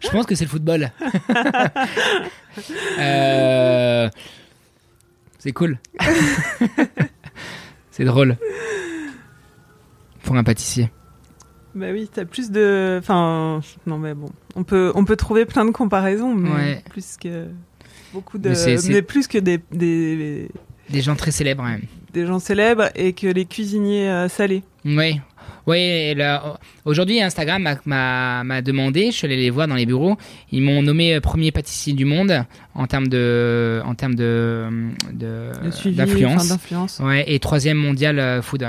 Je 0.00 0.08
pense 0.10 0.26
que 0.26 0.34
c'est 0.34 0.44
le 0.44 0.50
football. 0.50 0.90
Euh, 2.98 4.08
C'est 5.38 5.52
cool. 5.52 5.78
c'est 7.90 8.04
drôle. 8.04 8.36
Pour 10.24 10.36
un 10.36 10.44
pâtissier. 10.44 10.90
Bah 11.74 11.86
oui, 11.92 12.08
t'as 12.12 12.24
plus 12.24 12.50
de... 12.50 12.96
Enfin, 13.00 13.60
non 13.86 13.98
mais 13.98 14.14
bon, 14.14 14.28
on 14.56 14.64
peut, 14.64 14.90
on 14.94 15.04
peut 15.04 15.16
trouver 15.16 15.44
plein 15.46 15.64
de 15.64 15.70
comparaisons, 15.70 16.34
mais 16.34 16.50
Ouais. 16.50 16.82
plus 16.90 17.16
que... 17.16 17.46
Beaucoup 18.12 18.38
de... 18.38 18.52
Mais 18.88 19.02
plus 19.02 19.28
que 19.28 19.38
des, 19.38 19.60
des, 19.70 20.48
Des 20.88 21.00
gens 21.00 21.14
très 21.14 21.30
célèbres. 21.30 21.62
hein. 21.62 21.78
des 22.12 22.26
gens 22.26 22.40
célèbres 22.40 22.88
et 22.96 23.12
que 23.12 23.28
les 23.28 23.44
cuisiniers 23.44 24.08
euh, 24.10 24.28
salés. 24.28 24.64
Oui. 24.84 25.20
Oui, 25.66 26.16
aujourd'hui, 26.84 27.20
Instagram 27.20 27.62
m'a- 27.62 27.78
m'a 27.84 28.42
m'a 28.44 28.62
demandé, 28.62 29.06
je 29.12 29.16
suis 29.18 29.26
allé 29.26 29.36
les 29.36 29.50
voir 29.50 29.68
dans 29.68 29.74
les 29.76 29.86
bureaux, 29.86 30.16
ils 30.50 30.62
m'ont 30.62 30.82
nommé 30.82 31.14
euh, 31.14 31.20
premier 31.20 31.52
pâtissier 31.52 31.92
du 31.92 32.04
monde 32.06 32.44
en 32.74 32.86
termes 32.86 33.06
de, 33.08 33.80
en 33.84 33.94
termes 33.94 34.14
de, 34.16 34.66
de, 35.12 35.52
Le 35.62 35.70
suivi, 35.70 35.96
d'influence. 35.96 36.46
enfin, 36.46 36.54
d'influence. 36.54 36.98
Ouais, 37.00 37.24
et 37.28 37.38
troisième 37.38 37.76
mondial 37.76 38.18
euh, 38.18 38.42
food. 38.42 38.62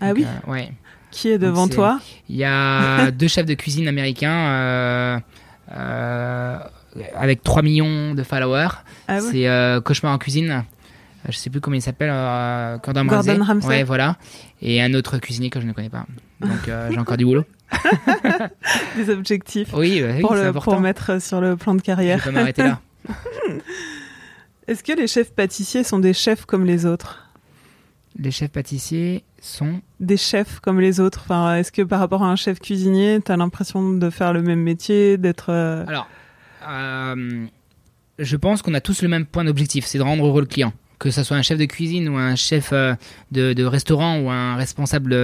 Ah 0.00 0.08
Donc, 0.08 0.16
oui 0.18 0.24
euh, 0.26 0.50
ouais. 0.50 0.72
Qui 1.12 1.28
est 1.30 1.38
devant 1.38 1.68
toi 1.68 2.00
Il 2.28 2.34
y 2.36 2.44
a 2.44 3.10
deux 3.12 3.28
chefs 3.28 3.46
de 3.46 3.54
cuisine 3.54 3.86
américains 3.86 4.32
euh, 4.32 5.18
euh, 5.76 6.58
avec 7.14 7.42
3 7.44 7.62
millions 7.62 8.14
de 8.14 8.22
followers. 8.24 8.68
Ah 9.08 9.14
ouais 9.16 9.20
C'est 9.20 9.46
euh, 9.48 9.80
Cauchemar 9.80 10.12
en 10.14 10.18
cuisine. 10.18 10.64
Je 11.28 11.36
sais 11.36 11.50
plus 11.50 11.60
comment 11.60 11.76
il 11.76 11.82
s'appelle. 11.82 12.10
euh, 12.12 12.78
Gordon, 12.78 13.04
Gordon 13.04 13.44
Ramsay. 13.44 13.66
Ouais, 13.68 13.82
voilà. 13.84 14.16
Et 14.60 14.82
un 14.82 14.92
autre 14.94 15.18
cuisinier 15.18 15.50
que 15.50 15.60
je 15.60 15.66
ne 15.66 15.72
connais 15.72 15.88
pas. 15.90 16.04
Donc 16.40 16.66
euh, 16.68 16.88
j'ai 16.90 16.98
encore 16.98 17.16
du 17.16 17.24
boulot. 17.24 17.44
Des 18.96 19.08
objectifs 19.10 19.68
Oui, 19.72 20.00
euh, 20.02 20.14
oui, 20.16 20.20
pour, 20.20 20.34
le, 20.34 20.52
pour 20.52 20.80
mettre 20.80 21.22
sur 21.22 21.40
le 21.40 21.56
plan 21.56 21.74
de 21.74 21.78
Je 21.80 21.84
carrière. 21.84 22.18
vais 22.18 22.24
pas 22.24 22.30
m'arrêter 22.32 22.62
là. 22.64 22.80
Est-ce 24.68 24.82
que 24.82 24.92
les 24.92 25.06
chefs 25.06 25.32
pâtissiers 25.32 25.84
sont 25.84 25.98
des 25.98 26.12
chefs 26.12 26.44
comme 26.44 26.64
les 26.64 26.86
autres? 26.86 27.28
Les 28.18 28.30
chefs 28.30 28.50
pâtissiers 28.50 29.24
sont. 29.42 29.80
Des 30.00 30.16
chefs 30.16 30.60
comme 30.60 30.80
les 30.80 31.00
autres 31.00 31.20
enfin, 31.24 31.56
Est-ce 31.56 31.70
que 31.72 31.82
par 31.82 31.98
rapport 32.00 32.22
à 32.22 32.28
un 32.30 32.36
chef 32.36 32.58
cuisinier, 32.60 33.18
t'as 33.24 33.36
l'impression 33.36 33.92
de 33.92 34.10
faire 34.10 34.32
le 34.32 34.42
même 34.42 34.60
métier, 34.60 35.18
d'être... 35.18 35.46
euh, 35.50 35.84
Alors, 35.86 36.08
euh, 36.68 37.46
je 38.18 38.36
pense 38.36 38.62
qu'on 38.62 38.74
a 38.74 38.80
tous 38.80 39.02
le 39.02 39.08
même 39.08 39.26
point 39.26 39.44
d'objectif, 39.44 39.84
c'est 39.86 39.98
de 39.98 40.02
rendre 40.02 40.26
heureux 40.26 40.40
le 40.42 40.46
client. 40.46 40.72
Que 40.98 41.10
ce 41.10 41.24
soit 41.24 41.36
un 41.36 41.42
chef 41.42 41.58
de 41.58 41.64
cuisine 41.64 42.08
ou 42.08 42.16
un 42.16 42.36
chef 42.36 42.70
euh, 42.72 42.94
de, 43.32 43.52
de 43.54 43.64
restaurant 43.64 44.20
ou 44.20 44.30
un 44.30 44.54
responsable, 44.54 45.10
de, 45.10 45.16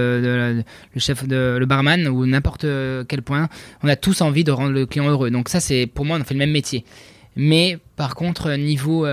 de- 0.57 0.63
le 0.93 0.99
chef 0.99 1.25
de 1.25 1.55
le 1.57 1.65
barman 1.65 2.05
ou 2.09 2.25
n'importe 2.25 2.65
quel 3.07 3.21
point, 3.21 3.47
on 3.81 3.87
a 3.87 3.95
tous 3.95 4.19
envie 4.21 4.43
de 4.43 4.51
rendre 4.51 4.73
le 4.73 4.85
client 4.85 5.07
heureux. 5.07 5.31
Donc 5.31 5.47
ça, 5.47 5.61
c'est 5.61 5.87
pour 5.87 6.03
moi, 6.03 6.17
on 6.19 6.23
fait 6.25 6.33
le 6.33 6.39
même 6.39 6.51
métier. 6.51 6.83
Mais 7.37 7.77
par 7.95 8.15
contre, 8.15 8.51
niveau 8.57 9.05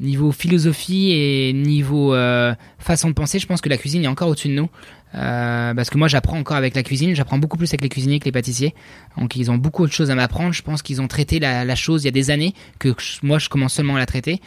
niveau 0.00 0.32
philosophie 0.32 1.12
et 1.12 1.52
niveau 1.52 2.14
euh, 2.14 2.54
façon 2.78 3.08
de 3.08 3.14
penser, 3.14 3.38
je 3.38 3.46
pense 3.46 3.60
que 3.60 3.68
la 3.68 3.78
cuisine 3.78 4.04
est 4.04 4.08
encore 4.08 4.28
au-dessus 4.28 4.48
de 4.48 4.54
nous. 4.54 4.68
Euh, 5.14 5.72
parce 5.72 5.88
que 5.88 5.96
moi, 5.96 6.08
j'apprends 6.08 6.36
encore 6.36 6.56
avec 6.56 6.74
la 6.74 6.82
cuisine. 6.82 7.14
J'apprends 7.14 7.38
beaucoup 7.38 7.56
plus 7.56 7.70
avec 7.70 7.80
les 7.80 7.88
cuisiniers 7.88 8.18
que 8.18 8.26
les 8.26 8.32
pâtissiers. 8.32 8.74
Donc, 9.16 9.36
ils 9.36 9.50
ont 9.50 9.56
beaucoup 9.56 9.86
de 9.86 9.92
choses 9.92 10.10
à 10.10 10.14
m'apprendre. 10.14 10.52
Je 10.52 10.62
pense 10.62 10.82
qu'ils 10.82 11.00
ont 11.00 11.08
traité 11.08 11.38
la, 11.38 11.74
chose 11.74 12.02
il 12.02 12.06
y 12.06 12.08
a 12.08 12.12
des 12.12 12.30
années 12.30 12.52
que 12.78 12.94
moi, 13.22 13.38
je 13.38 13.48
commence 13.48 13.74
seulement 13.74 13.96
à 13.96 13.98
la 13.98 14.06
traiter. 14.06 14.40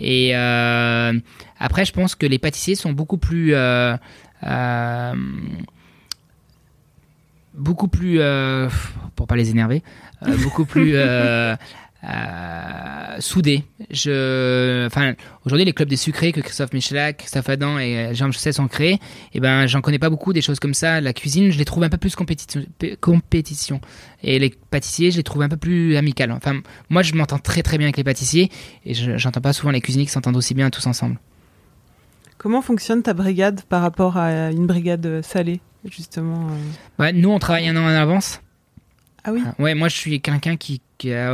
Et 0.00 0.34
euh, 0.34 1.12
après, 1.60 1.84
je 1.84 1.92
pense 1.92 2.14
que 2.14 2.26
les 2.26 2.38
pâtissiers 2.38 2.74
sont 2.74 2.92
beaucoup 2.92 3.18
plus 3.18 3.54
beaucoup 7.56 7.88
plus 7.88 8.20
euh, 8.20 8.68
pour 9.14 9.26
pas 9.26 9.36
les 9.36 9.50
énerver, 9.50 9.82
beaucoup 10.42 10.64
plus 10.64 10.94
euh, 12.08 13.16
soudés. 13.20 13.64
Je, 13.90 14.86
enfin, 14.86 15.14
aujourd'hui, 15.44 15.64
les 15.64 15.72
clubs 15.72 15.88
des 15.88 15.96
sucrés 15.96 16.32
que 16.32 16.40
Christophe 16.40 16.72
Michelak, 16.72 17.18
Christophe 17.18 17.48
Adam 17.48 17.78
et 17.78 17.96
euh, 17.98 18.14
Jean 18.14 18.30
Chasset 18.30 18.60
ont 18.60 18.68
créés, 18.68 18.98
et 19.34 19.40
ben, 19.40 19.66
j'en 19.66 19.80
connais 19.80 19.98
pas 19.98 20.10
beaucoup 20.10 20.32
des 20.32 20.42
choses 20.42 20.60
comme 20.60 20.74
ça. 20.74 21.00
La 21.00 21.12
cuisine, 21.12 21.50
je 21.50 21.58
les 21.58 21.64
trouve 21.64 21.82
un 21.84 21.88
peu 21.88 21.96
plus 21.98 22.14
compétition, 22.14 22.62
compétition. 23.00 23.80
Et 24.22 24.38
les 24.38 24.50
pâtissiers, 24.70 25.10
je 25.10 25.16
les 25.16 25.22
trouve 25.22 25.42
un 25.42 25.48
peu 25.48 25.56
plus 25.56 25.96
amicales. 25.96 26.32
Enfin, 26.32 26.60
moi, 26.88 27.02
je 27.02 27.14
m'entends 27.14 27.38
très 27.38 27.62
très 27.62 27.78
bien 27.78 27.86
avec 27.86 27.96
les 27.96 28.04
pâtissiers, 28.04 28.50
et 28.84 28.94
je- 28.94 29.16
j'entends 29.18 29.40
pas 29.40 29.52
souvent 29.52 29.70
les 29.72 29.80
cuisiniers 29.80 30.06
qui 30.06 30.12
s'entendent 30.12 30.36
aussi 30.36 30.54
bien 30.54 30.70
tous 30.70 30.86
ensemble. 30.86 31.18
Comment 32.38 32.62
fonctionne 32.62 33.02
ta 33.02 33.14
brigade 33.14 33.62
par 33.62 33.80
rapport 33.82 34.16
à 34.18 34.50
une 34.52 34.66
brigade 34.66 35.22
salée, 35.22 35.60
justement 35.90 36.48
euh 37.00 37.12
nous, 37.12 37.30
on 37.30 37.38
travaille 37.38 37.68
un 37.68 37.76
an 37.76 37.84
en 37.84 37.88
avance. 37.88 38.40
Ah 39.24 39.32
oui, 39.32 39.42
Ouais, 39.58 39.74
moi, 39.74 39.88
je 39.88 39.96
suis 39.96 40.20
quelqu'un 40.20 40.56
qui, 40.56 40.80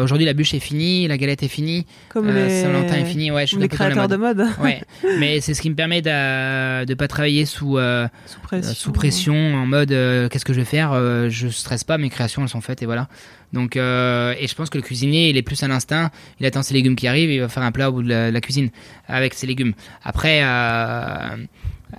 aujourd'hui, 0.03 0.27
la 0.27 0.33
bûche 0.35 0.55
est 0.55 0.61
finie, 0.61 1.07
la 1.09 1.17
galette 1.17 1.43
est 1.43 1.49
finie, 1.49 1.87
comme 2.09 2.29
euh, 2.29 2.47
les, 2.47 2.63
Saint-Valentin 2.63 2.97
est 2.97 3.05
fini. 3.05 3.31
Ouais, 3.31 3.43
je 3.43 3.53
suis 3.53 3.59
les 3.59 3.69
créateurs 3.69 4.09
de 4.09 4.17
mode. 4.17 4.45
Ouais, 4.61 4.83
mais 5.19 5.41
c'est 5.41 5.55
ce 5.55 5.63
qui 5.63 5.71
me 5.71 5.75
permet 5.75 6.03
de 6.03 6.85
ne 6.85 6.95
pas 6.95 7.09
travailler 7.09 7.47
sous, 7.47 7.79
euh, 7.79 8.09
sous 8.27 8.39
euh, 8.39 8.43
pression. 8.43 8.75
sous 8.75 8.93
pression, 8.93 9.55
en 9.55 9.67
mode 9.67 9.93
euh, 9.93 10.29
qu'est-ce 10.29 10.45
que 10.45 10.53
je 10.53 10.61
vais 10.61 10.65
faire 10.65 10.93
euh, 10.93 11.29
Je 11.29 11.49
stresse 11.49 11.85
pas, 11.85 11.99
mes 11.99 12.11
créations 12.11 12.43
elles 12.43 12.49
sont 12.49 12.61
faites 12.61 12.83
et 12.83 12.87
voilà. 12.87 13.09
Donc, 13.53 13.77
euh, 13.77 14.35
et 14.39 14.47
je 14.47 14.55
pense 14.55 14.71
que 14.71 14.79
le 14.79 14.83
cuisinier 14.83 15.29
il 15.29 15.37
est 15.37 15.43
plus 15.43 15.63
à 15.63 15.69
l'instinct, 15.69 16.11
il 16.41 16.47
attend 16.47 16.63
ses 16.63 16.75
légumes 16.75 16.97
qui 16.97 17.07
arrivent, 17.07 17.31
il 17.31 17.41
va 17.41 17.49
faire 17.49 17.63
un 17.63 17.73
plat 17.73 17.91
au 17.91 17.93
bout 17.93 18.03
de 18.03 18.09
la, 18.09 18.29
de 18.29 18.35
la 18.35 18.41
cuisine 18.41 18.71
avec 19.09 19.35
ses 19.35 19.47
légumes. 19.47 19.75
Après, 20.03 20.41
euh, 20.43 21.37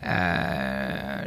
euh, 0.05 1.25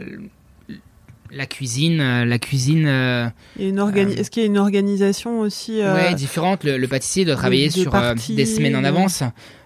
la 1.36 1.46
cuisine, 1.46 2.00
euh, 2.00 2.24
la 2.24 2.38
cuisine. 2.38 2.86
euh, 2.86 3.28
Est-ce 3.58 4.30
qu'il 4.30 4.42
y 4.42 4.46
a 4.46 4.48
une 4.48 4.58
organisation 4.58 5.40
aussi 5.40 5.80
euh, 5.80 5.94
Ouais, 5.94 6.14
différente. 6.14 6.64
Le, 6.64 6.76
le 6.78 6.88
pâtissier 6.88 7.24
doit 7.24 7.36
travailler 7.36 7.66
des 7.68 7.80
sur 7.82 7.94
euh, 7.94 8.00
parties, 8.14 8.34
des 8.34 8.46
semaines 8.46 8.76
en 8.76 8.84
avance. 8.84 9.22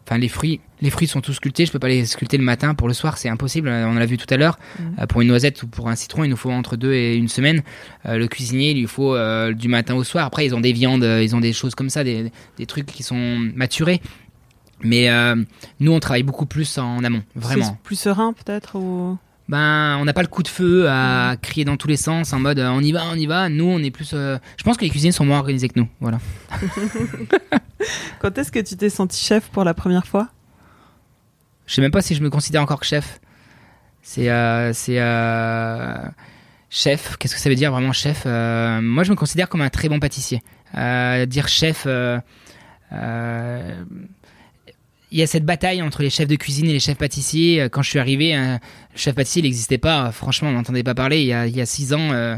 Enfin, 0.06 0.18
les 0.18 0.28
fruits, 0.28 0.61
les 0.80 0.90
fruits 0.90 1.06
sont 1.06 1.20
tous 1.20 1.35
sculptés. 1.35 1.66
Je 1.66 1.72
peux 1.72 1.78
pas 1.78 1.88
les 1.88 2.04
sculpter 2.04 2.37
le 2.37 2.42
matin 2.42 2.74
pour 2.74 2.88
le 2.88 2.94
soir, 2.94 3.16
c'est 3.16 3.28
impossible. 3.28 3.68
On 3.68 3.94
l'a 3.94 4.06
vu 4.06 4.16
tout 4.16 4.26
à 4.33 4.37
l'heure. 4.37 4.59
Mhm. 4.78 5.06
Pour 5.06 5.20
une 5.20 5.28
noisette 5.28 5.62
ou 5.62 5.68
pour 5.68 5.88
un 5.88 5.94
citron, 5.94 6.24
il 6.24 6.30
nous 6.30 6.37
faut 6.37 6.50
entre 6.50 6.76
deux 6.76 6.92
et 6.92 7.14
une 7.14 7.28
semaine. 7.28 7.62
Le 8.04 8.26
cuisinier, 8.26 8.70
il 8.72 8.78
lui 8.80 8.87
faut 8.88 9.16
du 9.52 9.68
matin 9.68 9.94
au 9.94 10.02
soir. 10.02 10.26
Après, 10.26 10.44
ils 10.44 10.54
ont 10.54 10.61
des 10.61 10.72
viandes, 10.72 11.04
ils 11.04 11.37
ont 11.37 11.40
des 11.40 11.52
choses 11.52 11.74
comme 11.76 11.90
ça, 11.90 12.02
des, 12.02 12.33
des 12.59 12.66
trucs 12.66 12.87
qui 12.87 13.02
sont 13.04 13.38
maturés. 13.54 14.00
Mais 14.83 15.11
euh, 15.11 15.37
nous, 15.78 15.92
on 15.92 16.00
travaille 16.00 16.22
beaucoup 16.22 16.46
plus 16.46 16.78
en 16.78 17.04
amont, 17.04 17.22
vraiment. 17.37 17.78
plus 17.85 17.98
serein 17.98 18.33
peut-être 18.33 18.76
ou... 18.78 19.18
Ben, 19.51 19.97
on 20.01 20.05
n'a 20.05 20.13
pas 20.13 20.23
le 20.23 20.29
coup 20.29 20.45
de 20.45 20.49
feu 20.49 20.89
à 20.89 21.35
crier 21.43 21.65
dans 21.65 21.77
tous 21.77 21.89
les 21.89 21.97
sens 21.97 22.33
en 22.33 22.39
mode 22.39 22.61
euh, 22.61 22.69
on 22.71 22.81
y 22.81 22.93
va, 22.93 23.03
on 23.11 23.17
y 23.17 23.27
va. 23.27 23.49
Nous, 23.49 23.65
on 23.65 23.81
est 23.83 23.91
plus. 23.91 24.13
euh, 24.15 24.39
Je 24.57 24.63
pense 24.63 24.77
que 24.77 24.85
les 24.85 24.91
cuisiniers 24.91 25.11
sont 25.11 25.25
moins 25.25 25.39
organisés 25.41 25.69
que 25.69 25.79
nous. 25.81 25.89
Voilà. 26.01 26.21
Quand 28.21 28.37
est-ce 28.39 28.53
que 28.53 28.61
tu 28.61 28.77
t'es 28.77 28.91
senti 28.91 29.23
chef 29.23 29.49
pour 29.51 29.65
la 29.65 29.75
première 29.75 30.07
fois? 30.07 30.29
Je 31.67 31.75
sais 31.75 31.81
même 31.83 31.91
pas 31.91 32.03
si 32.03 32.15
je 32.15 32.23
me 32.23 32.31
considère 32.31 32.63
encore 32.63 32.85
chef. 32.85 33.21
C'est 34.03 34.31
euh, 34.31 34.73
c'est 34.73 35.01
euh, 35.01 35.95
chef. 36.69 37.17
Qu'est-ce 37.17 37.35
que 37.35 37.41
ça 37.41 37.49
veut 37.49 37.55
dire 37.57 37.73
vraiment 37.73 37.93
chef 37.93 38.23
Euh, 38.27 38.81
Moi, 38.81 39.03
je 39.05 39.11
me 39.11 39.17
considère 39.17 39.49
comme 39.49 39.61
un 39.63 39.69
très 39.71 39.89
bon 39.89 39.99
pâtissier. 40.01 40.43
Euh, 40.77 41.27
dire 41.27 41.49
chef. 41.49 41.85
euh, 41.87 42.19
euh, 42.93 43.85
il 45.11 45.18
y 45.18 45.23
a 45.23 45.27
cette 45.27 45.44
bataille 45.44 45.83
entre 45.83 46.03
les 46.03 46.11
chefs 46.11 46.29
de 46.29 46.37
cuisine 46.37 46.66
et 46.66 46.73
les 46.73 46.81
chefs 46.81 46.99
pâtissiers. 46.99 47.62
Euh, 47.62 47.68
Quand 47.68 47.83
je 47.83 47.90
suis 47.90 47.99
arrivé, 47.99 48.35
un 48.35 48.61
chef 48.94 49.14
pâtissier, 49.14 49.42
n'existait 49.42 49.79
pas. 49.79 50.12
Franchement, 50.12 50.49
on 50.51 50.53
n'entendait 50.53 50.83
pas 50.83 50.94
parler. 50.94 51.20
Il 51.20 51.27
y 51.27 51.61
a, 51.61 51.66
six 51.66 51.92
ans, 51.92 52.12
euh, 52.12 52.37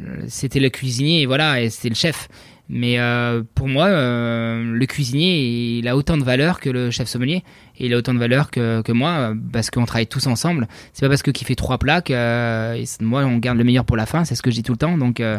euh, 0.00 0.24
c'était 0.28 0.60
le 0.60 0.70
cuisinier 0.70 1.22
et 1.22 1.26
voilà, 1.26 1.60
et 1.60 1.70
c'était 1.70 1.88
le 1.88 1.94
chef. 1.94 2.28
Mais 2.68 2.98
euh, 2.98 3.42
pour 3.54 3.68
moi, 3.68 3.86
euh, 3.86 4.62
le 4.64 4.86
cuisinier, 4.86 5.78
il 5.78 5.86
a 5.86 5.96
autant 5.96 6.16
de 6.16 6.24
valeur 6.24 6.60
que 6.60 6.70
le 6.70 6.90
chef 6.90 7.08
sommelier. 7.08 7.44
Et 7.76 7.86
il 7.86 7.94
a 7.94 7.98
autant 7.98 8.14
de 8.14 8.18
valeur 8.18 8.50
que, 8.50 8.80
que 8.80 8.92
moi, 8.92 9.10
euh, 9.10 9.34
parce 9.52 9.70
qu'on 9.70 9.84
travaille 9.84 10.06
tous 10.06 10.26
ensemble. 10.26 10.66
C'est 10.94 11.04
pas 11.04 11.10
parce 11.10 11.22
que 11.22 11.30
qui 11.30 11.44
fait 11.44 11.56
trois 11.56 11.78
plats 11.78 12.00
que 12.00 12.14
euh, 12.14 12.84
moi, 13.00 13.24
on 13.24 13.36
garde 13.36 13.58
le 13.58 13.64
meilleur 13.64 13.84
pour 13.84 13.96
la 13.96 14.06
fin. 14.06 14.24
C'est 14.24 14.34
ce 14.34 14.40
que 14.42 14.50
je 14.50 14.56
dis 14.56 14.62
tout 14.62 14.72
le 14.72 14.78
temps. 14.78 14.96
Donc, 14.96 15.20
euh, 15.20 15.38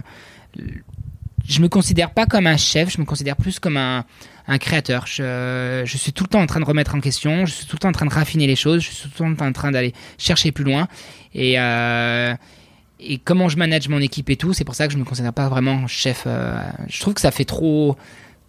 je 1.48 1.62
me 1.62 1.68
considère 1.68 2.12
pas 2.12 2.28
comme 2.28 2.46
un 2.46 2.58
chef. 2.58 2.92
Je 2.92 3.02
me 3.02 3.06
considère 3.06 3.38
plus 3.38 3.58
comme 3.58 3.78
un, 3.78 4.06
un 4.48 4.58
créateur. 4.58 5.06
Je, 5.08 5.84
suis 5.86 6.14
tout 6.14 6.24
le 6.24 6.30
temps 6.30 6.42
en 6.42 6.46
train 6.46 6.60
de 6.60 6.66
remettre 6.66 6.96
en 6.96 7.02
question. 7.02 7.46
Je 7.46 7.54
suis 7.54 7.66
tout 7.66 7.76
le 7.76 7.80
temps 7.80 7.90
en 7.90 7.94
train 7.94 8.06
de 8.06 8.14
raffiner 8.14 8.48
les 8.48 8.56
choses. 8.56 8.82
Je 8.82 8.92
suis 8.92 9.10
tout 9.10 9.24
le 9.24 9.36
temps 9.36 9.46
en 9.46 9.52
train 9.52 9.72
d'aller 9.72 9.94
chercher 10.18 10.52
plus 10.52 10.64
loin. 10.64 10.88
Et 11.34 11.60
euh, 11.60 12.34
et 13.00 13.18
comment 13.18 13.50
je 13.50 13.58
manage 13.58 13.90
mon 13.90 14.00
équipe 14.00 14.30
et 14.30 14.38
tout, 14.38 14.54
c'est 14.54 14.64
pour 14.64 14.76
ça 14.76 14.88
que 14.88 14.94
je 14.94 14.98
me 14.98 15.04
considère 15.04 15.34
pas 15.34 15.50
vraiment 15.50 15.86
chef. 15.88 16.24
euh, 16.28 16.60
je 16.88 17.00
trouve 17.02 17.14
que 17.14 17.22
ça 17.22 17.32
fait 17.32 17.46
trop, 17.46 17.98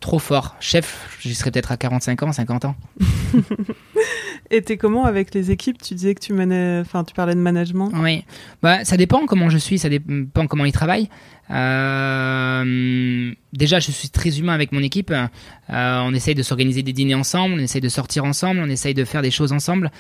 trop 0.00 0.18
fort. 0.18 0.56
Chef, 0.61 1.18
j'y 1.20 1.35
serais 1.35 1.50
peut-être 1.50 1.72
à 1.72 1.76
45 1.76 2.22
ans, 2.22 2.32
50 2.32 2.64
ans. 2.66 2.76
Et 4.50 4.62
t'es 4.62 4.76
comment 4.76 5.04
avec 5.04 5.35
les 5.35 5.50
équipes? 5.50 5.82
Tu 5.82 5.94
disais 5.94 6.14
que 6.14 6.20
tu 6.20 6.32
enfin, 6.32 7.04
tu 7.04 7.14
parlais 7.14 7.35
de 7.35 7.40
management. 7.40 7.90
Oui, 7.94 8.24
bah 8.62 8.85
ça 8.85 8.96
dépend 8.96 9.26
comment 9.26 9.50
je 9.50 9.59
suis, 9.59 9.78
ça 9.78 9.88
dépend 9.88 10.46
comment 10.46 10.64
ils 10.64 10.72
travaillent. 10.72 11.09
Euh, 11.50 13.32
déjà, 13.52 13.80
je 13.80 13.90
suis 13.90 14.09
très 14.09 14.38
humain 14.38 14.52
avec 14.52 14.72
mon 14.72 14.82
équipe. 14.82 15.11
Euh, 15.12 15.26
on 15.68 16.14
essaye 16.14 16.35
de 16.35 16.42
s'organiser 16.42 16.82
des 16.82 16.92
dîners 16.92 17.14
ensemble, 17.14 17.54
on 17.54 17.59
essaye 17.59 17.80
de 17.80 17.88
sortir 17.88 18.24
ensemble, 18.24 18.61
on 18.62 18.68
essaye 18.68 18.94
de 18.94 19.04
faire 19.04 19.22
des 19.22 19.30
choses 19.30 19.52
ensemble 19.52 19.90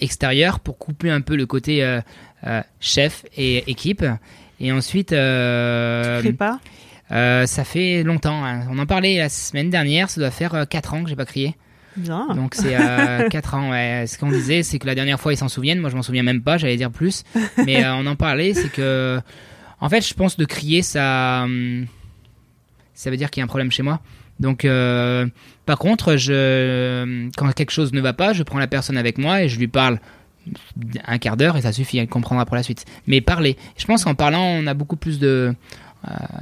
extérieures 0.00 0.60
pour 0.60 0.78
couper 0.78 1.10
un 1.10 1.20
peu 1.20 1.36
le 1.36 1.46
côté 1.46 1.84
euh, 1.84 2.00
chef 2.80 3.24
et 3.36 3.70
équipe. 3.70 4.04
Et 4.60 4.72
ensuite, 4.72 5.08
Tu 5.08 5.14
pas 6.34 6.60
euh, 7.12 7.46
ça 7.46 7.64
fait 7.64 8.02
longtemps. 8.02 8.44
hein. 8.44 8.62
On 8.70 8.78
en 8.78 8.86
parlait 8.86 9.18
la 9.18 9.28
semaine 9.28 9.70
dernière. 9.70 10.10
Ça 10.10 10.20
doit 10.20 10.30
faire 10.30 10.66
4 10.68 10.94
ans 10.94 11.02
que 11.04 11.10
j'ai 11.10 11.16
pas 11.16 11.26
crié. 11.26 11.54
Bien. 11.96 12.26
Donc 12.34 12.54
c'est 12.54 12.74
euh, 12.76 13.28
4 13.30 13.54
ans. 13.54 13.70
Ouais. 13.70 14.04
Ce 14.08 14.18
qu'on 14.18 14.30
disait, 14.30 14.62
c'est 14.62 14.78
que 14.78 14.86
la 14.86 14.94
dernière 14.94 15.20
fois 15.20 15.32
ils 15.32 15.36
s'en 15.36 15.48
souviennent. 15.48 15.80
Moi 15.80 15.90
je 15.90 15.96
m'en 15.96 16.02
souviens 16.02 16.22
même 16.22 16.42
pas. 16.42 16.56
J'allais 16.58 16.76
dire 16.76 16.90
plus. 16.90 17.24
Mais 17.64 17.84
euh, 17.84 17.94
on 17.94 18.06
en 18.06 18.16
parlait. 18.16 18.54
C'est 18.54 18.70
que, 18.72 19.20
en 19.80 19.88
fait, 19.88 20.06
je 20.06 20.14
pense 20.14 20.36
de 20.36 20.44
crier, 20.44 20.82
ça, 20.82 21.42
hum, 21.44 21.86
ça 22.94 23.10
veut 23.10 23.16
dire 23.16 23.30
qu'il 23.30 23.40
y 23.40 23.42
a 23.42 23.44
un 23.44 23.48
problème 23.48 23.70
chez 23.70 23.82
moi. 23.82 24.00
Donc, 24.40 24.64
euh, 24.64 25.26
par 25.66 25.78
contre, 25.78 26.16
je, 26.16 27.28
quand 27.36 27.52
quelque 27.52 27.70
chose 27.70 27.92
ne 27.92 28.00
va 28.00 28.12
pas, 28.12 28.32
je 28.32 28.42
prends 28.42 28.58
la 28.58 28.66
personne 28.66 28.96
avec 28.96 29.18
moi 29.18 29.42
et 29.42 29.48
je 29.48 29.58
lui 29.58 29.68
parle 29.68 30.00
un 31.06 31.18
quart 31.18 31.36
d'heure 31.36 31.56
et 31.56 31.62
ça 31.62 31.72
suffit. 31.72 31.98
Elle 31.98 32.08
comprendra 32.08 32.44
pour 32.44 32.56
la 32.56 32.62
suite. 32.64 32.84
Mais 33.06 33.20
parler. 33.20 33.56
Je 33.76 33.84
pense 33.86 34.04
qu'en 34.04 34.14
parlant, 34.16 34.42
on 34.42 34.66
a 34.66 34.74
beaucoup 34.74 34.96
plus 34.96 35.18
de 35.20 35.26
euh, 35.28 35.52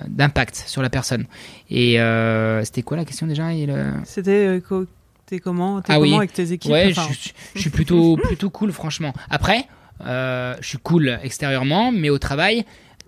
d'impact 0.09 0.65
sur 0.67 0.83
la 0.83 0.91
personne. 0.91 1.27
Et 1.71 2.01
euh, 2.01 2.65
c'était 2.65 2.83
quoi 2.83 2.97
la 2.97 3.05
question 3.05 3.27
déjà? 3.27 3.53
Le- 3.53 3.93
C'était 4.05 4.61
euh, 4.71 4.85
t'es 5.27 5.39
comment 5.39 5.81
T'es 5.81 5.93
Ah 5.93 5.97
comment 5.97 6.11
oui. 6.11 6.17
avec 6.17 6.33
tes 6.33 6.53
équipes? 6.53 6.73
Ouais, 6.73 6.89
Enfin, 6.91 7.07
je, 7.11 7.15
suis- 7.19 7.33
je 7.55 7.61
suis 7.61 7.71
plutôt, 7.71 8.17
plutôt 8.23 8.51
cool, 8.51 8.73
franchement. 8.73 9.13
Après, 9.31 9.67
euh, 10.05 10.55
je 10.61 10.67
suis 10.69 10.79
cool 10.79 11.19
extérieurement, 11.23 11.93
mais 11.93 12.11
au 12.11 12.19
travail, 12.19 12.65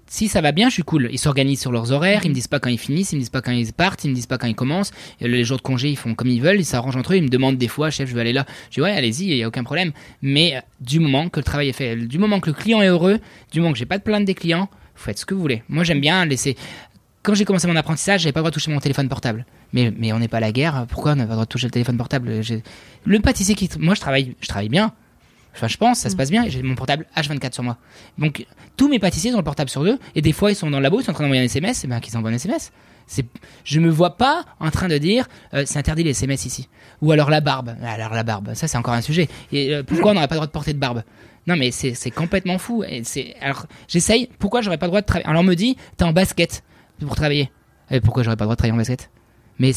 si 0.06 0.28
ça 0.28 0.40
va 0.40 0.52
bien, 0.52 0.68
je 0.68 0.74
suis 0.74 0.82
cool. 0.84 1.08
Ils 1.10 1.18
s'organisent 1.18 1.60
sur 1.60 1.72
leurs 1.72 1.90
horaires, 1.90 2.20
ils 2.24 2.28
me 2.28 2.34
disent 2.34 2.46
pas 2.46 2.60
quand 2.60 2.68
ils 2.70 2.78
finissent, 2.78 3.12
ils 3.12 3.16
me 3.16 3.20
disent 3.20 3.30
pas 3.30 3.40
quand 3.42 3.50
ils 3.52 3.72
partent, 3.72 4.04
ils 4.04 4.10
me 4.10 4.14
disent 4.14 4.26
pas 4.26 4.38
quand 4.38 4.46
ils 4.46 4.54
commencent. 4.54 4.92
Et 5.20 5.26
les 5.26 5.42
jours 5.44 5.56
de 5.56 5.62
congé, 5.62 5.88
ils 5.88 5.96
font 5.96 6.14
comme 6.14 6.28
ils 6.28 6.40
veulent, 6.42 6.60
ils 6.60 6.64
s'arrangent 6.64 6.96
entre 6.96 7.14
eux, 7.14 7.16
ils 7.16 7.22
me 7.24 7.28
demandent 7.28 7.56
des 7.56 7.68
fois, 7.68 7.90
chef, 7.90 8.08
je 8.08 8.14
veux 8.14 8.20
aller 8.20 8.32
là. 8.34 8.44
Je 8.70 8.74
dis 8.76 8.80
ouais, 8.82 8.92
allez-y, 8.92 9.24
il 9.24 9.36
y 9.36 9.42
a 9.42 9.48
aucun 9.48 9.64
problème. 9.64 9.92
Mais 10.22 10.56
euh, 10.56 10.60
du 10.80 11.00
moment 11.00 11.28
que 11.30 11.40
le 11.40 11.44
travail 11.44 11.68
est 11.70 11.72
fait, 11.72 11.96
du 11.96 12.18
moment 12.18 12.38
que 12.38 12.48
le 12.50 12.54
client 12.54 12.80
est 12.82 12.88
heureux, 12.88 13.18
du 13.50 13.60
moment 13.60 13.72
que 13.72 13.78
j'ai 13.78 13.86
pas 13.86 13.98
de 13.98 14.02
plainte 14.04 14.24
des 14.24 14.34
clients, 14.34 14.68
vous 14.96 15.02
faites 15.02 15.18
ce 15.18 15.26
que 15.26 15.34
vous 15.34 15.40
voulez. 15.40 15.62
Moi, 15.68 15.84
j'aime 15.84 16.00
bien 16.00 16.24
laisser. 16.24 16.56
Quand 17.22 17.34
j'ai 17.34 17.44
commencé 17.44 17.66
mon 17.66 17.76
apprentissage, 17.76 18.22
j'avais 18.22 18.32
pas 18.32 18.40
le 18.40 18.42
droit 18.42 18.50
de 18.50 18.54
toucher 18.54 18.70
mon 18.70 18.80
téléphone 18.80 19.08
portable. 19.08 19.46
Mais, 19.72 19.92
mais 19.96 20.12
on 20.12 20.18
n'est 20.18 20.28
pas 20.28 20.36
à 20.36 20.40
la 20.40 20.52
guerre. 20.52 20.86
Pourquoi 20.88 21.12
on 21.12 21.16
n'a 21.16 21.24
pas 21.24 21.30
le 21.30 21.34
droit 21.34 21.44
de 21.44 21.48
toucher 21.48 21.66
le 21.66 21.72
téléphone 21.72 21.96
portable? 21.96 22.40
Le 23.04 23.20
pâtissier 23.20 23.54
qui, 23.54 23.68
moi, 23.78 23.94
je 23.94 24.00
travaille, 24.00 24.36
je 24.40 24.48
travaille 24.48 24.68
bien. 24.68 24.92
Enfin, 25.54 25.68
je 25.68 25.76
pense, 25.76 26.00
ça 26.00 26.10
se 26.10 26.16
passe 26.16 26.30
bien. 26.30 26.48
J'ai 26.48 26.62
mon 26.62 26.74
portable 26.74 27.06
H24 27.16 27.52
sur 27.52 27.62
moi. 27.62 27.78
Donc, 28.18 28.46
tous 28.76 28.88
mes 28.88 28.98
pâtissiers 28.98 29.32
ont 29.32 29.38
le 29.38 29.44
portable 29.44 29.70
sur 29.70 29.84
eux. 29.84 29.98
Et 30.14 30.22
des 30.22 30.32
fois, 30.32 30.50
ils 30.50 30.56
sont 30.56 30.70
dans 30.70 30.78
le 30.78 30.82
labo, 30.82 31.00
ils 31.00 31.04
sont 31.04 31.12
en 31.12 31.14
train 31.14 31.24
d'envoyer 31.24 31.42
un 31.42 31.46
SMS. 31.46 31.84
Et 31.84 31.86
ben, 31.86 32.00
qu'ils 32.00 32.16
envoient 32.16 32.30
un 32.30 32.34
SMS. 32.34 32.72
Je 33.64 33.80
me 33.80 33.90
vois 33.90 34.16
pas 34.16 34.44
en 34.60 34.70
train 34.70 34.88
de 34.88 34.98
dire, 34.98 35.26
euh, 35.52 35.64
c'est 35.66 35.78
interdit 35.78 36.02
les 36.04 36.10
SMS 36.10 36.46
ici. 36.46 36.68
Ou 37.02 37.12
alors 37.12 37.30
la 37.30 37.40
barbe. 37.40 37.76
Alors 37.82 38.14
la 38.14 38.22
barbe, 38.22 38.54
ça 38.54 38.66
c'est 38.66 38.78
encore 38.78 38.94
un 38.94 39.00
sujet. 39.00 39.28
Et 39.52 39.74
euh, 39.74 39.82
pourquoi 39.82 40.12
on 40.12 40.14
n'aurait 40.14 40.28
pas 40.28 40.34
le 40.34 40.38
droit 40.38 40.46
de 40.46 40.52
porter 40.52 40.72
de 40.72 40.78
barbe? 40.78 41.02
Non, 41.46 41.56
mais 41.56 41.70
c'est, 41.70 42.10
complètement 42.10 42.58
fou. 42.58 42.84
Et 42.84 43.02
alors, 43.40 43.66
j'essaye. 43.88 44.28
Pourquoi 44.38 44.62
j'aurais 44.62 44.78
pas 44.78 44.86
le 44.86 44.90
droit 44.90 45.00
de 45.00 45.06
travailler 45.06 45.28
Alors, 45.28 45.42
on 45.42 45.44
me 45.44 45.54
dit, 45.54 45.76
t'es 45.96 46.04
en 46.04 46.12
basket 46.12 46.62
pour 47.00 47.16
travailler. 47.16 47.50
Et 47.90 48.00
pourquoi 48.00 48.22
j'aurais 48.22 48.36
pas 48.36 48.44
le 48.44 48.46
droit 48.46 48.54
de 48.54 48.58
travailler 48.58 48.74
en 48.74 48.78
basket? 48.78 49.10
Mais 49.58 49.72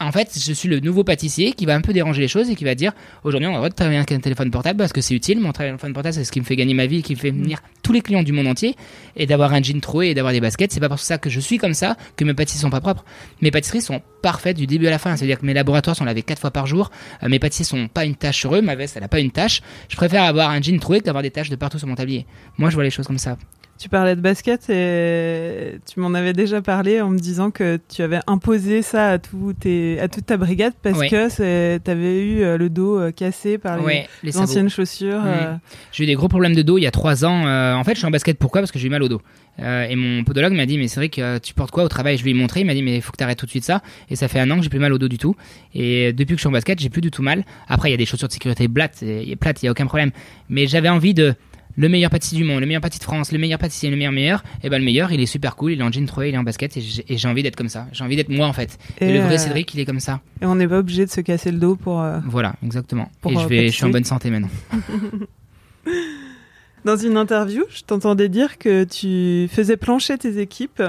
en 0.00 0.12
fait, 0.12 0.38
je 0.38 0.52
suis 0.52 0.68
le 0.68 0.80
nouveau 0.80 1.02
pâtissier 1.02 1.52
qui 1.52 1.66
va 1.66 1.74
un 1.74 1.80
peu 1.80 1.92
déranger 1.92 2.20
les 2.20 2.28
choses 2.28 2.48
et 2.48 2.54
qui 2.54 2.64
va 2.64 2.74
dire 2.74 2.92
aujourd'hui, 3.24 3.48
on 3.48 3.50
a 3.50 3.54
le 3.54 3.58
droit 3.58 3.68
de 3.68 3.74
travailler 3.74 3.98
avec 3.98 4.12
un 4.12 4.20
téléphone 4.20 4.50
portable 4.50 4.78
parce 4.78 4.92
que 4.92 5.00
c'est 5.00 5.14
utile. 5.14 5.40
Mon 5.40 5.52
téléphone 5.52 5.92
portable, 5.92 6.14
c'est 6.14 6.24
ce 6.24 6.30
qui 6.30 6.40
me 6.40 6.44
fait 6.44 6.56
gagner 6.56 6.74
ma 6.74 6.86
vie 6.86 6.98
et 6.98 7.02
qui 7.02 7.14
me 7.14 7.18
fait 7.18 7.30
venir 7.30 7.60
tous 7.82 7.92
les 7.92 8.00
clients 8.00 8.22
du 8.22 8.32
monde 8.32 8.46
entier. 8.46 8.76
Et 9.16 9.26
d'avoir 9.26 9.52
un 9.52 9.62
jean 9.62 9.80
troué 9.80 10.08
et 10.08 10.14
d'avoir 10.14 10.32
des 10.32 10.40
baskets, 10.40 10.72
c'est 10.72 10.80
pas 10.80 10.88
pour 10.88 11.00
ça 11.00 11.18
que 11.18 11.30
je 11.30 11.40
suis 11.40 11.58
comme 11.58 11.74
ça 11.74 11.96
que 12.16 12.24
mes 12.24 12.34
pâtisseries 12.34 12.60
sont 12.60 12.70
pas 12.70 12.80
propres. 12.80 13.04
Mes 13.40 13.50
pâtisseries 13.50 13.82
sont 13.82 14.00
parfaites 14.22 14.56
du 14.56 14.66
début 14.66 14.86
à 14.86 14.90
la 14.90 14.98
fin. 14.98 15.16
C'est-à-dire 15.16 15.40
que 15.40 15.46
mes 15.46 15.54
laboratoires 15.54 15.96
sont 15.96 16.04
lavés 16.04 16.22
quatre 16.22 16.40
fois 16.40 16.52
par 16.52 16.66
jour. 16.66 16.90
Euh, 17.22 17.28
mes 17.28 17.38
pâtissiers 17.38 17.64
sont 17.64 17.88
pas 17.88 18.04
une 18.04 18.14
tache 18.14 18.38
sur 18.38 18.54
eux. 18.54 18.62
Ma 18.62 18.76
veste, 18.76 18.96
elle 18.96 19.04
a 19.04 19.08
pas 19.08 19.20
une 19.20 19.32
tache. 19.32 19.60
Je 19.88 19.96
préfère 19.96 20.22
avoir 20.22 20.50
un 20.50 20.60
jean 20.60 20.78
troué 20.78 21.00
que 21.00 21.04
d'avoir 21.04 21.22
des 21.22 21.30
taches 21.30 21.50
de 21.50 21.56
partout 21.56 21.78
sur 21.78 21.88
mon 21.88 21.96
tablier. 21.96 22.26
Moi, 22.58 22.70
je 22.70 22.74
vois 22.74 22.84
les 22.84 22.90
choses 22.90 23.06
comme 23.06 23.18
ça. 23.18 23.36
Tu 23.78 23.90
parlais 23.90 24.16
de 24.16 24.22
basket 24.22 24.70
et 24.70 25.78
tu 25.92 26.00
m'en 26.00 26.14
avais 26.14 26.32
déjà 26.32 26.62
parlé 26.62 27.02
en 27.02 27.10
me 27.10 27.18
disant 27.18 27.50
que 27.50 27.78
tu 27.88 28.00
avais 28.02 28.20
imposé 28.26 28.80
ça 28.80 29.10
à, 29.10 29.18
tous 29.18 29.52
tes, 29.52 30.00
à 30.00 30.08
toute 30.08 30.24
ta 30.24 30.38
brigade 30.38 30.72
parce 30.82 30.98
que 31.00 31.78
tu 31.78 31.90
avais 31.90 32.22
eu 32.24 32.42
euh, 32.42 32.56
le 32.56 32.70
dos 32.70 32.98
euh, 32.98 33.10
cassé 33.10 33.58
par 33.58 33.78
les 33.84 34.32
sabots. 34.32 34.44
anciennes 34.44 34.70
chaussures. 34.70 35.20
Euh, 35.24 35.54
J'ai 35.92 36.04
eu 36.04 36.06
des 36.06 36.14
gros 36.14 36.28
problèmes 36.28 36.54
de 36.54 36.62
dos 36.62 36.78
il 36.78 36.82
y 36.82 36.86
a 36.86 36.90
trois 36.90 37.26
ans. 37.26 37.46
Euh, 37.46 37.74
en 37.74 37.84
fait, 37.84 37.92
je 37.92 37.98
suis 37.98 38.06
en 38.06 38.10
basket 38.10 38.38
pourquoi? 38.38 38.62
Parce 38.62 38.72
que 38.72 38.78
j'ai 38.78 38.86
eu 38.86 38.90
mal 38.90 39.02
au 39.02 39.08
dos. 39.08 39.20
Euh, 39.58 39.86
et 39.88 39.96
mon 39.96 40.24
podologue 40.24 40.52
m'a 40.54 40.66
dit, 40.66 40.78
mais 40.78 40.88
c'est 40.88 41.00
vrai 41.00 41.08
que 41.10 41.38
tu 41.38 41.52
portes 41.52 41.70
quoi 41.70 41.84
au 41.84 41.88
travail? 41.88 42.16
Je 42.16 42.22
lui 42.22 42.30
ai 42.30 42.34
montré. 42.34 42.60
Il 42.60 42.66
m'a 42.66 42.74
dit, 42.74 42.82
mais 42.82 42.96
il 42.96 43.02
faut 43.02 43.12
que 43.12 43.18
tu 43.18 43.24
arrêtes 43.24 43.38
tout 43.38 43.46
de 43.46 43.50
suite 43.50 43.64
ça. 43.64 43.82
Et 44.08 44.16
ça 44.16 44.28
fait 44.28 44.40
un 44.40 44.50
an 44.50 44.56
que 44.56 44.62
j'ai 44.62 44.70
plus 44.70 44.78
mal 44.78 44.92
au 44.92 44.98
dos 44.98 45.08
du 45.08 45.18
tout. 45.18 45.36
Et 45.74 46.14
depuis 46.14 46.32
que 46.32 46.38
je 46.38 46.42
suis 46.42 46.48
en 46.48 46.52
basket, 46.52 46.80
j'ai 46.80 46.88
plus 46.88 47.02
du 47.02 47.10
tout 47.10 47.22
mal. 47.22 47.44
Après, 47.68 47.88
il 47.88 47.92
y 47.92 47.94
a 47.94 47.98
des 47.98 48.06
chaussures 48.06 48.28
de 48.28 48.32
sécurité 48.32 48.68
plates, 48.68 49.02
il 49.02 49.36
y 49.64 49.68
a 49.68 49.70
aucun 49.70 49.86
problème. 49.86 50.12
Mais 50.48 50.66
j'avais 50.66 50.88
envie 50.88 51.12
de 51.14 51.34
le 51.76 51.88
meilleur 51.88 52.10
pâtissier 52.10 52.38
du 52.38 52.44
monde, 52.44 52.60
le 52.60 52.66
meilleur 52.66 52.80
pâtissier 52.80 53.00
de 53.00 53.04
France, 53.04 53.32
le 53.32 53.38
meilleur 53.38 53.58
pâtissier, 53.58 53.90
le 53.90 53.96
meilleur 53.96 54.12
meilleur. 54.12 54.42
Et 54.62 54.70
ben 54.70 54.78
le 54.78 54.84
meilleur, 54.84 55.12
il 55.12 55.20
est 55.20 55.26
super 55.26 55.56
cool. 55.56 55.72
Il 55.72 55.80
est 55.80 55.84
en 55.84 55.92
jean 55.92 56.06
troué, 56.06 56.28
il 56.30 56.34
est 56.34 56.38
en 56.38 56.42
basket. 56.42 56.76
Et 56.76 56.80
j'ai 57.18 57.28
envie 57.28 57.42
d'être 57.42 57.56
comme 57.56 57.68
ça. 57.68 57.86
J'ai 57.92 58.02
envie 58.04 58.16
d'être 58.16 58.28
moi 58.30 58.46
en 58.46 58.52
fait. 58.52 58.78
Et, 59.00 59.08
Et, 59.08 59.12
le 59.12 59.20
vrai 59.20 59.34
euh, 59.34 59.38
Cédric, 59.38 59.74
il 59.74 59.80
est 59.80 59.84
comme 59.84 60.00
ça. 60.00 60.20
et 60.40 60.46
on 60.46 60.54
n'est 60.54 60.68
pas 60.68 60.78
obligé 60.78 61.04
de 61.04 61.10
se 61.10 61.20
casser 61.20 61.50
le 61.52 61.58
dos 61.58 61.76
pour. 61.76 62.00
euh, 62.00 62.18
Voilà, 62.26 62.54
exactement. 62.64 63.10
Pour, 63.20 63.32
et 63.32 63.36
euh, 63.36 63.40
je 63.40 63.46
vais, 63.48 63.66
je 63.68 63.72
suis 63.74 63.84
en 63.84 63.90
bonne 63.90 64.04
santé 64.04 64.30
maintenant. 64.30 64.48
Dans 66.84 66.96
une 66.96 67.16
interview, 67.16 67.64
je 67.68 67.82
t'entendais 67.82 68.28
dire 68.28 68.58
que 68.58 68.84
tu 68.84 69.48
faisais 69.52 69.76
plancher 69.76 70.16
tes 70.18 70.38
équipes 70.40 70.82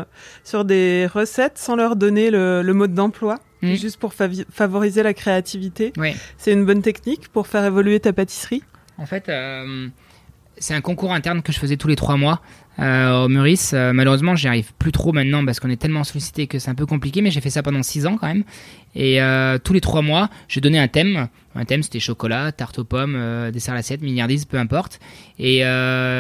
sur 0.44 0.64
des 0.64 1.08
recettes 1.12 1.58
sans 1.58 1.76
leur 1.76 1.96
donner 1.96 2.30
le, 2.30 2.62
le 2.62 2.74
mode 2.74 2.94
d'emploi, 2.94 3.40
Mhm. 3.64 3.74
juste 3.76 3.98
pour 4.00 4.14
favoriser 4.14 5.02
la 5.02 5.16
créativité. 5.16 5.92
Ouais. 5.98 6.16
C'est 6.38 6.54
une 6.54 6.64
bonne 6.66 6.84
technique 6.84 7.30
pour 7.30 7.48
faire 7.48 7.66
évoluer 7.66 8.00
ta 8.00 8.14
pâtisserie? 8.14 8.62
En 9.00 9.08
fait, 9.08 9.28
euh, 9.30 9.88
c'est 10.60 10.74
un 10.74 10.82
concours 10.82 11.14
interne 11.14 11.42
que 11.42 11.52
je 11.52 11.60
faisais 11.60 11.78
tous 11.78 11.88
les 11.88 11.96
trois 11.96 12.18
mois 12.18 12.42
euh, 12.80 13.26
au 13.26 13.28
Meurice. 13.28 13.72
Euh, 13.74 13.94
malheureusement, 13.94 14.36
j'y 14.36 14.48
arrive 14.48 14.74
plus 14.78 14.92
trop 14.92 15.14
maintenant 15.14 15.46
parce 15.46 15.60
qu'on 15.60 15.70
est 15.70 15.82
tellement 15.82 16.04
sollicité 16.04 16.48
que 16.48 16.60
c'est 16.60 16.70
un 16.70 16.76
peu 16.76 16.86
compliqué, 16.86 17.22
mais 17.22 17.32
j'ai 17.32 17.42
fait 17.42 17.50
ça 17.50 17.64
pendant 17.64 17.84
six 17.84 18.06
ans 18.06 18.18
quand 18.18 18.28
même. 18.28 18.44
Et 18.96 19.22
euh, 19.22 19.58
tous 19.58 19.74
les 19.74 19.82
trois 19.82 20.02
mois, 20.02 20.30
je 20.48 20.60
donnais 20.60 20.80
un 20.80 20.88
thème. 20.88 21.28
Un 21.56 21.66
thème, 21.66 21.84
c'était 21.84 22.00
chocolat, 22.00 22.52
tarte 22.52 22.80
aux 22.80 22.84
pommes, 22.84 23.18
dessert 23.52 23.74
à 23.74 23.78
l'assiette, 23.78 24.02
milliardise, 24.02 24.46
peu 24.46 24.58
importe. 24.58 25.00
Et 25.40 25.64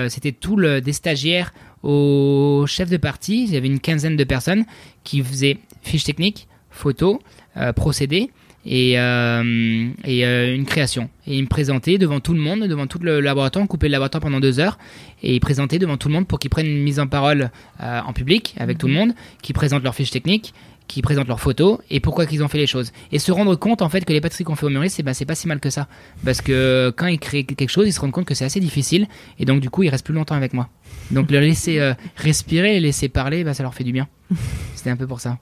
c'était 0.09 0.31
tout 0.31 0.55
le, 0.55 0.81
des 0.81 0.93
stagiaires 0.93 1.53
au 1.83 2.65
chef 2.67 2.89
de 2.89 2.97
partie. 2.97 3.43
Il 3.43 3.53
y 3.53 3.57
avait 3.57 3.67
une 3.67 3.79
quinzaine 3.79 4.17
de 4.17 4.23
personnes 4.23 4.65
qui 5.03 5.21
faisaient 5.21 5.59
fiches 5.83 6.05
techniques, 6.05 6.47
photos, 6.71 7.19
euh, 7.57 7.73
procédés 7.73 8.29
et, 8.67 8.99
euh, 8.99 9.89
et 10.03 10.25
euh, 10.25 10.53
une 10.53 10.65
création. 10.65 11.09
Et 11.25 11.37
il 11.37 11.43
me 11.43 11.47
présentait 11.47 11.97
devant 11.97 12.19
tout 12.19 12.33
le 12.33 12.39
monde, 12.39 12.65
devant 12.65 12.85
tout 12.85 12.99
le 12.99 13.21
laboratoire, 13.21 13.63
on 13.63 13.67
coupait 13.67 13.87
le 13.87 13.93
laboratoire 13.93 14.21
pendant 14.21 14.41
deux 14.41 14.59
heures, 14.59 14.77
et 15.23 15.33
il 15.33 15.39
présentait 15.39 15.79
devant 15.79 15.97
tout 15.97 16.09
le 16.09 16.13
monde 16.13 16.27
pour 16.27 16.37
qu'ils 16.37 16.49
prennent 16.49 16.67
une 16.67 16.83
mise 16.83 16.99
en 16.99 17.07
parole 17.07 17.49
euh, 17.81 18.01
en 18.05 18.13
public 18.13 18.55
avec 18.57 18.77
tout 18.77 18.87
le 18.87 18.93
monde, 18.93 19.13
qu'ils 19.41 19.55
présentent 19.55 19.83
leurs 19.83 19.95
fiches 19.95 20.11
techniques, 20.11 20.53
qui 20.89 21.01
présentent 21.01 21.27
leurs 21.27 21.41
photos 21.41 21.79
et 21.89 21.99
pourquoi 21.99 22.25
qu'ils 22.25 22.43
ont 22.43 22.47
fait 22.47 22.57
les 22.57 22.67
choses. 22.67 22.91
Et 23.11 23.19
se 23.19 23.31
rendre 23.31 23.55
compte 23.55 23.81
en 23.81 23.89
fait 23.89 24.05
que 24.05 24.13
les 24.13 24.21
pâtisseries 24.21 24.45
qu'on 24.45 24.55
fait 24.55 24.65
au 24.65 24.69
Meurice, 24.69 24.93
c'est 24.93 25.03
ben, 25.03 25.13
c'est 25.13 25.25
pas 25.25 25.35
si 25.35 25.47
mal 25.47 25.59
que 25.59 25.69
ça. 25.69 25.87
Parce 26.23 26.41
que 26.41 26.93
quand 26.95 27.07
ils 27.07 27.19
créent 27.19 27.43
quelque 27.43 27.69
chose, 27.69 27.87
ils 27.87 27.93
se 27.93 27.99
rendent 27.99 28.11
compte 28.11 28.25
que 28.25 28.33
c'est 28.33 28.45
assez 28.45 28.61
difficile 28.61 29.07
et 29.37 29.43
donc 29.43 29.59
du 29.59 29.69
coup 29.69 29.83
ils 29.83 29.89
restent 29.89 30.05
plus 30.05 30.13
longtemps 30.13 30.35
avec 30.35 30.53
moi. 30.53 30.69
Donc 31.11 31.29
le 31.29 31.41
laisser 31.41 31.93
respirer, 32.15 32.73
les 32.73 32.79
laisser 32.79 33.09
parler, 33.09 33.43
bah, 33.43 33.53
ça 33.53 33.63
leur 33.63 33.73
fait 33.73 33.83
du 33.83 33.91
bien. 33.91 34.07
C'était 34.75 34.89
un 34.89 34.97
peu 34.97 35.07
pour 35.07 35.19
ça. 35.19 35.39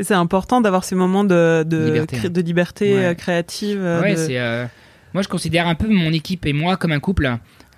C'est 0.00 0.14
important 0.14 0.60
d'avoir 0.60 0.84
ces 0.84 0.94
moments 0.94 1.24
de, 1.24 1.64
de 1.66 1.84
Liberté, 1.86 2.16
cré- 2.16 2.28
de 2.30 2.40
liberté 2.40 2.94
Ouais. 2.94 3.14
créative. 3.16 3.80
Ouais, 3.80 4.12
de- 4.12 4.16
c'est. 4.18 4.38
euh, 4.38 4.66
moi, 5.14 5.22
je 5.22 5.28
considère 5.28 5.66
un 5.66 5.74
peu 5.74 5.88
mon 5.88 6.12
équipe 6.12 6.44
et 6.46 6.52
moi 6.52 6.76
comme 6.76 6.92
un 6.92 7.00
couple. 7.00 7.30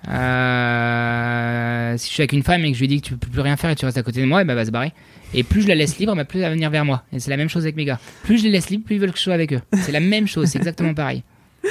Euh, 0.09 1.97
si 1.97 2.07
je 2.09 2.13
suis 2.13 2.21
avec 2.21 2.31
une 2.33 2.43
femme 2.43 2.63
et 2.65 2.71
que 2.71 2.75
je 2.75 2.81
lui 2.81 2.87
dis 2.87 3.01
que 3.01 3.07
tu 3.07 3.15
peux 3.17 3.27
plus 3.29 3.41
rien 3.41 3.57
faire 3.57 3.69
et 3.69 3.75
tu 3.75 3.85
restes 3.85 3.97
à 3.97 4.03
côté 4.03 4.21
de 4.21 4.25
moi, 4.25 4.41
et 4.41 4.45
ben, 4.45 4.51
elle 4.53 4.57
va 4.59 4.65
se 4.65 4.71
barrer. 4.71 4.93
Et 5.33 5.43
plus 5.43 5.61
je 5.63 5.67
la 5.67 5.75
laisse 5.75 5.97
libre, 5.99 6.15
bah, 6.15 6.25
plus 6.25 6.39
elle 6.39 6.45
va 6.45 6.51
venir 6.51 6.69
vers 6.69 6.85
moi. 6.85 7.03
Et 7.13 7.19
c'est 7.19 7.29
la 7.29 7.37
même 7.37 7.49
chose 7.49 7.63
avec 7.63 7.75
mes 7.75 7.85
gars. 7.85 7.99
Plus 8.23 8.37
je 8.39 8.43
les 8.43 8.49
laisse 8.49 8.69
libres, 8.69 8.85
plus 8.85 8.95
ils 8.95 8.99
veulent 9.01 9.11
que 9.11 9.17
je 9.17 9.23
sois 9.23 9.33
avec 9.33 9.53
eux. 9.53 9.61
C'est 9.73 9.91
la 9.91 9.99
même 9.99 10.27
chose, 10.27 10.47
c'est 10.49 10.57
exactement 10.57 10.93
pareil. 10.93 11.23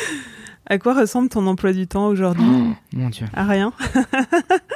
À 0.71 0.77
quoi 0.77 0.93
ressemble 0.93 1.31
ton 1.31 1.47
emploi 1.47 1.73
du 1.73 1.87
temps 1.87 2.09
aujourd'hui? 2.09 2.45
Mon 2.93 3.09
Dieu. 3.09 3.25
À 3.33 3.47
rien. 3.47 3.73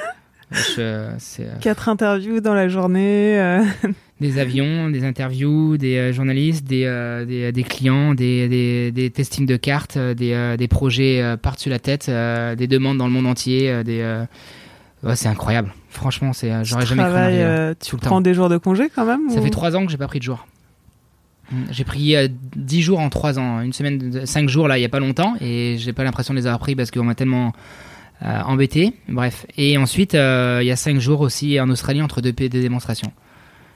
Je- 0.52 1.08
c'est, 1.18 1.44
euh, 1.44 1.54
Quatre 1.60 1.88
interviews 1.88 2.40
dans 2.40 2.54
la 2.54 2.68
journée. 2.68 3.38
euh, 3.40 3.62
des 4.20 4.38
avions, 4.38 4.88
des 4.90 5.04
interviews, 5.04 5.76
des 5.76 5.96
euh, 5.96 6.12
journalistes, 6.12 6.64
des, 6.66 6.84
euh, 6.84 7.24
des, 7.24 7.50
des 7.52 7.62
clients, 7.64 8.14
des, 8.14 8.48
des, 8.48 8.92
des 8.92 9.10
testings 9.10 9.46
de 9.46 9.56
cartes, 9.56 9.96
euh, 9.96 10.14
des, 10.14 10.32
euh, 10.32 10.56
des 10.56 10.68
projets 10.68 11.20
euh, 11.20 11.36
par-dessus 11.36 11.70
la 11.70 11.78
tête, 11.80 12.06
euh, 12.08 12.54
des 12.54 12.66
demandes 12.68 12.98
dans 12.98 13.06
le 13.06 13.12
monde 13.12 13.26
entier. 13.26 13.68
euh, 13.70 13.82
des, 13.82 14.00
euh, 14.00 14.24
ouais, 15.02 15.16
c'est 15.16 15.28
incroyable. 15.28 15.72
Franchement, 15.88 16.32
c'est, 16.32 16.52
euh, 16.52 16.62
j'aurais 16.64 16.86
jamais 16.86 17.02
cru 17.02 17.12
arriver 17.12 17.42
euh, 17.42 17.74
tu 17.80 17.96
prends 17.96 18.08
temps. 18.10 18.20
des 18.20 18.34
jours 18.34 18.48
de 18.48 18.58
congé 18.58 18.90
quand 18.94 19.04
même 19.04 19.28
Ça 19.28 19.40
ou- 19.40 19.42
fait 19.42 19.50
trois 19.50 19.74
ans 19.76 19.84
que 19.84 19.90
j'ai 19.90 19.98
pas 19.98 20.06
pris 20.08 20.20
de 20.20 20.24
jour. 20.24 20.46
Mm, 21.50 21.56
J'ai 21.72 21.84
pris 21.84 22.14
euh, 22.16 22.28
10 22.56 22.80
jours 22.82 23.00
en 23.00 23.08
3 23.10 23.38
ans, 23.40 23.60
une 23.60 23.72
semaine, 23.72 23.98
de 23.98 24.24
5 24.24 24.48
jours 24.48 24.68
là, 24.68 24.78
il 24.78 24.82
y 24.82 24.84
a 24.84 24.88
pas 24.88 25.00
longtemps, 25.00 25.34
et 25.40 25.74
j'ai 25.78 25.92
pas 25.92 26.04
l'impression 26.04 26.32
de 26.32 26.38
les 26.38 26.46
avoir 26.46 26.60
pris 26.60 26.76
parce 26.76 26.90
qu'on 26.92 27.02
m'a 27.04 27.14
tellement 27.16 27.48
euh, 27.48 27.50
embêté. 28.24 28.92
Bref. 29.08 29.46
Et 29.56 29.76
ensuite, 29.78 30.14
euh, 30.14 30.60
il 30.62 30.66
y 30.66 30.70
a 30.70 30.76
5 30.76 30.98
jours 30.98 31.20
aussi 31.20 31.58
en 31.60 31.68
Australie 31.70 32.02
entre 32.02 32.20
deux, 32.20 32.32
démonstrations. 32.32 33.12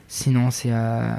Sinon, 0.07 0.51
c'est. 0.51 0.71
euh, 0.71 1.13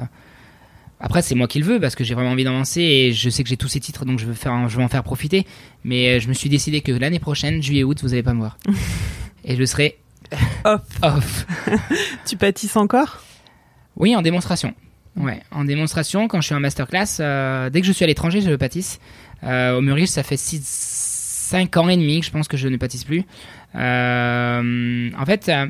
Après, 0.99 1.21
c'est 1.21 1.35
moi 1.35 1.47
qui 1.47 1.59
le 1.59 1.65
veux 1.65 1.79
parce 1.79 1.95
que 1.95 2.03
j'ai 2.03 2.13
vraiment 2.15 2.31
envie 2.31 2.43
d'avancer 2.43 2.81
et 2.81 3.13
je 3.13 3.29
sais 3.29 3.43
que 3.43 3.49
j'ai 3.49 3.57
tous 3.57 3.67
ces 3.67 3.79
titres 3.79 4.03
donc 4.05 4.19
je 4.19 4.25
veux, 4.25 4.33
faire, 4.33 4.67
je 4.67 4.77
veux 4.77 4.83
en 4.83 4.87
faire 4.89 5.03
profiter. 5.03 5.45
Mais 5.83 6.17
euh, 6.17 6.19
je 6.19 6.27
me 6.27 6.33
suis 6.33 6.49
décidé 6.49 6.81
que 6.81 6.91
l'année 6.91 7.19
prochaine, 7.19 7.61
juillet-août, 7.61 7.99
vous 8.01 8.13
allez 8.13 8.23
pas 8.23 8.33
me 8.33 8.39
voir. 8.39 8.57
et 9.45 9.55
je 9.55 9.63
serai 9.65 9.97
Off. 10.65 10.81
off. 11.03 11.45
Tu 12.25 12.35
pâtisses 12.37 12.75
encore? 12.75 13.21
Oui, 13.95 14.15
en 14.15 14.21
démonstration. 14.21 14.73
Ouais, 15.15 15.41
en 15.51 15.65
démonstration, 15.65 16.27
quand 16.27 16.39
je 16.39 16.45
suis 16.47 16.55
en 16.55 16.59
masterclass, 16.59 17.17
euh, 17.19 17.69
dès 17.69 17.81
que 17.81 17.87
je 17.87 17.91
suis 17.91 18.03
à 18.03 18.07
l'étranger, 18.07 18.41
je 18.41 18.55
pâtisse. 18.55 18.99
Euh, 19.43 19.77
au 19.77 19.81
Meurice, 19.81 20.11
ça 20.11 20.23
fait 20.23 20.37
5 21.49 21.77
ans 21.77 21.89
et 21.89 21.97
demi 21.97 22.19
que 22.19 22.27
je 22.27 22.31
pense 22.31 22.47
que 22.47 22.57
je 22.57 22.67
ne 22.67 22.77
pâtisse 22.77 23.03
plus. 23.03 23.23
Euh, 23.73 25.09
en 25.17 25.25
fait, 25.25 25.49
euh, 25.49 25.65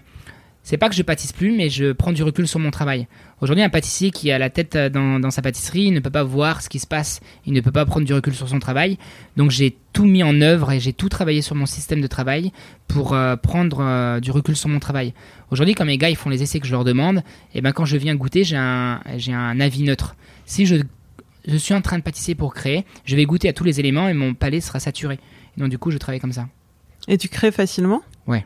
c'est 0.62 0.76
pas 0.76 0.90
que 0.90 0.96
je 0.96 1.04
pâtisse 1.04 1.32
plus, 1.32 1.56
mais 1.56 1.70
je 1.70 1.94
prends 1.94 2.12
du 2.12 2.22
recul 2.22 2.50
sur 2.50 2.60
mon 2.60 2.70
travail. 2.70 3.08
Aujourd'hui, 3.40 3.64
un 3.64 3.70
pâtissier 3.70 4.12
qui 4.12 4.30
a 4.30 4.38
la 4.38 4.50
tête 4.50 4.76
dans, 4.76 5.32
sa 5.32 5.42
pâtisserie 5.42 5.84
il 5.84 5.94
ne 5.94 6.02
peut 6.02 6.10
pas 6.10 6.24
voir 6.24 6.62
ce 6.62 6.68
qui 6.68 6.80
se 6.80 6.86
passe, 6.86 7.22
il 7.46 7.54
ne 7.54 7.62
peut 7.62 7.72
pas 7.72 7.86
prendre 7.86 8.06
du 8.06 8.14
recul 8.14 8.36
sur 8.36 8.50
son 8.50 8.60
travail. 8.60 8.98
Donc 9.38 9.52
j'ai 9.52 9.78
tout 9.94 10.04
mis 10.04 10.22
en 10.22 10.42
œuvre 10.42 10.74
et 10.74 10.82
j'ai 10.82 10.92
tout 10.92 11.08
travaillé 11.08 11.42
sur 11.42 11.56
mon 11.56 11.66
système 11.66 12.02
de 12.02 12.08
travail 12.08 12.52
pour 12.90 13.14
euh, 13.14 13.38
prendre 13.38 14.20
du 14.20 14.32
recul 14.32 14.58
sur 14.58 14.68
mon 14.68 14.80
travail. 14.80 15.14
Aujourd'hui, 15.50 15.76
quand 15.76 15.86
mes 15.86 15.98
gars 15.98 16.10
ils 16.10 16.18
font 16.18 16.30
les 16.30 16.44
essais 16.44 16.60
que 16.60 16.68
je 16.68 16.74
leur 16.74 16.84
demande, 16.84 17.24
et 17.56 17.62
ben 17.62 17.72
quand 17.72 17.86
je 17.86 17.96
viens 17.96 18.16
goûter, 18.16 18.44
j'ai 18.44 18.58
un, 18.58 19.00
j'ai 19.16 19.32
un 19.32 19.62
avis 19.62 19.84
neutre. 19.84 20.18
Si 20.46 20.66
je, 20.66 20.76
je 21.48 21.56
suis 21.56 21.74
en 21.74 21.82
train 21.82 21.98
de 21.98 22.04
pâtisser 22.04 22.36
pour 22.36 22.54
créer, 22.54 22.84
je 23.06 23.16
vais 23.16 23.24
goûter 23.24 23.48
à 23.48 23.54
tous 23.54 23.64
les 23.64 23.80
éléments 23.80 24.10
et 24.10 24.14
mon 24.14 24.34
palais 24.34 24.60
sera 24.60 24.82
saturé. 24.82 25.20
Donc 25.60 25.70
du 25.70 25.78
coup, 25.78 25.92
je 25.92 25.98
travaille 25.98 26.20
comme 26.20 26.34
ça. 26.34 26.48
Et 27.08 27.18
tu 27.18 27.28
crées 27.30 27.52
facilement 27.52 28.02
Ouais. 28.28 28.46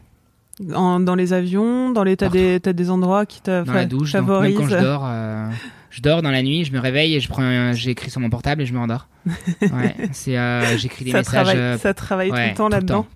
En- 0.76 1.00
dans 1.00 1.16
les 1.16 1.34
avions, 1.34 1.90
dans 1.92 2.04
les 2.04 2.16
t'as 2.18 2.30
des, 2.30 2.60
des 2.60 2.90
endroits 2.92 3.26
qui 3.26 3.42
te 3.42 3.64
Dans 3.64 3.74
la 3.74 3.86
douche, 3.86 4.12
donc 4.14 4.22
favorisent. 4.28 4.58
même 4.58 4.68
quand 4.70 4.76
je 4.76 4.82
dors, 4.84 5.04
euh, 5.06 5.50
je 5.90 6.02
dors 6.02 6.22
dans 6.22 6.30
la 6.32 6.44
nuit, 6.44 6.64
je 6.64 6.72
me 6.72 6.80
réveille 6.80 7.16
et 7.16 7.20
je 7.20 7.28
prends, 7.28 7.74
j'écris 7.74 8.12
sur 8.12 8.22
mon 8.22 8.30
portable 8.30 8.62
et 8.62 8.66
je 8.66 8.74
me 8.74 8.78
rendors. 8.80 9.08
Ouais, 9.62 9.96
c'est, 10.12 10.38
euh, 10.38 10.78
j'écris 10.78 11.06
des 11.06 11.12
ça 11.12 11.20
messages. 11.20 11.34
travaille, 11.46 11.58
euh, 11.58 11.78
ça 11.78 11.94
travaille 11.94 12.30
tout 12.30 12.36
le 12.36 12.54
temps 12.54 12.70
là-dedans. 12.70 13.08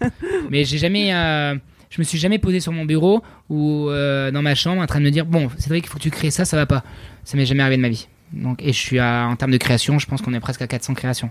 Mais 0.50 0.64
j'ai 0.64 0.78
jamais, 0.78 1.10
je 1.10 2.00
me 2.00 2.04
suis 2.04 2.18
jamais 2.18 2.38
posé 2.38 2.60
sur 2.60 2.72
mon 2.72 2.84
bureau 2.86 3.22
ou 3.50 3.88
dans 3.90 4.42
ma 4.42 4.54
chambre 4.54 4.80
en 4.80 4.86
train 4.86 5.00
de 5.00 5.04
me 5.04 5.10
dire 5.10 5.26
bon, 5.26 5.50
c'est 5.58 5.68
vrai 5.68 5.80
qu'il 5.82 5.90
faut 5.90 5.98
que 5.98 6.02
tu 6.02 6.10
crées 6.10 6.30
ça, 6.30 6.44
ça 6.46 6.56
va 6.56 6.64
pas. 6.66 6.82
Ça 7.24 7.36
m'est 7.36 7.46
jamais 7.46 7.62
arrivé 7.62 7.76
de 7.76 7.82
ma 7.82 7.88
vie. 7.90 8.08
Donc 8.32 8.62
et 8.62 8.72
je 8.72 8.78
suis 8.78 8.98
à, 8.98 9.26
en 9.28 9.36
termes 9.36 9.52
de 9.52 9.56
création, 9.58 9.98
je 9.98 10.06
pense 10.06 10.22
qu'on 10.22 10.32
est 10.32 10.40
presque 10.40 10.62
à 10.62 10.66
400 10.66 10.94
créations. 10.94 11.30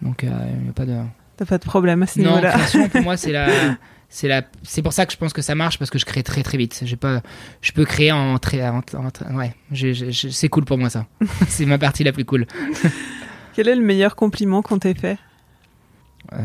Donc 0.00 0.20
il 0.22 0.28
y 0.28 0.32
a 0.32 0.72
pas 0.74 0.86
de. 0.86 0.96
T'as 1.42 1.48
pas 1.48 1.58
de 1.58 1.64
problème 1.64 2.04
à 2.04 2.06
ce 2.06 2.20
Non, 2.20 2.38
création 2.40 2.88
pour 2.88 3.02
moi 3.02 3.16
c'est 3.16 3.32
la, 3.32 3.48
c'est 4.08 4.28
la, 4.28 4.42
c'est 4.62 4.80
pour 4.80 4.92
ça 4.92 5.06
que 5.06 5.12
je 5.12 5.16
pense 5.16 5.32
que 5.32 5.42
ça 5.42 5.56
marche 5.56 5.76
parce 5.76 5.90
que 5.90 5.98
je 5.98 6.04
crée 6.04 6.22
très 6.22 6.44
très 6.44 6.56
vite. 6.56 6.82
J'ai 6.84 6.94
pas, 6.94 7.20
je 7.60 7.72
peux 7.72 7.84
créer 7.84 8.12
en 8.12 8.38
très, 8.38 8.62
en- 8.68 8.80
en- 8.94 9.34
ouais, 9.36 9.54
c'est 10.12 10.48
cool 10.48 10.64
pour 10.64 10.78
moi 10.78 10.88
ça. 10.88 11.06
c'est 11.48 11.66
ma 11.66 11.78
partie 11.78 12.04
la 12.04 12.12
plus 12.12 12.24
cool. 12.24 12.46
Quel 13.54 13.66
est 13.68 13.74
le 13.74 13.82
meilleur 13.82 14.14
compliment 14.14 14.62
qu'on 14.62 14.78
t'ait 14.78 14.94
fait? 14.94 15.18
Euh, 16.32 16.38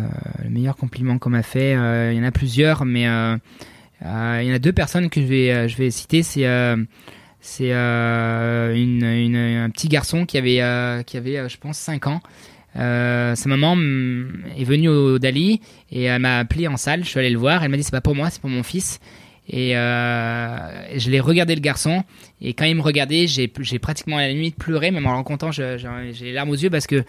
le 0.44 0.50
meilleur 0.50 0.76
compliment 0.76 1.20
qu'on 1.20 1.30
m'a 1.30 1.44
fait, 1.44 1.76
euh, 1.76 2.12
il 2.12 2.18
y 2.18 2.20
en 2.20 2.26
a 2.28 2.32
plusieurs, 2.32 2.84
mais 2.84 3.08
euh, 3.08 3.38
euh, 4.04 4.40
il 4.42 4.48
y 4.48 4.52
en 4.52 4.56
a 4.56 4.60
deux 4.60 4.74
personnes 4.74 5.10
que 5.12 5.22
je 5.22 5.28
vais, 5.28 5.70
je 5.70 5.78
vais 5.78 5.92
citer. 5.92 6.24
C'est 6.24 6.48
c'est 7.40 7.72
euh, 7.72 8.74
une, 8.76 9.04
une- 9.06 9.36
un 9.38 9.70
petit 9.70 9.88
garçon 9.90 10.26
qui 10.26 10.38
avait, 10.40 10.62
euh, 10.62 11.04
qui 11.04 11.18
avait 11.18 11.48
je 11.48 11.58
pense, 11.58 11.78
5 11.78 12.08
ans. 12.08 12.20
Euh, 12.78 13.36
sa 13.36 13.50
maman 13.50 13.76
mm, 13.76 14.44
est 14.58 14.64
venue 14.64 14.90
au 14.90 15.20
Dali 15.20 15.62
et 15.92 16.04
elle 16.04 16.22
m'a 16.22 16.40
appelé 16.40 16.68
en 16.68 16.78
salle. 16.78 17.04
Je 17.04 17.10
suis 17.10 17.20
allé 17.20 17.30
le 17.30 17.38
voir. 17.38 17.64
Elle 17.64 17.70
m'a 17.72 17.78
dit 17.78 17.84
c'est 17.84 17.92
pas 17.92 18.02
pour 18.02 18.16
moi, 18.16 18.30
c'est 18.30 18.42
pour 18.42 18.50
mon 18.50 18.64
fils. 18.64 19.00
Et 19.50 19.78
euh, 19.78 20.98
je 20.98 21.10
l'ai 21.10 21.22
regardé 21.22 21.56
le 21.56 21.62
garçon 21.62 22.04
et 22.42 22.54
quand 22.54 22.66
il 22.66 22.76
me 22.76 22.82
regardait, 22.82 23.28
j'ai 23.28 23.48
pratiquement 23.48 24.18
à 24.18 24.22
la 24.22 24.30
limite 24.30 24.58
pleuré, 24.58 24.92
même 24.92 25.06
en 25.08 25.12
le 25.12 25.16
rencontrant, 25.16 25.54
j'ai 25.54 25.78
les 26.22 26.34
larmes 26.34 26.50
aux 26.50 26.56
yeux 26.56 26.70
parce 26.70 26.86
que 26.86 27.06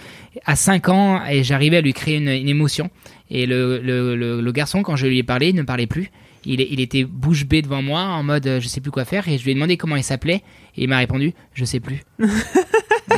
à 0.47 0.55
5 0.55 0.89
ans 0.89 1.21
j'arrivais 1.43 1.79
à 1.79 1.81
lui 1.81 1.93
créer 1.93 2.19
une, 2.19 2.29
émotion. 2.29 2.91
Et 3.29 3.45
le 3.45 4.51
garçon, 4.53 4.85
quand 4.85 4.95
je 4.95 5.09
lui 5.09 5.19
ai 5.19 5.25
parlé, 5.25 5.49
il 5.49 5.57
ne 5.57 5.63
parlait 5.63 5.89
plus. 5.89 6.13
Il, 6.45 6.61
il 6.61 6.81
était 6.81 7.05
bouche 7.05 7.45
bée 7.45 7.63
devant 7.63 7.83
moi 7.83 8.03
en 8.03 8.23
mode 8.23 8.47
euh, 8.47 8.61
je 8.61 8.69
sais 8.69 8.81
plus 8.81 8.91
quoi 8.91 9.05
faire 9.05 9.29
et 9.29 9.39
je 9.39 9.45
lui 9.45 9.51
ai 9.51 9.55
demandé 9.55 9.77
comment 9.77 9.97
il 9.97 10.05
s'appelait 10.05 10.43
et 10.77 10.85
il 10.85 10.89
m'a 10.89 10.99
répondu 10.99 11.35
je 11.53 11.65
sais 11.65 11.81
plus. 11.81 12.03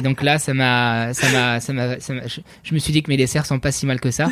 donc 0.03 0.23
là 0.23 0.39
ça 0.39 0.55
m'a 0.55 1.13
ça 1.15 1.31
m'a 1.33 1.61
ça 1.61 1.73
m'a 1.73 2.27
je, 2.27 2.41
je 2.63 2.75
me 2.75 2.79
suis 2.79 2.93
dit 2.93 3.03
que 3.03 3.11
mes 3.11 3.17
desserts 3.17 3.47
sont 3.47 3.59
pas 3.59 3.73
si 3.73 3.87
mal 3.87 4.01
que 4.01 4.11
ça. 4.11 4.29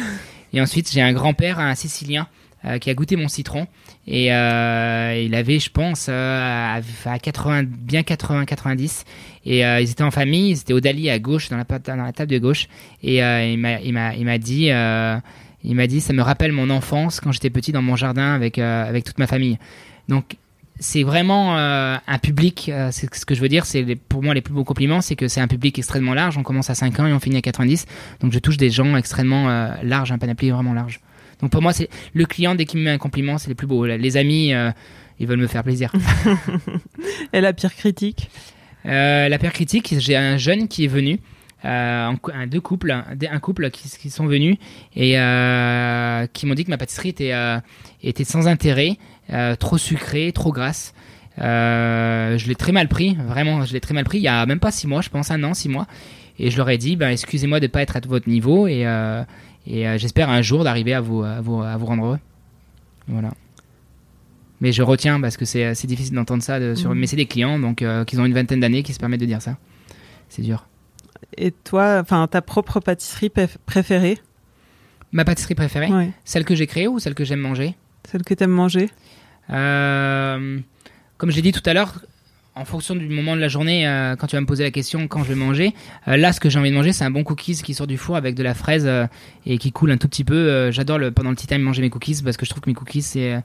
Et 0.53 0.61
ensuite 0.61 0.91
j'ai 0.91 1.03
un 1.03 1.13
grand-père 1.13 1.59
un 1.59 1.75
Sicilien 1.75 2.27
euh, 2.65 2.79
qui 2.79 2.91
a 2.91 2.95
goûté 2.95 3.15
mon 3.15 3.29
citron 3.29 3.69
et 4.09 4.33
euh, 4.33 5.23
il 5.25 5.33
avait 5.37 5.61
je 5.61 5.71
pense 5.71 6.07
euh, 6.09 6.75
à, 6.75 6.81
à 7.09 7.19
80 7.21 7.63
bien 7.69 8.03
80 8.03 8.47
90 8.47 9.05
et 9.45 9.61
ils 9.61 9.91
étaient 9.91 10.03
en 10.03 10.11
famille, 10.11 10.51
ils 10.51 10.61
étaient 10.61 10.73
au 10.73 10.81
Dali 10.81 11.09
à 11.09 11.21
gauche 11.21 11.51
dans 11.51 11.57
la, 11.57 11.65
dans 11.65 11.97
la 11.97 12.13
table 12.13 12.33
de 12.33 12.39
gauche 12.39 12.67
et 13.03 13.19
il 13.19 13.59
m'a 13.59 13.81
il 13.81 13.93
m'a 13.93 14.15
il 14.17 14.25
m'a 14.25 14.39
dit 14.39 14.71
il 15.65 15.75
m'a 15.75 15.87
dit 15.87 16.01
ça 16.01 16.13
me 16.13 16.23
rappelle 16.23 16.51
mon 16.51 16.69
enfance 16.71 17.21
quand 17.21 17.31
j'étais 17.31 17.51
petit 17.51 17.71
dans 17.71 17.83
mon 17.83 17.95
jardin 17.95 18.35
avec 18.35 18.59
avec 18.59 19.05
toute 19.05 19.19
ma 19.19 19.29
famille. 19.29 19.59
Donc 20.09 20.37
c'est 20.79 21.03
vraiment 21.03 21.59
euh, 21.59 21.97
un 22.07 22.19
public, 22.19 22.71
euh, 22.73 22.91
c'est 22.93 23.13
ce 23.15 23.27
que 23.27 23.35
je 23.35 23.41
veux 23.41 23.49
dire, 23.49 23.67
c'est 23.67 23.97
pour 23.97 24.23
moi 24.23 24.35
les 24.35 24.41
plus 24.41 24.55
beaux 24.55 24.65
compliments, 24.65 25.01
c'est 25.01 25.17
que 25.17 25.29
c'est 25.29 25.41
un 25.41 25.49
public 25.49 25.79
extrêmement 25.79 26.15
large. 26.15 26.39
On 26.39 26.43
commence 26.43 26.71
à 26.71 26.75
5 26.75 27.01
ans 27.01 27.07
et 27.07 27.13
on 27.13 27.21
finit 27.21 27.37
à 27.37 27.43
90, 27.43 27.87
donc 28.21 28.33
je 28.33 28.39
touche 28.39 28.57
des 28.57 28.71
gens 28.71 28.97
extrêmement 28.97 29.51
euh, 29.51 29.71
larges, 29.83 30.13
un 30.13 30.19
panoplie 30.19 30.51
vraiment 30.51 30.75
large. 30.75 31.01
Donc 31.41 31.51
pour 31.51 31.63
moi, 31.63 31.73
c'est 31.73 31.89
le 32.15 32.25
client 32.27 32.55
dès 32.55 32.65
qu'il 32.65 32.81
me 32.81 32.85
met 32.85 32.91
un 32.91 32.99
compliment, 32.99 33.39
c'est 33.39 33.49
les 33.49 33.55
plus 33.55 33.67
beaux. 33.67 33.87
Les 33.87 34.17
amis, 34.17 34.53
ils 35.21 35.27
veulent 35.29 35.39
me 35.39 35.47
faire 35.47 35.63
plaisir. 35.63 35.93
Et 37.33 37.41
la 37.41 37.53
pire 37.53 37.73
critique? 37.73 38.29
La 38.85 39.39
pire 39.39 39.53
critique, 39.53 39.95
j'ai 39.99 40.17
un 40.17 40.37
jeune 40.37 40.67
qui 40.67 40.85
est 40.85 40.89
venu, 40.89 41.21
euh, 41.65 42.13
un, 42.33 42.47
deux 42.47 42.61
couples, 42.61 42.93
un, 42.93 43.41
couple 43.41 43.71
qui, 43.71 43.89
qui 43.89 44.11
sont 44.11 44.27
venus 44.27 44.59
et 44.95 45.19
euh, 45.19 46.27
qui 46.33 46.47
m'ont 46.47 46.55
dit 46.55 46.65
que 46.65 46.71
ma 46.71 46.79
pâtisserie 46.79 47.09
était, 47.09 47.33
euh, 47.33 47.59
était 48.01 48.23
sans 48.23 48.47
intérêt, 48.47 48.97
trop 49.59 49.79
sucrée, 49.79 50.33
trop 50.33 50.53
grasse. 50.53 50.95
Euh, 51.41 52.37
je 52.37 52.49
l'ai 52.49 52.55
très 52.57 52.73
mal 52.73 52.89
pris, 52.89 53.17
vraiment, 53.27 53.65
je 53.65 53.73
l'ai 53.73 53.81
très 53.81 53.95
mal 53.95 54.05
pris. 54.05 54.19
Il 54.19 54.23
y 54.25 54.29
a 54.29 54.45
même 54.47 54.59
pas 54.61 54.71
six 54.73 54.87
mois, 54.87 55.03
je 55.03 55.09
pense 55.09 55.31
un 55.31 55.43
an, 55.45 55.55
six 55.55 55.69
mois. 55.69 55.87
Et 56.39 56.51
je 56.51 56.57
leur 56.57 56.69
ai 56.71 56.79
dit, 56.79 56.97
ben, 56.97 57.11
excusez-moi 57.11 57.61
de 57.61 57.67
pas 57.67 57.83
être 57.83 57.97
à 57.97 58.01
votre 58.07 58.29
niveau 58.29 58.67
et, 58.67 58.87
euh, 58.87 59.23
et 59.67 59.89
euh, 59.89 59.99
j'espère 59.99 60.31
un 60.31 60.43
jour 60.43 60.65
d'arriver 60.65 60.95
à 60.95 61.01
vous, 61.01 61.23
à 61.23 61.41
vous, 61.41 61.63
à 61.63 61.77
vous 61.77 61.87
rendre 61.87 62.05
heureux. 62.05 62.19
Voilà. 63.09 63.31
Mais 64.61 64.73
je 64.73 64.83
retiens 64.83 65.21
parce 65.21 65.37
que 65.37 65.45
c'est 65.45 65.87
difficile 65.87 66.15
d'entendre 66.15 66.43
ça. 66.43 66.59
De, 66.59 66.75
sur, 66.75 66.91
Mhm. 66.91 66.99
Mais 66.99 67.07
c'est 67.07 67.17
des 67.17 67.27
clients 67.27 67.59
donc 67.61 67.83
euh, 67.83 68.05
qui 68.05 68.19
ont 68.19 68.25
une 68.25 68.35
vingtaine 68.35 68.61
d'années 68.61 68.83
qui 68.83 68.93
se 68.93 68.99
permettent 68.99 69.21
de 69.21 69.27
dire 69.27 69.43
ça. 69.43 69.57
C'est 70.29 70.43
dur. 70.43 70.67
Et 71.37 71.53
toi, 71.53 71.99
enfin, 72.03 72.27
ta 72.27 72.43
propre 72.43 72.81
pâtisserie 72.81 73.29
préf- 73.29 73.57
préférée? 73.67 74.19
Ma 75.13 75.25
pâtisserie 75.25 75.55
préférée, 75.55 75.87
Ouais. 75.93 76.11
celle 76.25 76.45
que 76.45 76.55
j'ai 76.55 76.67
créée 76.67 76.89
ou 76.89 76.99
celle 76.99 77.15
que 77.15 77.25
j'aime 77.25 77.41
manger? 77.41 77.77
Celle 78.11 78.23
que 78.23 78.33
t'aimes 78.35 78.51
manger 78.51 78.89
Euh, 79.51 80.59
Comme 81.19 81.31
j'ai 81.31 81.43
dit 81.43 81.53
tout 81.53 81.63
à 81.67 81.75
l'heure, 81.75 82.01
en 82.55 82.65
fonction 82.65 82.95
du 82.97 83.07
moment 83.09 83.37
de 83.37 83.41
la 83.41 83.49
journée, 83.49 83.87
euh, 83.87 84.17
quand 84.17 84.27
tu 84.29 84.37
vas 84.37 84.41
me 84.41 84.47
poser 84.47 84.65
la 84.65 84.71
question 84.71 85.07
quand 85.09 85.23
je 85.25 85.29
vais 85.29 85.35
manger, 85.35 85.75
euh, 86.09 86.17
là, 86.17 86.33
ce 86.33 86.41
que 86.41 86.49
j'ai 86.49 86.59
envie 86.59 86.71
de 86.71 86.75
manger, 86.75 86.93
c'est 86.93 87.05
un 87.05 87.11
bon 87.11 87.23
cookies 87.23 87.63
qui 87.63 87.75
sort 87.75 87.87
du 87.87 87.97
four 87.99 88.17
avec 88.17 88.35
de 88.35 88.43
la 88.43 88.55
fraise 88.55 88.85
euh, 88.87 89.07
et 89.47 89.59
qui 89.59 89.73
coule 89.73 89.91
un 89.91 89.97
tout 89.97 90.09
petit 90.09 90.25
peu. 90.25 90.71
J'adore 90.71 90.99
pendant 91.15 91.31
le 91.31 91.37
tea 91.37 91.47
time 91.47 91.61
manger 91.63 91.83
mes 91.83 91.91
cookies 91.91 92.23
parce 92.25 92.37
que 92.37 92.45
je 92.47 92.51
trouve 92.51 92.63
que 92.63 92.71
mes 92.71 92.75
cookies, 92.75 93.03
c'est 93.03 93.43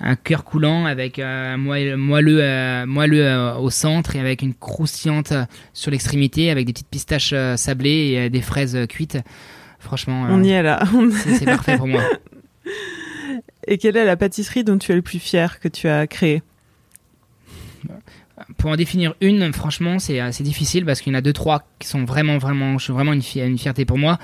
un 0.00 0.16
cœur 0.16 0.44
coulant 0.44 0.86
avec 0.86 1.20
un 1.20 1.56
moelleux, 1.56 1.96
moelleux, 1.96 3.52
au 3.60 3.70
centre 3.70 4.16
et 4.16 4.20
avec 4.20 4.42
une 4.42 4.54
croustillante 4.54 5.32
sur 5.72 5.90
l'extrémité 5.92 6.50
avec 6.50 6.66
des 6.66 6.72
petites 6.72 6.88
pistaches 6.90 7.32
sablées 7.56 8.24
et 8.24 8.28
des 8.30 8.42
fraises 8.42 8.76
cuites. 8.88 9.18
Franchement, 9.78 10.26
On 10.30 10.42
y 10.42 10.50
est 10.50 10.62
là. 10.62 10.82
c'est 11.38 11.44
parfait 11.44 11.76
pour 11.76 11.86
moi. 11.86 12.02
Et 13.66 13.78
quelle 13.78 13.96
est 13.96 14.04
la 14.04 14.16
pâtisserie 14.16 14.64
dont 14.64 14.78
tu 14.78 14.92
es 14.92 14.94
le 14.94 15.02
plus 15.02 15.18
fier 15.18 15.60
que 15.60 15.68
tu 15.68 15.88
as 15.88 16.06
créée? 16.06 16.42
Pour 18.58 18.70
en 18.70 18.76
définir 18.76 19.14
une, 19.20 19.52
franchement, 19.52 19.98
c'est 19.98 20.18
assez 20.18 20.42
difficile 20.42 20.84
parce 20.84 21.00
qu'il 21.00 21.12
y 21.12 21.16
en 21.16 21.18
a 21.18 21.22
deux, 21.22 21.32
trois 21.32 21.62
qui 21.78 21.86
sont 21.86 22.04
vraiment, 22.04 22.36
vraiment, 22.38 22.76
vraiment 22.76 23.12
une, 23.12 23.22
fi- 23.22 23.40
une 23.40 23.58
fierté 23.58 23.84
pour 23.84 23.96
moi. 23.96 24.18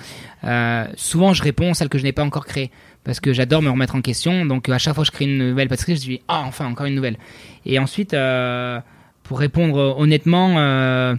Euh, 0.45 0.87
souvent, 0.97 1.33
je 1.33 1.43
réponds 1.43 1.71
à 1.71 1.75
celles 1.75 1.89
que 1.89 1.99
je 1.99 2.03
n'ai 2.03 2.13
pas 2.13 2.25
encore 2.25 2.45
créées 2.45 2.71
parce 3.05 3.21
que 3.21 3.33
j'adore 3.33 3.63
me 3.63 3.71
remettre 3.71 3.95
en 3.95 4.01
question. 4.01 4.47
Donc, 4.47 4.69
à 4.69 4.79
chaque 4.79 4.95
fois 4.95 5.05
que 5.05 5.07
je 5.07 5.13
crée 5.13 5.27
une 5.27 5.51
nouvelle 5.51 5.69
pâtisserie, 5.69 5.95
je 5.95 6.01
dis 6.01 6.23
ah 6.27 6.43
enfin 6.45 6.67
encore 6.67 6.87
une 6.87 6.97
nouvelle. 6.97 7.19
Et 7.65 7.79
ensuite, 7.79 8.13
euh, 8.13 8.81
pour 9.23 9.39
répondre 9.39 9.95
honnêtement, 9.97 10.59
euh, 10.59 11.15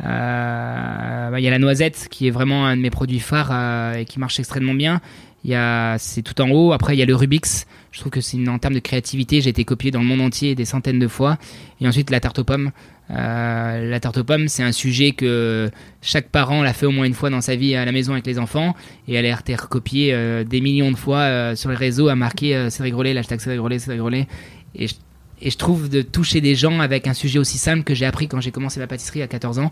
euh, 0.00 1.30
bah, 1.30 1.38
il 1.38 1.44
y 1.44 1.48
a 1.48 1.50
la 1.50 1.60
noisette 1.60 2.08
qui 2.10 2.26
est 2.26 2.30
vraiment 2.30 2.66
un 2.66 2.76
de 2.76 2.82
mes 2.82 2.90
produits 2.90 3.20
phares 3.20 3.50
euh, 3.52 3.94
et 3.94 4.04
qui 4.04 4.18
marche 4.18 4.40
extrêmement 4.40 4.74
bien. 4.74 5.00
Il 5.44 5.50
y 5.50 5.54
a, 5.54 5.98
c'est 5.98 6.22
tout 6.22 6.40
en 6.40 6.50
haut. 6.50 6.72
Après, 6.72 6.94
il 6.94 6.98
y 6.98 7.02
a 7.02 7.06
le 7.06 7.14
Rubik's. 7.14 7.66
Je 7.90 8.00
trouve 8.00 8.12
que 8.12 8.20
c'est 8.20 8.48
en 8.48 8.58
termes 8.58 8.74
de 8.74 8.80
créativité, 8.80 9.40
j'ai 9.40 9.50
été 9.50 9.64
copié 9.64 9.90
dans 9.90 10.00
le 10.00 10.06
monde 10.06 10.22
entier 10.22 10.54
des 10.54 10.64
centaines 10.64 10.98
de 10.98 11.08
fois. 11.08 11.36
Et 11.80 11.86
ensuite, 11.86 12.10
la 12.10 12.20
tarte 12.20 12.38
aux 12.38 12.44
pommes. 12.44 12.70
Euh, 13.10 13.90
la 13.90 14.00
tarte 14.00 14.16
aux 14.16 14.24
pommes, 14.24 14.48
c'est 14.48 14.62
un 14.62 14.72
sujet 14.72 15.12
que 15.12 15.70
chaque 16.00 16.28
parent 16.28 16.62
l'a 16.62 16.72
fait 16.72 16.86
au 16.86 16.90
moins 16.90 17.04
une 17.04 17.12
fois 17.12 17.28
dans 17.28 17.42
sa 17.42 17.56
vie 17.56 17.74
à 17.74 17.84
la 17.84 17.92
maison 17.92 18.12
avec 18.12 18.26
les 18.26 18.38
enfants. 18.38 18.74
Et 19.08 19.14
elle 19.14 19.26
a 19.26 19.38
été 19.38 19.54
recopiée 19.54 20.14
euh, 20.14 20.44
des 20.44 20.60
millions 20.60 20.90
de 20.90 20.96
fois 20.96 21.18
euh, 21.18 21.56
sur 21.56 21.70
les 21.70 21.76
réseaux, 21.76 22.08
à 22.08 22.14
marquer 22.14 22.68
c'est 22.70 22.82
rigolé, 22.82 23.12
l'hashtag 23.12 23.40
c'est 23.40 23.50
rigolé, 23.50 23.78
c'est 23.78 23.92
rigolé. 23.92 24.26
Et 24.74 24.86
je, 24.86 24.94
et 25.42 25.50
je 25.50 25.58
trouve 25.58 25.90
de 25.90 26.00
toucher 26.00 26.40
des 26.40 26.54
gens 26.54 26.80
avec 26.80 27.06
un 27.06 27.14
sujet 27.14 27.38
aussi 27.38 27.58
simple 27.58 27.82
que 27.82 27.94
j'ai 27.94 28.06
appris 28.06 28.28
quand 28.28 28.40
j'ai 28.40 28.52
commencé 28.52 28.80
la 28.80 28.86
pâtisserie 28.86 29.22
à 29.22 29.26
14 29.26 29.58
ans, 29.58 29.70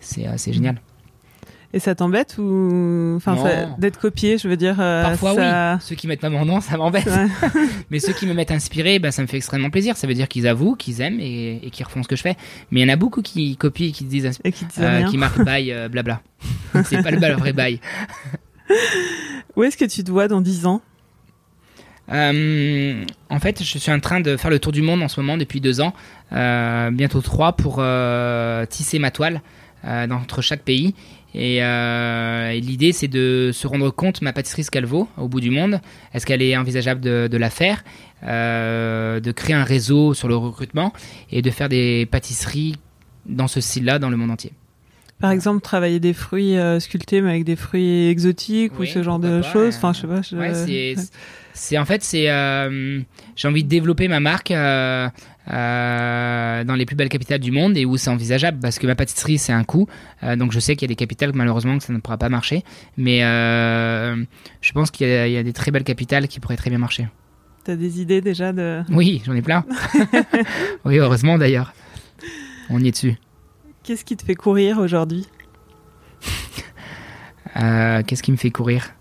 c'est 0.00 0.26
c'est 0.36 0.52
génial. 0.52 0.80
Et 1.74 1.80
ça 1.80 1.96
t'embête 1.96 2.36
ou 2.38 3.14
enfin 3.16 3.74
d'être 3.78 3.98
copié, 3.98 4.38
je 4.38 4.46
veux 4.46 4.56
dire 4.56 4.76
euh, 4.78 5.02
Parfois 5.02 5.34
ça... 5.34 5.74
oui, 5.74 5.80
ceux 5.82 5.96
qui 5.96 6.06
mettent 6.06 6.20
pas 6.20 6.30
mon 6.30 6.44
nom, 6.44 6.60
ça 6.60 6.76
m'embête. 6.76 7.04
Ouais. 7.06 7.26
Mais 7.90 7.98
ceux 7.98 8.12
qui 8.12 8.26
me 8.26 8.32
mettent 8.32 8.52
inspiré, 8.52 9.00
bah, 9.00 9.10
ça 9.10 9.22
me 9.22 9.26
fait 9.26 9.38
extrêmement 9.38 9.70
plaisir. 9.70 9.96
Ça 9.96 10.06
veut 10.06 10.14
dire 10.14 10.28
qu'ils 10.28 10.46
avouent, 10.46 10.76
qu'ils 10.76 11.00
aiment 11.00 11.18
et, 11.18 11.58
et 11.64 11.70
qu'ils 11.70 11.84
refont 11.84 12.04
ce 12.04 12.08
que 12.08 12.14
je 12.14 12.22
fais. 12.22 12.36
Mais 12.70 12.80
il 12.82 12.86
y 12.86 12.86
en 12.88 12.92
a 12.92 12.96
beaucoup 12.96 13.22
qui 13.22 13.56
copient 13.56 13.88
et 13.88 13.90
qui 13.90 14.04
disent, 14.04 14.38
Et 14.44 14.52
qui 14.52 14.66
disent 14.66 14.78
euh, 14.78 15.02
qui 15.02 15.18
marquent 15.18 15.42
bail, 15.44 15.72
euh, 15.72 15.88
blabla. 15.88 16.20
C'est 16.84 17.02
pas 17.02 17.10
le, 17.10 17.34
vrai 17.34 17.52
bail. 17.52 17.80
Où 19.56 19.64
est-ce 19.64 19.76
que 19.76 19.84
tu 19.84 20.04
te 20.04 20.12
vois 20.12 20.28
dans 20.28 20.40
10 20.40 20.66
ans? 20.66 20.80
Euh, 22.12 23.04
en 23.30 23.40
fait, 23.40 23.64
je 23.64 23.78
suis 23.78 23.90
en 23.90 23.98
train 23.98 24.20
de 24.20 24.36
faire 24.36 24.50
le 24.52 24.60
tour 24.60 24.70
du 24.70 24.82
monde 24.82 25.02
en 25.02 25.08
ce 25.08 25.18
moment 25.20 25.36
depuis 25.36 25.60
deux 25.60 25.80
ans, 25.80 25.92
euh, 26.32 26.92
bientôt 26.92 27.20
trois, 27.20 27.54
pour 27.56 27.78
euh, 27.80 28.64
tisser 28.66 29.00
ma 29.00 29.10
toile 29.10 29.42
dans- 29.82 30.16
entre 30.16 30.40
chaque 30.40 30.62
pays. 30.62 30.94
Et, 31.34 31.62
euh, 31.64 32.50
et 32.50 32.60
l'idée, 32.60 32.92
c'est 32.92 33.08
de 33.08 33.50
se 33.52 33.66
rendre 33.66 33.90
compte 33.90 34.22
ma 34.22 34.32
pâtisserie 34.32 34.62
ce 34.64 34.70
qu'elle 34.70 34.86
vaut 34.86 35.08
au 35.18 35.26
bout 35.28 35.40
du 35.40 35.50
monde. 35.50 35.80
Est-ce 36.12 36.26
qu'elle 36.26 36.42
est 36.42 36.56
envisageable 36.56 37.00
de, 37.00 37.28
de 37.30 37.36
la 37.36 37.50
faire, 37.50 37.82
euh, 38.22 39.18
de 39.20 39.32
créer 39.32 39.54
un 39.56 39.64
réseau 39.64 40.14
sur 40.14 40.28
le 40.28 40.36
recrutement 40.36 40.92
et 41.32 41.42
de 41.42 41.50
faire 41.50 41.68
des 41.68 42.06
pâtisseries 42.06 42.76
dans 43.26 43.48
ce 43.48 43.60
style-là 43.60 43.98
dans 43.98 44.10
le 44.10 44.16
monde 44.16 44.30
entier. 44.30 44.52
Par 45.20 45.30
exemple, 45.30 45.60
travailler 45.60 46.00
des 46.00 46.12
fruits 46.12 46.56
euh, 46.58 46.78
sculptés 46.80 47.20
mais 47.20 47.30
avec 47.30 47.44
des 47.44 47.56
fruits 47.56 48.08
exotiques 48.08 48.72
Oui, 48.78 48.86
ou 48.88 48.92
ce 48.92 49.02
genre 49.02 49.18
de 49.18 49.42
choses. 49.42 49.74
euh, 49.74 49.78
Enfin, 49.78 49.92
je 49.92 50.00
sais 50.00 50.06
pas. 50.06 50.22
je- 50.22 50.36
Ouais, 50.36 50.96
c'est, 51.52 51.78
en 51.78 51.84
fait, 51.84 52.02
c'est, 52.02 52.28
euh, 52.30 53.00
j'ai 53.36 53.48
envie 53.48 53.62
de 53.64 53.68
développer 53.68 54.08
ma 54.08 54.18
marque 54.20 54.50
euh, 55.52 56.64
dans 56.64 56.74
les 56.74 56.86
plus 56.86 56.96
belles 56.96 57.10
capitales 57.10 57.40
du 57.40 57.50
monde 57.50 57.76
et 57.76 57.84
où 57.84 57.98
c'est 57.98 58.08
envisageable 58.08 58.58
parce 58.60 58.78
que 58.78 58.86
ma 58.86 58.94
pâtisserie 58.94 59.36
c'est 59.36 59.52
un 59.52 59.64
coût, 59.64 59.86
euh, 60.22 60.36
donc 60.36 60.52
je 60.52 60.58
sais 60.58 60.74
qu'il 60.74 60.86
y 60.86 60.90
a 60.90 60.92
des 60.92 60.96
capitales 60.96 61.32
malheureusement 61.34 61.76
que 61.76 61.84
ça 61.84 61.92
ne 61.92 61.98
pourra 61.98 62.16
pas 62.16 62.30
marcher, 62.30 62.62
mais 62.96 63.24
euh, 63.24 64.16
je 64.62 64.72
pense 64.72 64.90
qu'il 64.90 65.06
y 65.06 65.32
y 65.32 65.36
a 65.36 65.42
des 65.42 65.52
très 65.52 65.70
belles 65.70 65.84
capitales 65.84 66.28
qui 66.28 66.40
pourraient 66.40 66.56
très 66.56 66.70
bien 66.70 66.78
marcher. 66.78 67.08
T'as 67.62 67.76
des 67.76 68.00
idées 68.00 68.22
déjà 68.22 68.52
de. 68.52 68.82
Oui, 68.90 69.22
j'en 69.26 69.34
ai 69.34 69.42
plein. 69.42 69.64
oui, 70.84 70.98
heureusement 70.98 71.36
d'ailleurs. 71.36 71.74
On 72.70 72.80
y 72.80 72.88
est 72.88 72.92
dessus. 72.92 73.16
Qu'est-ce 73.82 74.04
qui 74.04 74.16
te 74.16 74.24
fait 74.24 74.34
courir 74.34 74.78
aujourd'hui? 74.78 75.26
Qu'est-ce 77.54 78.22
qui 78.22 78.32
me 78.32 78.36
fait 78.36 78.50
courir? 78.50 78.94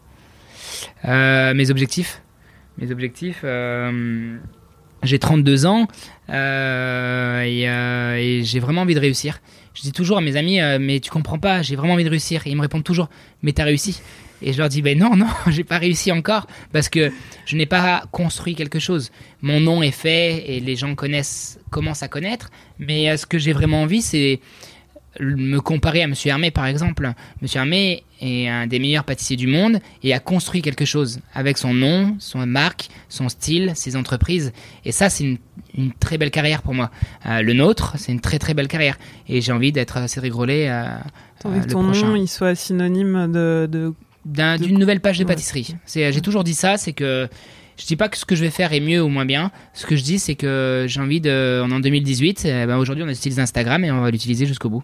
Mes 1.06 1.72
objectifs. 1.72 2.22
Mes 2.78 2.92
objectifs. 2.92 3.44
J'ai 5.04 5.20
32 5.20 5.66
ans 5.66 5.88
euh, 6.30 7.42
et, 7.42 7.68
euh, 7.68 8.16
et 8.16 8.44
j'ai 8.44 8.60
vraiment 8.60 8.82
envie 8.82 8.96
de 8.96 9.00
réussir. 9.00 9.42
Je 9.74 9.82
dis 9.82 9.92
toujours 9.92 10.18
à 10.18 10.22
mes 10.22 10.36
amis, 10.36 10.62
euh, 10.62 10.78
mais 10.80 11.00
tu 11.00 11.10
comprends 11.10 11.40
pas, 11.40 11.62
j'ai 11.62 11.76
vraiment 11.76 11.94
envie 11.94 12.04
de 12.04 12.10
réussir. 12.10 12.46
Et 12.46 12.52
ils 12.52 12.56
me 12.56 12.62
répondent 12.62 12.84
toujours, 12.84 13.10
mais 13.42 13.54
t'as 13.54 13.64
réussi. 13.64 14.02
Et 14.42 14.54
je 14.54 14.58
leur 14.58 14.70
dis, 14.70 14.82
ben 14.82 14.98
non, 14.98 15.16
non, 15.16 15.28
j'ai 15.48 15.64
pas 15.64 15.78
réussi 15.78 16.12
encore 16.12 16.48
parce 16.72 16.90
que 16.90 17.12
je 17.46 17.56
n'ai 17.56 17.66
pas 17.66 18.04
construit 18.12 18.56
quelque 18.56 18.80
chose. 18.80 19.12
Mon 19.42 19.60
nom 19.60 19.82
est 19.82 19.92
fait 19.92 20.44
et 20.48 20.60
les 20.60 20.76
gens 20.76 20.96
connaissent, 20.96 21.60
commencent 21.70 22.04
à 22.04 22.08
connaître. 22.08 22.50
Mais 22.80 23.16
ce 23.18 23.26
que 23.26 23.38
j'ai 23.38 23.54
vraiment 23.54 23.82
envie, 23.82 24.02
c'est 24.02 24.40
me 25.20 25.60
comparer 25.60 26.02
à 26.04 26.08
Monsieur 26.08 26.30
Hermé 26.30 26.52
par 26.52 26.66
exemple. 26.66 27.12
Monsieur 27.42 27.60
Hermé 27.60 28.04
est 28.22 28.48
un 28.48 28.68
des 28.68 28.80
meilleurs 28.80 29.04
pâtissiers 29.04 29.36
du 29.36 29.48
monde 29.48 29.80
et 30.02 30.14
a 30.14 30.20
construit 30.20 30.62
quelque 30.62 30.86
chose 30.86 31.20
avec 31.34 31.58
son 31.58 31.74
nom, 31.74 32.16
son 32.20 32.46
marque, 32.46 32.88
son 33.10 33.30
style, 33.30 33.72
ses 33.76 33.96
entreprises. 33.96 34.54
Et 34.86 34.92
ça, 34.92 35.10
c'est 35.10 35.24
une, 35.26 35.38
une 35.78 35.92
très 35.94 36.18
belle 36.18 36.32
carrière 36.32 36.62
pour 36.62 36.74
moi. 36.74 36.90
Euh, 37.26 37.42
le 37.42 37.54
nôtre, 37.54 37.96
c'est 37.98 38.12
une 38.12 38.22
très 38.22 38.40
très 38.40 38.54
belle 38.54 38.68
carrière. 38.68 38.98
Et 39.28 39.42
j'ai 39.42 39.52
envie 39.52 39.72
d'être 39.72 40.08
Cédric 40.10 40.32
Grolet 40.32 40.70
euh, 40.70 40.86
T'as 41.40 41.50
envie 41.50 41.60
euh, 41.60 41.64
que 41.64 41.70
ton 41.70 41.84
prochain. 41.84 42.08
nom 42.08 42.16
il 42.16 42.28
soit 42.28 42.56
synonyme 42.56 43.32
de, 43.32 43.68
de... 43.72 43.94
D'un- 44.26 44.58
de- 44.58 44.64
d'une 44.64 44.80
nouvelle 44.80 45.02
page 45.02 45.20
de 45.20 45.26
pâtisserie. 45.26 45.76
C'est, 45.86 46.12
j'ai 46.14 46.22
toujours 46.22 46.46
dit 46.46 46.54
ça, 46.54 46.78
c'est 46.78 46.94
que 46.94 47.28
je 47.78 47.86
dis 47.86 47.98
pas 47.98 48.08
que 48.08 48.16
ce 48.18 48.24
que 48.24 48.36
je 48.36 48.42
vais 48.46 48.52
faire 48.52 48.72
est 48.72 48.80
mieux 48.80 49.02
ou 49.04 49.10
moins 49.10 49.26
bien. 49.26 49.52
Ce 49.74 49.86
que 49.86 49.98
je 49.98 50.04
dis, 50.04 50.18
c'est 50.18 50.36
que 50.36 50.86
j'ai 50.88 51.02
envie 51.02 51.20
de, 51.20 51.62
en 51.70 51.80
2018, 51.82 52.46
eh 52.46 52.66
ben 52.66 52.78
aujourd'hui 52.78 53.04
on 53.04 53.10
utilise 53.10 53.40
Instagram 53.42 53.84
et 53.84 53.92
on 53.92 54.00
va 54.00 54.12
l'utiliser 54.12 54.46
jusqu'au 54.46 54.70
bout. 54.70 54.84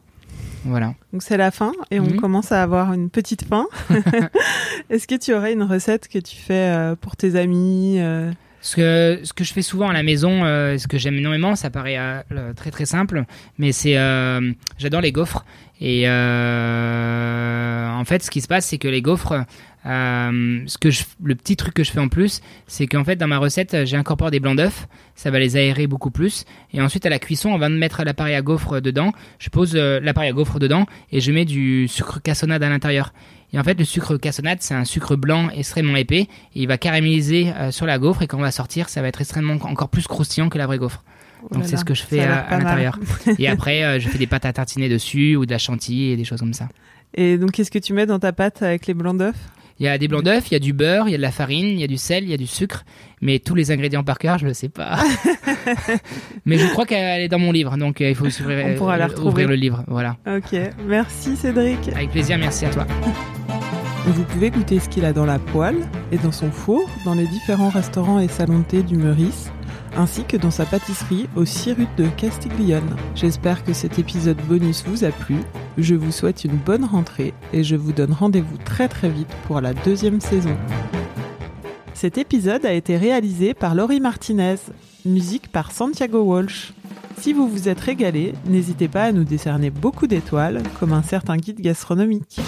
Voilà. 0.66 0.94
Donc 1.14 1.24
c'est 1.24 1.38
la 1.38 1.52
fin 1.52 1.72
et 1.92 2.00
on 2.00 2.04
Mhm. 2.06 2.20
commence 2.20 2.52
à 2.52 2.62
avoir 2.62 2.94
une 2.94 3.10
petite 3.10 3.44
fin. 3.46 3.66
Est-ce 4.90 5.08
que 5.08 5.16
tu 5.16 5.34
aurais 5.34 5.54
une 5.54 5.64
recette 5.64 6.08
que 6.08 6.20
tu 6.20 6.36
fais 6.36 6.74
euh, 6.76 6.96
pour 6.96 7.16
tes 7.16 7.36
amis 7.36 7.98
euh, 8.00 8.32
Ce 8.62 8.76
que, 8.76 9.22
ce 9.24 9.32
que 9.32 9.44
je 9.44 9.54
fais 9.54 9.62
souvent 9.62 9.90
à 9.90 9.94
la 9.94 10.04
maison, 10.04 10.44
euh, 10.44 10.78
ce 10.78 10.88
que 10.88 10.98
j'aime 10.98 11.16
énormément, 11.16 11.56
ça 11.56 11.70
paraît 11.70 11.96
euh, 11.98 12.54
très 12.54 12.72
très 12.72 12.86
simple, 12.86 13.24
mais 13.58 13.72
c'est 13.72 13.98
euh, 13.98 14.52
j'adore 14.78 15.02
les 15.02 15.14
gaufres. 15.14 15.46
Et 15.80 16.04
euh, 16.06 17.90
en 17.90 18.04
fait, 18.04 18.22
ce 18.22 18.30
qui 18.30 18.42
se 18.42 18.48
passe, 18.48 18.66
c'est 18.66 18.78
que 18.78 18.90
les 18.90 19.02
gaufres, 19.02 19.46
ce 19.86 20.78
que 20.78 20.90
le 21.24 21.36
petit 21.36 21.56
truc 21.56 21.74
que 21.74 21.86
je 21.86 21.92
fais 21.92 22.02
en 22.02 22.10
plus, 22.10 22.42
c'est 22.68 22.86
qu'en 22.86 23.06
fait 23.06 23.16
dans 23.16 23.30
ma 23.30 23.38
recette, 23.38 23.86
j'ai 23.86 23.96
incorporé 23.96 24.30
des 24.30 24.42
blancs 24.42 24.58
d'œufs, 24.58 24.88
ça 25.16 25.32
va 25.32 25.40
les 25.40 25.56
aérer 25.56 25.88
beaucoup 25.88 26.12
plus. 26.12 26.44
Et 26.74 26.82
ensuite 26.82 27.06
à 27.06 27.10
la 27.10 27.18
cuisson, 27.18 27.52
on 27.52 27.58
va 27.58 27.70
mettre 27.70 28.04
l'appareil 28.04 28.36
à 28.36 28.42
gaufres 28.42 28.82
dedans. 28.82 29.14
Je 29.40 29.50
pose 29.50 29.74
l'appareil 29.74 30.32
à 30.32 30.34
gaufres 30.34 30.60
dedans 30.60 30.86
et 31.14 31.22
je 31.22 31.32
mets 31.32 31.46
du 31.46 31.88
sucre 31.88 32.22
cassonade 32.22 32.62
à 32.62 32.68
l'intérieur. 32.68 33.14
Et 33.52 33.60
en 33.60 33.64
fait, 33.64 33.78
le 33.78 33.86
sucre 33.86 34.18
cassonade, 34.18 34.60
c'est 34.62 34.76
un 34.76 34.86
sucre 34.86 35.16
blanc 35.16 35.50
extrêmement 35.50 35.96
épais. 35.96 36.28
Et 36.56 36.62
il 36.62 36.68
va 36.68 36.78
caraméliser 36.78 37.52
euh, 37.56 37.72
sur 37.72 37.86
la 37.86 37.98
gaufre. 37.98 38.22
Et 38.22 38.28
quand 38.28 38.38
on 38.38 38.42
va 38.42 38.52
sortir, 38.52 38.90
ça 38.90 39.02
va 39.02 39.08
être 39.08 39.22
extrêmement 39.22 39.54
encore 39.54 39.90
plus 39.90 40.08
croustillant 40.08 40.50
que 40.50 40.58
la 40.58 40.68
vraie 40.68 40.78
gaufre. 40.78 41.04
oh 41.44 41.56
Donc 41.56 41.66
c'est 41.66 41.78
ce 41.78 41.86
que 41.86 41.96
je 41.96 42.04
fais 42.04 42.22
à, 42.22 42.58
l'intérieur. 42.58 43.00
et 43.40 43.48
après, 43.48 43.84
euh, 43.84 44.00
je 44.00 44.08
fais 44.08 44.18
des 44.18 44.28
pâtes 44.28 44.46
à 44.46 44.54
tartiner 44.54 44.90
dessus 44.90 45.36
ou 45.36 45.46
de 45.46 45.52
la 45.52 45.58
chantilly 45.58 46.12
et 46.12 46.18
des 46.18 46.26
choses 46.26 46.40
comme 46.40 46.54
ça. 46.54 46.70
Et 47.16 47.38
donc 47.38 47.52
qu'est-ce 47.52 47.72
que 47.72 47.80
tu 47.80 47.94
mets 47.94 48.06
dans 48.06 48.20
ta 48.20 48.34
pâte 48.34 48.62
avec 48.62 48.86
les 48.86 48.94
blancs 48.94 49.18
d'œufs? 49.18 49.36
Il 49.80 49.86
y 49.86 49.88
a 49.88 49.98
des 49.98 50.08
blancs 50.10 50.24
d'œufs, 50.24 50.44
il 50.52 50.54
y 50.54 50.58
a 50.58 50.60
du 50.60 50.74
beurre, 50.74 51.08
il 51.08 51.12
y 51.12 51.14
a 51.14 51.18
de 51.18 51.22
la 51.22 51.32
farine, 51.32 51.68
il 51.68 51.80
y 51.80 51.84
a 51.84 51.88
du 51.88 51.98
sel, 51.98 52.24
il 52.26 52.30
y 52.30 52.34
a 52.34 52.38
du 52.38 52.48
sucre. 52.48 52.84
Mais 53.22 53.40
tous 53.40 53.56
les 53.56 53.72
ingrédients 53.72 54.04
par 54.04 54.18
cœur, 54.18 54.38
je 54.38 54.44
ne 54.44 54.50
le 54.50 54.54
sais 54.54 54.68
pas. 54.70 55.00
mais 56.46 56.58
je 56.58 56.68
crois 56.68 56.86
qu'elle 56.86 57.22
est 57.22 57.28
dans 57.30 57.40
mon 57.40 57.52
livre. 57.52 57.78
Donc 57.78 58.02
euh, 58.02 58.10
il 58.10 58.16
faut 58.16 58.26
ouvrir, 58.26 58.66
On 58.66 58.76
pourra 58.76 58.98
la 58.98 59.06
euh, 59.06 59.08
retrouver. 59.08 59.30
ouvrir 59.30 59.48
le 59.48 59.56
livre. 59.56 59.84
Voilà. 59.88 60.18
Ok, 60.28 60.58
merci 60.86 61.36
Cédric. 61.36 61.80
Avec 61.96 62.12
plaisir, 62.12 62.38
merci 62.38 62.66
à 62.66 62.70
toi. 62.72 62.86
Vous 64.06 64.24
pouvez 64.24 64.50
goûter 64.50 64.80
ce 64.80 64.90
qu'il 64.90 65.06
a 65.06 65.14
dans 65.14 65.26
la 65.26 65.40
poêle 65.40 65.78
et 66.12 66.18
dans 66.18 66.32
son 66.32 66.52
four 66.52 66.90
dans 67.06 67.14
les 67.14 67.28
différents 67.28 67.70
restaurants 67.70 68.20
et 68.20 68.28
salons 68.28 68.60
de 68.60 68.64
thé 68.64 68.82
du 68.84 68.96
Meurice, 68.98 69.52
ainsi 69.98 70.24
que 70.24 70.38
dans 70.38 70.52
sa 70.52 70.66
pâtisserie 70.66 71.28
au 71.36 71.46
6 71.46 71.74
rue 71.74 71.88
de 71.98 72.08
Castiglione. 72.18 72.96
J'espère 73.16 73.64
que 73.64 73.74
cet 73.74 74.00
épisode 74.00 74.42
bonus 74.48 74.84
vous 74.86 75.04
a 75.04 75.12
plu. 75.12 75.38
Je 75.78 75.96
vous 75.96 76.12
souhaite 76.12 76.44
une 76.44 76.58
bonne 76.58 76.86
rentrée 76.86 77.34
et 77.54 77.64
je 77.64 77.76
vous 77.76 77.92
donne 77.92 78.14
rendez-vous 78.14 78.58
très 78.58 78.88
très 78.88 79.10
vite 79.10 79.34
pour 79.48 79.62
la 79.62 79.74
deuxième 79.74 80.22
saison. 80.22 80.56
Cet 81.94 82.18
épisode 82.18 82.66
a 82.66 82.74
été 82.74 82.96
réalisé 82.96 83.54
par 83.54 83.76
Laurie 83.76 84.00
Martinez, 84.00 84.56
musique 85.06 85.52
par 85.52 85.72
Santiago 85.72 86.22
Walsh. 86.22 86.74
Si 87.18 87.34
vous 87.34 87.50
vous 87.50 87.68
êtes 87.68 87.82
régalé, 87.82 88.34
n'hésitez 88.46 88.88
pas 88.88 89.04
à 89.04 89.12
nous 89.12 89.26
décerner 89.26 89.70
beaucoup 89.70 90.08
d'étoiles, 90.08 90.64
comme 90.80 90.94
un 90.94 91.04
certain 91.04 91.36
guide 91.36 91.60
gastronomique. 91.60 92.40